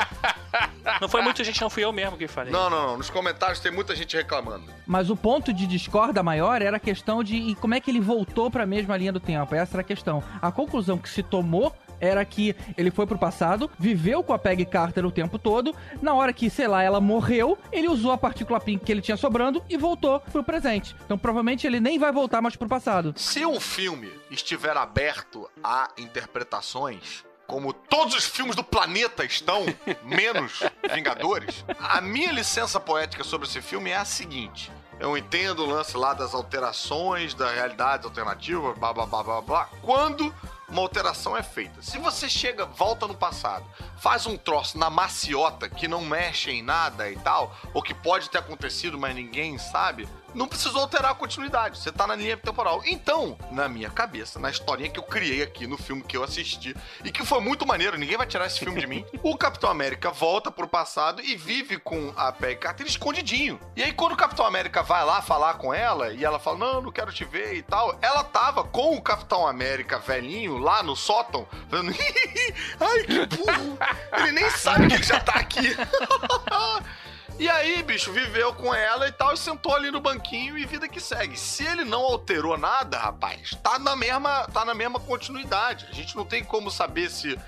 Não 1.01 1.09
foi 1.09 1.23
muita 1.23 1.43
gente, 1.43 1.61
não 1.61 1.71
fui 1.71 1.85
eu 1.85 1.93
mesmo 1.93 2.17
que 2.17 2.27
falei. 2.29 2.53
Não, 2.53 2.69
não, 2.69 2.89
não. 2.89 2.99
Nos 2.99 3.09
comentários 3.09 3.61
tem 3.61 3.73
muita 3.73 3.95
gente 3.97 4.17
reclamando. 4.17 4.65
Mas 4.87 5.11
o 5.11 5.17
ponto 5.17 5.53
de 5.53 5.67
discorda 5.67 6.23
maior 6.23 6.61
era 6.61 6.77
a 6.77 6.81
questão 6.81 7.23
de 7.23 7.37
e 7.37 7.55
como 7.55 7.75
é 7.75 7.81
que 7.81 7.91
ele 7.91 8.01
voltou 8.01 8.51
pra 8.51 8.67
mesma 8.67 8.97
linha 8.97 9.13
do 9.13 9.21
tempo. 9.21 9.55
Essa 9.55 9.77
era 9.77 9.81
a 9.83 9.85
questão. 9.93 10.23
A 10.41 10.51
conclusão 10.51 10.97
que 10.97 11.09
se 11.09 11.23
tomou 11.23 11.75
era 12.01 12.25
que 12.25 12.57
ele 12.77 12.91
foi 12.91 13.07
pro 13.07 13.17
passado, 13.17 13.71
viveu 13.79 14.25
com 14.25 14.33
a 14.33 14.39
Peggy 14.39 14.65
Carter 14.65 15.07
o 15.07 15.11
tempo 15.13 15.39
todo. 15.39 15.73
Na 16.01 16.15
hora 16.15 16.33
que, 16.33 16.51
sei 16.51 16.67
lá, 16.67 16.83
ela 16.83 17.01
morreu, 17.01 17.57
ele 17.71 17.89
usou 17.89 18.11
a 18.11 18.19
partícula 18.19 18.59
pink 18.59 18.85
que 18.85 18.91
ele 18.91 19.01
tinha 19.01 19.17
sobrando 19.17 19.63
e 19.71 19.77
voltou 19.77 20.19
pro 20.19 20.43
presente. 20.43 20.97
Então 21.05 21.17
provavelmente 21.17 21.65
ele 21.65 21.79
nem 21.79 21.99
vai 21.99 22.11
voltar 22.11 22.43
mais 22.43 22.57
pro 22.57 22.69
passado. 22.69 23.15
Se 23.17 23.47
um 23.47 23.61
filme 23.61 24.11
estiver 24.31 24.77
aberto 24.77 25.49
a 25.63 25.91
interpretações, 25.97 27.25
como 27.47 27.73
todos 27.73 28.15
os 28.15 28.25
filmes 28.25 28.57
do 28.57 28.65
planeta 28.65 29.25
estão, 29.25 29.65
menos 30.03 30.63
Vingadores, 30.95 31.65
a 31.79 32.01
minha 32.01 32.33
licença 32.33 32.81
poética 32.81 33.25
sobre 33.25 33.47
esse 33.47 33.61
filme 33.61 33.91
é 33.91 33.97
a 33.97 34.05
seguinte. 34.05 34.71
Eu 34.99 35.17
entendo 35.17 35.65
o 35.65 35.67
lance 35.67 35.97
lá 35.97 36.15
das 36.15 36.33
alterações, 36.35 37.35
da 37.35 37.51
realidade 37.51 38.05
alternativa, 38.05 38.73
blá 38.75 38.93
blá 38.93 39.07
blá 39.07 39.23
blá 39.23 39.41
blá. 39.41 39.69
Quando 39.83 40.33
uma 40.73 40.81
alteração 40.81 41.37
é 41.37 41.43
feita. 41.43 41.83
Se 41.83 41.99
você 41.99 42.29
chega, 42.29 42.65
volta 42.65 43.07
no 43.07 43.15
passado, 43.15 43.65
faz 43.99 44.27
um 44.27 44.39
troço 44.39 44.79
na 44.79 44.89
maciota 44.89 45.69
que 45.69 45.87
não 45.87 46.01
mexe 46.01 46.51
em 46.51 46.63
nada 46.63 47.11
e 47.11 47.17
tal, 47.17 47.55
ou 47.75 47.83
que 47.83 47.93
pode 47.93 48.31
ter 48.31 48.39
acontecido, 48.39 48.99
mas 48.99 49.15
ninguém 49.15 49.59
sabe, 49.59 50.09
não 50.35 50.49
precisou 50.49 50.83
alterar 50.83 51.13
a 51.13 51.15
continuidade. 51.15 51.79
Você 51.79 51.93
tá 51.93 52.07
na 52.07 52.15
linha 52.15 52.37
temporal. 52.37 52.83
Então, 52.87 53.37
na 53.51 53.69
minha 53.69 53.91
cabeça, 53.91 54.39
na 54.39 54.51
historinha 54.51 54.91
que 54.91 54.99
eu 54.99 55.03
criei 55.03 55.43
aqui 55.43 55.67
no 55.67 55.77
filme 55.77 56.03
que 56.03 56.17
eu 56.17 56.25
assisti, 56.25 56.77
e 57.05 57.11
que 57.11 57.25
foi 57.25 57.41
muito 57.41 57.67
maneiro, 57.67 57.99
ninguém 57.99 58.17
vai 58.17 58.27
tirar 58.27 58.47
esse 58.47 58.59
filme 58.59 58.81
de 58.81 58.87
mim, 58.87 59.05
o 59.23 59.37
Capitão 59.37 59.71
América 59.71 60.11
volta 60.11 60.51
pro 60.51 60.69
passado 60.69 61.23
e 61.23 61.37
vive 61.37 61.79
com 61.79 62.13
a 62.17 62.33
Peggy 62.33 62.61
Carter 62.61 62.87
escondidinho. 62.87 63.61
E 63.77 63.83
aí, 63.83 63.93
quando 63.93 64.13
o 64.13 64.17
Capitão 64.17 64.47
América 64.47 64.83
vai 64.83 65.05
lá 65.05 65.23
falar 65.23 65.55
com 65.55 65.73
ela, 65.73 66.13
e 66.13 66.25
ela 66.25 66.39
fala, 66.39 66.59
não, 66.59 66.83
não 66.83 66.93
quero 66.93 67.13
te 67.13 67.25
ver 67.25 67.55
e 67.55 67.63
tal, 67.63 67.99
ela 68.01 68.25
tava 68.25 68.65
com 68.65 68.97
o 68.97 69.03
Capitão 69.03 69.47
América 69.47 69.99
velhinho 69.99 70.59
lá 70.59 70.83
no 70.83 70.97
sótão, 70.97 71.47
falando, 71.69 71.93
ai, 72.81 73.03
que 73.05 73.37
burro, 73.37 73.79
ele 74.19 74.33
nem 74.33 74.51
sabe 74.51 74.89
que 74.89 74.95
ele 74.95 75.03
já 75.03 75.21
tá 75.21 75.33
aqui. 75.33 75.77
E 77.39 77.49
aí, 77.49 77.83
bicho, 77.83 78.13
viveu 78.13 78.55
com 78.55 78.75
ela 78.75 79.09
e 79.09 79.13
tal, 79.13 79.33
e 79.33 79.37
sentou 79.37 79.75
ali 79.75 79.91
no 79.91 80.01
banquinho 80.01 80.57
e 80.57 80.65
vida 80.65 80.87
que 80.87 81.01
segue. 81.01 81.37
Se 81.37 81.65
ele 81.65 81.85
não 81.85 82.01
alterou 82.01 82.57
nada, 82.57 82.99
rapaz, 82.99 83.51
tá 83.63 83.79
na 83.79 83.97
mesma, 83.97 84.47
tá 84.53 84.65
na 84.65 84.75
mesma 84.75 85.01
continuidade. 85.01 85.87
A 85.91 85.95
gente 85.95 86.15
não 86.17 86.25
tem 86.25 86.45
como 86.45 86.71
saber 86.71 87.11
se 87.11 87.39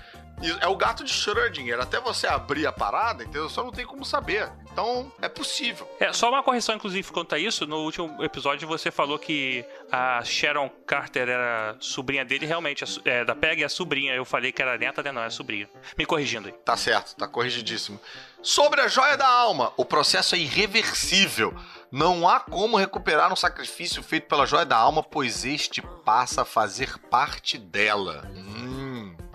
é 0.59 0.67
o 0.67 0.75
gato 0.75 1.03
de 1.03 1.13
Schrödinger. 1.13 1.79
Até 1.79 1.99
você 1.99 2.27
abrir 2.27 2.67
a 2.67 2.71
parada, 2.71 3.23
entendeu? 3.23 3.49
Só 3.49 3.63
não 3.63 3.71
tem 3.71 3.85
como 3.85 4.03
saber. 4.03 4.51
Então, 4.75 5.09
é 5.21 5.29
possível. 5.29 5.89
É, 6.01 6.11
só 6.11 6.27
uma 6.27 6.43
correção, 6.43 6.75
inclusive, 6.75 7.09
quanto 7.09 7.33
a 7.33 7.39
isso. 7.39 7.65
No 7.65 7.77
último 7.77 8.21
episódio 8.21 8.67
você 8.67 8.91
falou 8.91 9.17
que 9.17 9.63
a 9.89 10.21
Sharon 10.25 10.69
Carter 10.85 11.29
era 11.29 11.77
sobrinha 11.79 12.25
dele. 12.25 12.45
Realmente, 12.45 12.83
é, 13.05 13.23
da 13.23 13.33
Peg 13.33 13.63
é 13.63 13.65
a 13.67 13.69
sobrinha. 13.69 14.13
Eu 14.13 14.25
falei 14.25 14.51
que 14.51 14.61
era 14.61 14.77
neta, 14.77 15.01
né? 15.01 15.13
Não, 15.13 15.23
é 15.23 15.29
sobrinha. 15.29 15.69
Me 15.97 16.05
corrigindo 16.05 16.49
aí. 16.49 16.53
Tá 16.65 16.75
certo, 16.75 17.15
tá 17.15 17.25
corrigidíssimo. 17.25 18.01
Sobre 18.41 18.81
a 18.81 18.89
joia 18.89 19.15
da 19.15 19.27
alma, 19.27 19.71
o 19.77 19.85
processo 19.85 20.35
é 20.35 20.39
irreversível. 20.39 21.55
Não 21.89 22.27
há 22.27 22.41
como 22.41 22.75
recuperar 22.75 23.31
um 23.31 23.35
sacrifício 23.35 24.03
feito 24.03 24.27
pela 24.27 24.45
joia 24.45 24.65
da 24.65 24.75
alma, 24.75 25.01
pois 25.01 25.45
este 25.45 25.81
passa 26.03 26.41
a 26.41 26.45
fazer 26.45 26.97
parte 27.09 27.57
dela. 27.57 28.29
Hum, 28.35 28.54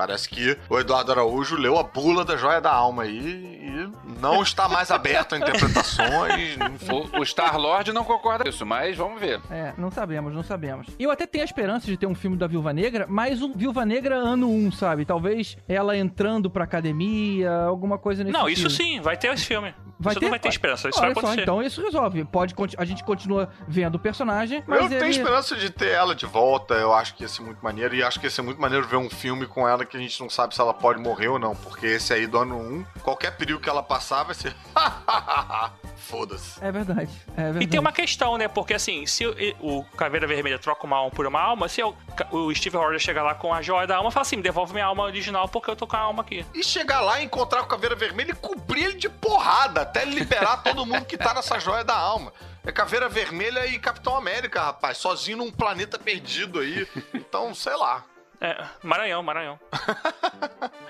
parece 0.00 0.30
que 0.30 0.56
o 0.70 0.78
Eduardo 0.78 1.12
Araújo 1.12 1.56
leu 1.56 1.78
a 1.78 1.82
bula 1.82 2.24
da 2.24 2.34
joia 2.34 2.58
da 2.58 2.72
alma 2.72 3.02
aí 3.02 3.18
e 3.18 3.92
não 4.18 4.42
está 4.42 4.66
mais 4.66 4.90
aberto 4.90 5.34
a 5.34 5.38
interpretações. 5.38 6.56
o, 7.14 7.20
o 7.20 7.22
Star-Lord 7.22 7.92
não 7.92 8.02
concorda 8.02 8.44
com 8.44 8.48
isso, 8.48 8.64
mas 8.64 8.96
vamos 8.96 9.20
ver. 9.20 9.42
É, 9.50 9.74
não 9.76 9.90
sabemos, 9.90 10.32
não 10.32 10.42
sabemos. 10.42 10.86
Eu 10.98 11.10
até 11.10 11.26
tenho 11.26 11.42
a 11.42 11.44
esperança 11.44 11.86
de 11.86 11.98
ter 11.98 12.06
um 12.06 12.14
filme 12.14 12.34
da 12.34 12.46
Viúva 12.46 12.72
Negra, 12.72 13.04
mas 13.10 13.42
um 13.42 13.52
Viúva 13.52 13.84
Negra 13.84 14.16
ano 14.16 14.48
1, 14.50 14.72
sabe? 14.72 15.04
Talvez 15.04 15.58
ela 15.68 15.94
entrando 15.94 16.48
pra 16.48 16.64
academia, 16.64 17.52
alguma 17.64 17.98
coisa 17.98 18.24
nesse 18.24 18.32
Não, 18.32 18.46
sentido. 18.46 18.66
isso 18.68 18.76
sim, 18.76 19.00
vai 19.02 19.18
ter 19.18 19.30
esse 19.34 19.44
filme. 19.44 19.74
Vai 19.98 20.12
isso 20.12 20.20
ter? 20.20 20.26
não 20.26 20.30
vai 20.30 20.38
ter 20.38 20.48
esperança, 20.48 20.88
isso 20.88 20.98
Olha 20.98 21.08
vai 21.08 21.14
só, 21.14 21.20
acontecer. 21.20 21.42
então 21.42 21.62
isso 21.62 21.82
resolve. 21.82 22.24
Pode, 22.24 22.54
a 22.78 22.84
gente 22.86 23.04
continua 23.04 23.50
vendo 23.68 23.96
o 23.96 23.98
personagem, 23.98 24.64
mas 24.66 24.80
eu 24.80 24.86
ele... 24.86 24.96
tenho 24.96 25.10
esperança 25.10 25.54
de 25.56 25.68
ter 25.68 25.90
ela 25.90 26.14
de 26.14 26.24
volta, 26.24 26.72
eu 26.72 26.94
acho 26.94 27.14
que 27.14 27.22
ia 27.22 27.28
ser 27.28 27.42
muito 27.42 27.62
maneiro. 27.62 27.94
E 27.94 28.02
acho 28.02 28.18
que 28.18 28.24
ia 28.26 28.30
ser 28.30 28.40
muito 28.40 28.58
maneiro 28.58 28.86
ver 28.86 28.96
um 28.96 29.10
filme 29.10 29.46
com 29.46 29.68
ela 29.68 29.84
que 29.90 29.96
a 29.96 30.00
gente 30.00 30.20
não 30.20 30.30
sabe 30.30 30.54
se 30.54 30.60
ela 30.60 30.72
pode 30.72 31.00
morrer 31.00 31.28
ou 31.28 31.38
não. 31.38 31.54
Porque 31.54 31.86
esse 31.86 32.12
aí 32.12 32.26
do 32.26 32.38
ano 32.38 32.56
1, 32.56 32.84
qualquer 33.02 33.36
período 33.36 33.60
que 33.60 33.68
ela 33.68 33.82
passar 33.82 34.22
vai 34.22 34.34
ser. 34.34 34.54
Foda-se. 35.96 36.62
É 36.64 36.72
verdade, 36.72 37.10
é 37.36 37.42
verdade. 37.42 37.64
E 37.64 37.68
tem 37.68 37.78
uma 37.78 37.92
questão, 37.92 38.36
né? 38.36 38.48
Porque 38.48 38.74
assim, 38.74 39.06
se 39.06 39.26
o, 39.26 39.34
o 39.60 39.84
Caveira 39.96 40.26
Vermelha 40.26 40.58
troca 40.58 40.84
uma 40.86 40.96
alma 40.96 41.10
por 41.10 41.26
uma 41.26 41.40
alma, 41.40 41.68
se 41.68 41.82
o, 41.82 41.94
o 42.30 42.54
Steve 42.54 42.76
Rogers 42.76 43.02
chegar 43.02 43.22
lá 43.22 43.34
com 43.34 43.52
a 43.52 43.62
joia 43.62 43.86
da 43.86 43.96
alma, 43.96 44.10
fala 44.10 44.22
assim: 44.22 44.36
me 44.36 44.42
devolve 44.42 44.72
minha 44.72 44.86
alma 44.86 45.04
original 45.04 45.48
porque 45.48 45.70
eu 45.70 45.76
tô 45.76 45.86
com 45.86 45.96
a 45.96 46.00
alma 46.00 46.22
aqui. 46.22 46.44
E 46.54 46.64
chegar 46.64 47.00
lá 47.00 47.20
e 47.20 47.24
encontrar 47.24 47.60
com 47.60 47.66
a 47.66 47.68
Caveira 47.68 47.94
Vermelha 47.94 48.32
e 48.32 48.34
cobrir 48.34 48.84
ele 48.84 48.94
de 48.94 49.08
porrada, 49.08 49.82
até 49.82 50.02
ele 50.02 50.14
liberar 50.14 50.62
todo 50.64 50.86
mundo 50.86 51.04
que 51.04 51.16
tá 51.16 51.34
nessa 51.34 51.58
joia 51.58 51.84
da 51.84 51.96
alma. 51.96 52.32
É 52.64 52.72
Caveira 52.72 53.08
Vermelha 53.08 53.66
e 53.66 53.78
Capitão 53.78 54.16
América, 54.16 54.62
rapaz, 54.62 54.98
sozinho 54.98 55.38
num 55.38 55.50
planeta 55.50 55.98
perdido 55.98 56.60
aí. 56.60 56.86
Então, 57.14 57.54
sei 57.54 57.74
lá. 57.74 58.04
É, 58.40 58.64
Maranhão, 58.82 59.22
Maranhão. 59.22 59.58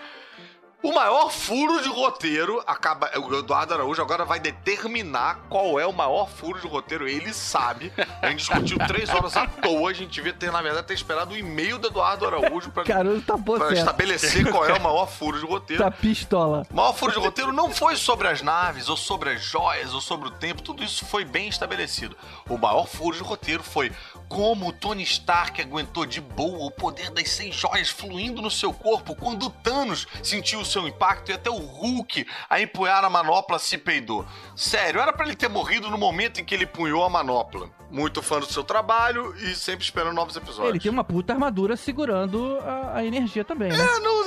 O 0.82 0.92
maior 0.92 1.30
furo 1.30 1.82
de 1.82 1.88
roteiro 1.90 2.62
acaba. 2.66 3.10
O 3.18 3.34
Eduardo 3.34 3.74
Araújo 3.74 4.00
agora 4.00 4.24
vai 4.24 4.40
determinar 4.40 5.40
qual 5.50 5.78
é 5.78 5.86
o 5.86 5.92
maior 5.92 6.26
furo 6.26 6.58
de 6.58 6.66
roteiro. 6.66 7.06
Ele 7.06 7.34
sabe. 7.34 7.92
A 8.22 8.30
gente 8.30 8.38
discutiu 8.38 8.78
três 8.86 9.10
horas 9.10 9.36
à 9.36 9.46
toa. 9.46 9.90
A 9.90 9.92
gente 9.92 10.10
devia 10.10 10.32
ter, 10.32 10.50
na 10.50 10.62
verdade, 10.62 10.86
ter 10.86 10.94
esperado 10.94 11.34
o 11.34 11.36
e-mail 11.36 11.78
do 11.78 11.88
Eduardo 11.88 12.26
Araújo 12.26 12.70
pra, 12.70 12.84
Caruso 12.84 13.20
tá 13.22 13.36
pra 13.36 13.74
estabelecer 13.74 14.50
qual 14.50 14.64
é 14.64 14.72
o 14.72 14.80
maior 14.80 15.06
furo 15.06 15.38
de 15.38 15.44
roteiro. 15.44 15.82
Tá 15.82 15.90
pistola. 15.90 16.66
O 16.70 16.74
maior 16.74 16.94
furo 16.94 17.12
de 17.12 17.18
roteiro 17.18 17.52
não 17.52 17.70
foi 17.70 17.94
sobre 17.96 18.28
as 18.28 18.40
naves, 18.40 18.88
ou 18.88 18.96
sobre 18.96 19.30
as 19.30 19.42
joias, 19.42 19.92
ou 19.92 20.00
sobre 20.00 20.28
o 20.28 20.30
tempo, 20.30 20.62
tudo 20.62 20.82
isso 20.82 21.04
foi 21.04 21.26
bem 21.26 21.48
estabelecido. 21.48 22.16
O 22.48 22.56
maior 22.56 22.86
furo 22.86 23.14
de 23.14 23.22
roteiro 23.22 23.62
foi 23.62 23.92
como 24.30 24.68
o 24.68 24.72
Tony 24.72 25.02
Stark 25.02 25.60
aguentou 25.60 26.06
de 26.06 26.20
boa 26.20 26.64
o 26.64 26.70
poder 26.70 27.10
das 27.10 27.28
seis 27.28 27.54
joias 27.54 27.90
fluindo 27.90 28.40
no 28.40 28.50
seu 28.50 28.72
corpo 28.72 29.14
quando 29.14 29.46
o 29.46 29.50
Thanos 29.50 30.06
sentiu 30.22 30.60
o 30.60 30.69
seu 30.70 30.86
impacto 30.86 31.30
e 31.30 31.34
até 31.34 31.50
o 31.50 31.58
Hulk 31.58 32.26
a 32.48 32.60
empunhar 32.60 33.04
a 33.04 33.10
manopla 33.10 33.58
se 33.58 33.76
peidou. 33.76 34.24
Sério, 34.56 35.00
era 35.00 35.12
pra 35.12 35.26
ele 35.26 35.36
ter 35.36 35.48
morrido 35.48 35.90
no 35.90 35.98
momento 35.98 36.40
em 36.40 36.44
que 36.44 36.54
ele 36.54 36.66
punhou 36.66 37.04
a 37.04 37.08
manopla. 37.08 37.68
Muito 37.90 38.22
fã 38.22 38.38
do 38.38 38.46
seu 38.46 38.62
trabalho 38.62 39.34
e 39.36 39.54
sempre 39.54 39.84
esperando 39.84 40.14
novos 40.14 40.36
episódios. 40.36 40.70
Ele 40.70 40.80
tem 40.80 40.90
uma 40.90 41.04
puta 41.04 41.32
armadura 41.32 41.76
segurando 41.76 42.58
a, 42.60 42.98
a 42.98 43.04
energia 43.04 43.44
também, 43.44 43.70
né? 43.70 43.78
É, 43.78 43.98
não, 43.98 44.24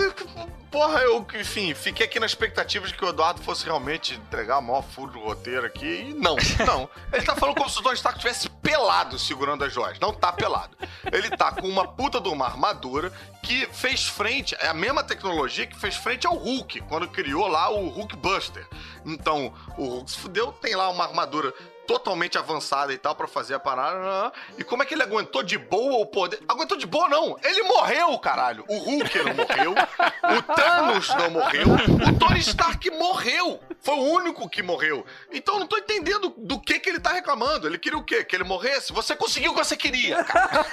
porra, 0.74 1.02
eu, 1.02 1.24
enfim, 1.36 1.72
fiquei 1.76 2.08
aqui 2.08 2.20
na 2.20 2.26
expectativa 2.26 2.88
de 2.88 2.96
que 2.96 3.06
o 3.06 3.10
Eduardo 3.10 3.40
fosse 3.44 3.64
realmente 3.64 4.16
entregar 4.16 4.58
o 4.58 4.62
maior 4.64 4.82
furo 4.82 5.12
do 5.12 5.20
roteiro 5.20 5.68
aqui. 5.68 6.08
E 6.10 6.14
não, 6.16 6.36
não. 6.66 6.90
Ele 7.14 7.22
tá 7.22 7.36
falando 7.36 7.56
como 7.56 7.70
se 7.70 7.80
o 7.80 7.84
Tony 7.84 7.94
Stark 7.94 8.18
estivesse 8.18 8.50
pelado 8.50 9.20
segurando 9.20 9.64
as 9.64 9.72
joias. 9.72 10.00
Não 10.00 10.12
tá 10.12 10.34
pelado. 10.34 10.76
Ele 11.12 11.30
tá 11.30 11.52
com 11.52 11.68
uma 11.70 11.88
puta 11.88 12.20
de 12.20 12.28
uma 12.28 12.46
armadura 12.46 13.14
que 13.44 13.68
fez 13.68 14.08
frente, 14.08 14.56
é 14.60 14.68
a 14.68 14.74
mesma 14.74 15.04
tecnologia 15.04 15.68
que 15.68 15.78
fez 15.78 15.96
frente 15.96 16.26
ao 16.26 16.36
Hulk, 16.36 16.82
quando 16.82 17.08
criou 17.08 17.46
lá 17.48 17.70
o 17.70 17.90
Hulk 17.90 18.16
Buster. 18.16 18.66
Então, 19.06 19.54
o 19.78 19.86
Hulk 19.86 20.10
se 20.10 20.18
fudeu, 20.18 20.52
tem 20.54 20.76
lá 20.76 20.90
uma 20.90 21.04
armadura 21.04 21.54
totalmente 21.88 22.38
avançada 22.38 22.94
e 22.94 22.98
tal 22.98 23.16
pra 23.16 23.28
fazer 23.28 23.54
a 23.56 23.60
parada. 23.60 24.32
E 24.58 24.64
como 24.64 24.84
é 24.84 24.86
que 24.86 24.94
ele 24.94 25.04
aguentou 25.04 25.44
de 25.44 25.58
boa 25.58 26.00
o 26.00 26.06
poder? 26.06 26.40
Aguentou 26.48 26.78
de 26.78 26.86
boa 26.86 27.08
não, 27.10 27.38
ele 27.44 27.64
morreu, 27.64 28.18
caralho. 28.20 28.64
O 28.68 28.78
Hulk 28.78 29.18
não 29.20 29.34
morreu, 29.34 29.72
o 29.74 30.42
Thanos 30.56 31.10
não 31.16 31.30
morreu, 31.32 31.68
o 31.68 32.20
Tony 32.20 32.40
Stark 32.40 32.90
morreu. 32.92 33.60
Foi 33.82 33.96
o 33.96 34.02
único 34.14 34.50
que 34.50 34.64
morreu. 34.64 35.06
Então 35.32 35.56
eu 35.56 35.60
não 35.60 35.68
tô 35.68 35.78
entendendo 35.78 36.34
do 36.38 36.60
que 36.60 36.80
que 36.80 36.90
ele 36.90 37.00
tá 37.00 37.12
reclamando. 37.12 37.68
Ele 37.68 37.78
queria 37.78 37.98
o 38.00 38.04
quê? 38.04 38.24
Que 38.24 38.36
ele 38.36 38.46
morresse? 38.46 38.94
Você 38.94 39.14
conseguiu 39.16 39.52
o 39.52 39.56
que 39.56 39.64
você 39.64 39.76
queria, 39.76 40.24
cara. 40.24 40.66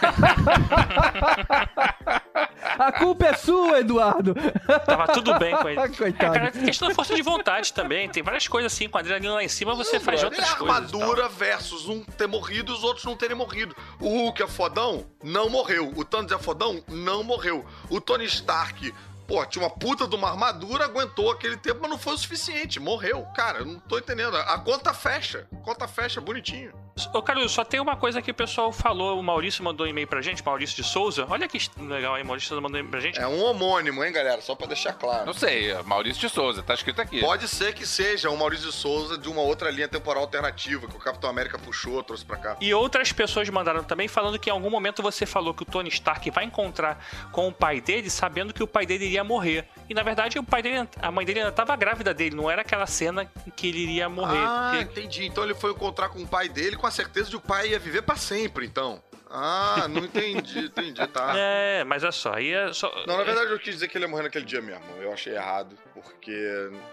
A 2.78 2.92
culpa 2.92 3.26
é 3.26 3.34
sua, 3.34 3.80
Eduardo. 3.80 4.34
Tava 4.86 5.08
tudo 5.08 5.38
bem 5.38 5.56
com 5.56 5.68
ele. 5.68 5.88
Coitado. 5.96 6.36
É, 6.36 6.38
cara, 6.38 6.50
questão 6.52 6.88
da 6.88 6.94
força 6.94 7.14
de 7.14 7.22
vontade 7.22 7.72
também. 7.72 8.08
Tem 8.08 8.22
várias 8.22 8.46
coisas 8.48 8.72
assim, 8.72 8.88
com 8.88 8.96
a 8.96 9.00
adrenalina 9.00 9.34
lá 9.34 9.42
em 9.44 9.48
cima, 9.48 9.74
você 9.74 9.98
faz 9.98 10.22
É 10.22 10.26
outras 10.26 10.54
coisas. 10.54 10.90
e 10.92 10.96
armadura 11.00 11.28
versus 11.28 11.88
um 11.88 12.02
ter 12.02 12.26
morrido 12.26 12.72
e 12.72 12.74
os 12.74 12.84
outros 12.84 13.04
não 13.04 13.16
terem 13.16 13.36
morrido. 13.36 13.74
O 13.98 14.08
Hulk 14.08 14.42
é 14.42 14.46
fodão? 14.46 15.06
Não 15.22 15.48
morreu. 15.48 15.92
O 15.96 16.04
Thanos 16.04 16.30
é 16.30 16.38
fodão? 16.38 16.82
Não 16.86 17.24
morreu. 17.24 17.64
O 17.88 18.00
Tony 18.00 18.26
Stark, 18.26 18.92
pô, 19.30 19.46
tinha 19.46 19.64
uma 19.64 19.70
puta 19.70 20.08
de 20.08 20.16
uma 20.16 20.30
armadura, 20.30 20.86
aguentou 20.86 21.30
aquele 21.30 21.56
tempo, 21.56 21.78
mas 21.82 21.90
não 21.90 21.96
foi 21.96 22.14
o 22.14 22.18
suficiente. 22.18 22.80
Morreu. 22.80 23.24
Cara, 23.36 23.60
eu 23.60 23.64
não 23.64 23.78
tô 23.78 23.96
entendendo. 23.96 24.36
A 24.36 24.58
conta 24.58 24.92
fecha. 24.92 25.46
A 25.52 25.64
conta 25.64 25.86
fecha, 25.86 26.20
bonitinho. 26.20 26.72
Ô, 27.14 27.22
Caruso, 27.22 27.48
só 27.48 27.64
tem 27.64 27.80
uma 27.80 27.96
coisa 27.96 28.20
que 28.20 28.30
o 28.30 28.34
pessoal 28.34 28.72
falou. 28.72 29.18
O 29.18 29.22
Maurício 29.22 29.64
mandou 29.64 29.86
um 29.86 29.88
e-mail 29.88 30.06
pra 30.06 30.20
gente, 30.20 30.44
Maurício 30.44 30.76
de 30.76 30.84
Souza. 30.84 31.26
Olha 31.30 31.48
que 31.48 31.58
legal 31.78 32.14
aí, 32.14 32.24
Maurício 32.24 32.54
mandou 32.60 32.76
um 32.76 32.80
e-mail 32.80 32.90
pra 32.90 33.00
gente. 33.00 33.18
É 33.18 33.26
um 33.26 33.42
homônimo, 33.42 34.04
hein, 34.04 34.12
galera? 34.12 34.42
Só 34.42 34.54
pra 34.54 34.66
deixar 34.66 34.92
claro. 34.92 35.24
Não 35.24 35.32
sei, 35.32 35.70
é 35.70 35.82
Maurício 35.82 36.20
de 36.20 36.28
Souza, 36.28 36.62
tá 36.62 36.74
escrito 36.74 37.00
aqui. 37.00 37.20
Pode 37.20 37.48
ser 37.48 37.72
que 37.72 37.86
seja 37.86 38.28
o 38.28 38.36
Maurício 38.36 38.66
de 38.66 38.74
Souza 38.74 39.16
de 39.16 39.28
uma 39.28 39.40
outra 39.40 39.70
linha 39.70 39.88
temporal 39.88 40.22
alternativa 40.24 40.86
que 40.86 40.96
o 40.96 40.98
Capitão 40.98 41.30
América 41.30 41.58
puxou, 41.58 42.02
trouxe 42.02 42.24
pra 42.24 42.36
cá. 42.36 42.56
E 42.60 42.74
outras 42.74 43.12
pessoas 43.12 43.48
mandaram 43.48 43.82
também 43.82 44.08
falando 44.08 44.38
que 44.38 44.50
em 44.50 44.52
algum 44.52 44.70
momento 44.70 45.02
você 45.02 45.24
falou 45.24 45.54
que 45.54 45.62
o 45.62 45.66
Tony 45.66 45.88
Stark 45.88 46.28
vai 46.30 46.44
encontrar 46.44 47.02
com 47.32 47.48
o 47.48 47.52
pai 47.52 47.80
dele, 47.80 48.10
sabendo 48.10 48.52
que 48.52 48.62
o 48.62 48.66
pai 48.66 48.84
dele 48.84 49.06
iria 49.06 49.19
morrer. 49.24 49.66
E 49.88 49.94
na 49.94 50.02
verdade 50.02 50.38
o 50.38 50.42
pai 50.44 50.62
dele, 50.62 50.88
a 51.00 51.10
mãe 51.10 51.24
dele 51.26 51.40
ainda 51.40 51.50
estava 51.50 51.74
grávida 51.76 52.12
dele, 52.14 52.34
não 52.36 52.50
era 52.50 52.62
aquela 52.62 52.86
cena 52.86 53.30
em 53.46 53.50
que 53.50 53.68
ele 53.68 53.80
iria 53.80 54.08
morrer. 54.08 54.38
Ah, 54.38 54.72
Porque- 54.74 55.00
entendi. 55.00 55.26
Então 55.26 55.44
ele 55.44 55.54
foi 55.54 55.72
encontrar 55.72 56.08
com 56.08 56.20
o 56.22 56.26
pai 56.26 56.48
dele 56.48 56.76
com 56.76 56.86
a 56.86 56.90
certeza 56.90 57.26
de 57.30 57.32
que 57.32 57.36
o 57.36 57.40
pai 57.48 57.68
ia 57.70 57.78
viver 57.78 58.02
pra 58.02 58.16
sempre, 58.16 58.66
então. 58.66 59.02
Ah, 59.32 59.86
não 59.88 60.04
entendi, 60.04 60.58
entendi, 60.58 61.06
tá. 61.06 61.32
É, 61.38 61.84
mas 61.84 62.02
é 62.02 62.10
só, 62.10 62.34
aí 62.34 62.52
é 62.52 62.72
só. 62.72 62.92
Não, 63.06 63.16
na 63.16 63.22
verdade 63.22 63.50
eu 63.52 63.58
quis 63.58 63.74
dizer 63.74 63.88
que 63.88 63.96
ele 63.96 64.04
ia 64.04 64.08
morrer 64.08 64.24
naquele 64.24 64.44
dia 64.44 64.60
mesmo. 64.60 64.82
Eu 65.00 65.12
achei 65.12 65.34
errado, 65.34 65.78
porque 65.94 66.32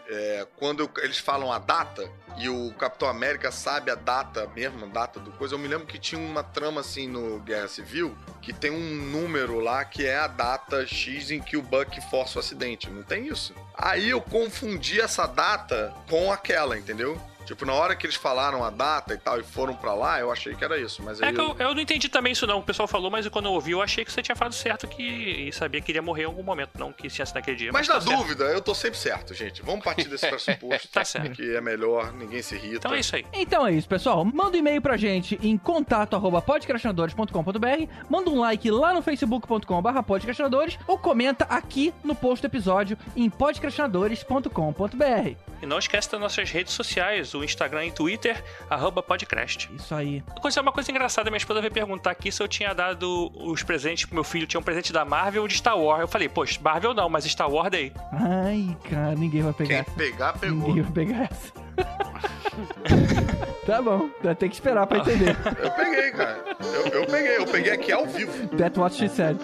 é, 0.07 0.47
quando 0.55 0.81
eu- 0.81 0.91
eles 1.03 1.17
falam 1.17 1.51
a 1.51 1.57
data 1.59 2.07
e 2.37 2.47
o 2.47 2.71
Capitão 2.77 3.07
América 3.09 3.51
sabe 3.51 3.89
a 3.89 3.95
data 3.95 4.47
mesmo, 4.55 4.85
a 4.85 4.87
data 4.87 5.19
do 5.19 5.31
coisa, 5.31 5.55
eu 5.55 5.59
me 5.59 5.67
lembro 5.67 5.87
que 5.87 5.97
tinha 5.97 6.21
uma 6.21 6.43
trama 6.43 6.81
assim 6.81 7.07
no 7.07 7.39
Guerra 7.39 7.67
Civil 7.67 8.15
que 8.41 8.53
tem 8.53 8.69
um 8.71 8.95
número 9.11 9.59
lá 9.59 9.83
que 9.83 10.05
é 10.05 10.17
a 10.17 10.27
data 10.27 10.85
X 10.85 11.31
em 11.31 11.41
que 11.41 11.57
o 11.57 11.61
Buck 11.61 11.99
força 12.09 12.37
o 12.37 12.39
acidente. 12.39 12.89
Não 12.89 13.01
tem 13.03 13.27
isso. 13.27 13.53
Aí 13.75 14.09
eu 14.09 14.21
confundi 14.21 15.01
essa 15.01 15.25
data 15.25 15.93
com 16.09 16.31
aquela, 16.31 16.77
entendeu? 16.77 17.19
Tipo, 17.47 17.65
na 17.65 17.73
hora 17.73 17.95
que 17.95 18.05
eles 18.05 18.15
falaram 18.17 18.63
a 18.63 18.69
data 18.69 19.13
e 19.13 19.17
tal 19.17 19.39
e 19.39 19.43
foram 19.43 19.73
pra 19.73 19.93
lá, 19.93 20.19
eu 20.19 20.31
achei 20.31 20.53
que 20.53 20.63
era 20.63 20.77
isso. 20.77 21.01
Mas 21.01 21.21
aí 21.21 21.29
É 21.29 21.33
que 21.33 21.39
eu- 21.39 21.55
eu, 21.57 21.67
eu 21.69 21.73
não 21.73 21.81
entendi 21.81 22.09
também 22.09 22.33
isso 22.33 22.45
não, 22.45 22.59
o 22.59 22.63
pessoal 22.63 22.87
falou, 22.87 23.09
mas 23.09 23.27
quando 23.29 23.45
eu 23.45 23.53
ouvi 23.53 23.71
eu 23.71 23.81
achei 23.81 24.03
que 24.03 24.11
você 24.11 24.21
tinha 24.21 24.35
falado 24.35 24.53
certo 24.53 24.87
que 24.87 25.01
e 25.01 25.51
sabia 25.53 25.79
que 25.81 25.91
iria 25.91 26.01
morrer 26.01 26.23
em 26.23 26.25
algum 26.25 26.43
momento, 26.43 26.71
não 26.77 26.91
que 26.91 27.07
tinha 27.09 27.25
sido 27.25 27.35
naquele 27.35 27.55
dia. 27.57 27.71
Mas 27.71 27.87
tá 27.87 27.95
na 27.95 28.01
certo. 28.01 28.17
dúvida, 28.17 28.43
eu 28.45 28.61
tô 28.61 28.75
sempre 28.75 28.99
certo, 28.99 29.33
gente. 29.33 29.61
Vamos 29.61 29.83
partir 29.83 30.07
desse 30.09 30.27
pressuposto. 30.29 30.87
Tá 30.89 31.05
certo. 31.05 31.31
Que 31.31 31.55
é 31.55 31.61
melhor, 31.61 32.11
ninguém 32.11 32.41
se 32.41 32.55
irrita. 32.55 32.75
Então 32.77 32.93
é 32.93 32.99
isso 32.99 33.15
aí. 33.15 33.25
Então 33.33 33.65
é 33.65 33.71
isso, 33.71 33.87
pessoal. 33.87 34.23
Manda 34.25 34.57
um 34.57 34.59
e-mail 34.59 34.81
pra 34.81 34.97
gente 34.97 35.39
em 35.41 35.57
contato 35.57 36.15
arroba 36.15 36.41
podcastinadores.com.br, 36.41 37.91
manda 38.09 38.29
um 38.29 38.39
like 38.41 38.69
lá 38.69 38.93
no 38.93 39.01
facebook.com.br 39.01 40.01
podcastinadores 40.05 40.77
ou 40.85 40.97
comenta 40.97 41.45
aqui 41.45 41.93
no 42.03 42.13
post 42.13 42.41
do 42.41 42.47
episódio 42.51 42.97
em 43.15 43.29
podcastinadores.com.br. 43.29 45.35
E 45.61 45.65
não 45.65 45.79
esquece 45.79 46.11
das 46.11 46.19
nossas 46.21 46.51
redes 46.51 46.73
sociais, 46.73 47.33
Instagram 47.43 47.85
e 47.85 47.91
Twitter, 47.91 48.43
arroba 48.69 49.01
podcast. 49.01 49.69
Isso 49.75 49.93
aí. 49.93 50.23
Aconteceu 50.29 50.61
uma 50.61 50.71
coisa 50.71 50.91
engraçada, 50.91 51.29
minha 51.29 51.37
esposa 51.37 51.61
veio 51.61 51.73
perguntar 51.73 52.11
aqui 52.11 52.31
se 52.31 52.41
eu 52.41 52.47
tinha 52.47 52.73
dado 52.73 53.31
os 53.35 53.63
presentes 53.63 54.05
pro 54.05 54.15
meu 54.15 54.23
filho, 54.23 54.47
tinha 54.47 54.59
um 54.59 54.63
presente 54.63 54.91
da 54.93 55.05
Marvel 55.05 55.43
ou 55.43 55.47
de 55.47 55.55
Star 55.55 55.77
Wars. 55.77 56.01
Eu 56.01 56.07
falei, 56.07 56.29
poxa, 56.29 56.59
Marvel 56.61 56.93
não, 56.93 57.09
mas 57.09 57.25
Star 57.25 57.49
Wars 57.49 57.71
daí. 57.71 57.91
Ai, 58.11 58.75
cara, 58.89 59.15
ninguém 59.15 59.41
vai 59.41 59.53
pegar. 59.53 59.83
Quem 59.85 59.93
pegar, 59.93 60.33
pegou. 60.33 60.67
Ninguém 60.67 60.83
vai 60.83 60.91
pegar 60.91 61.23
essa. 61.31 61.51
tá 63.65 63.81
bom, 63.81 64.09
vai 64.23 64.35
ter 64.35 64.49
que 64.49 64.55
esperar 64.55 64.87
pra 64.87 64.97
entender. 64.99 65.35
Eu 65.61 65.71
peguei, 65.71 66.11
cara. 66.11 66.43
Eu, 66.61 66.87
eu 67.01 67.05
peguei, 67.05 67.37
eu 67.37 67.45
peguei 67.45 67.71
aqui 67.73 67.91
ao 67.91 68.05
vivo. 68.05 68.47
That's 68.57 68.77
what 68.77 68.95
she 68.95 69.07
said. 69.07 69.37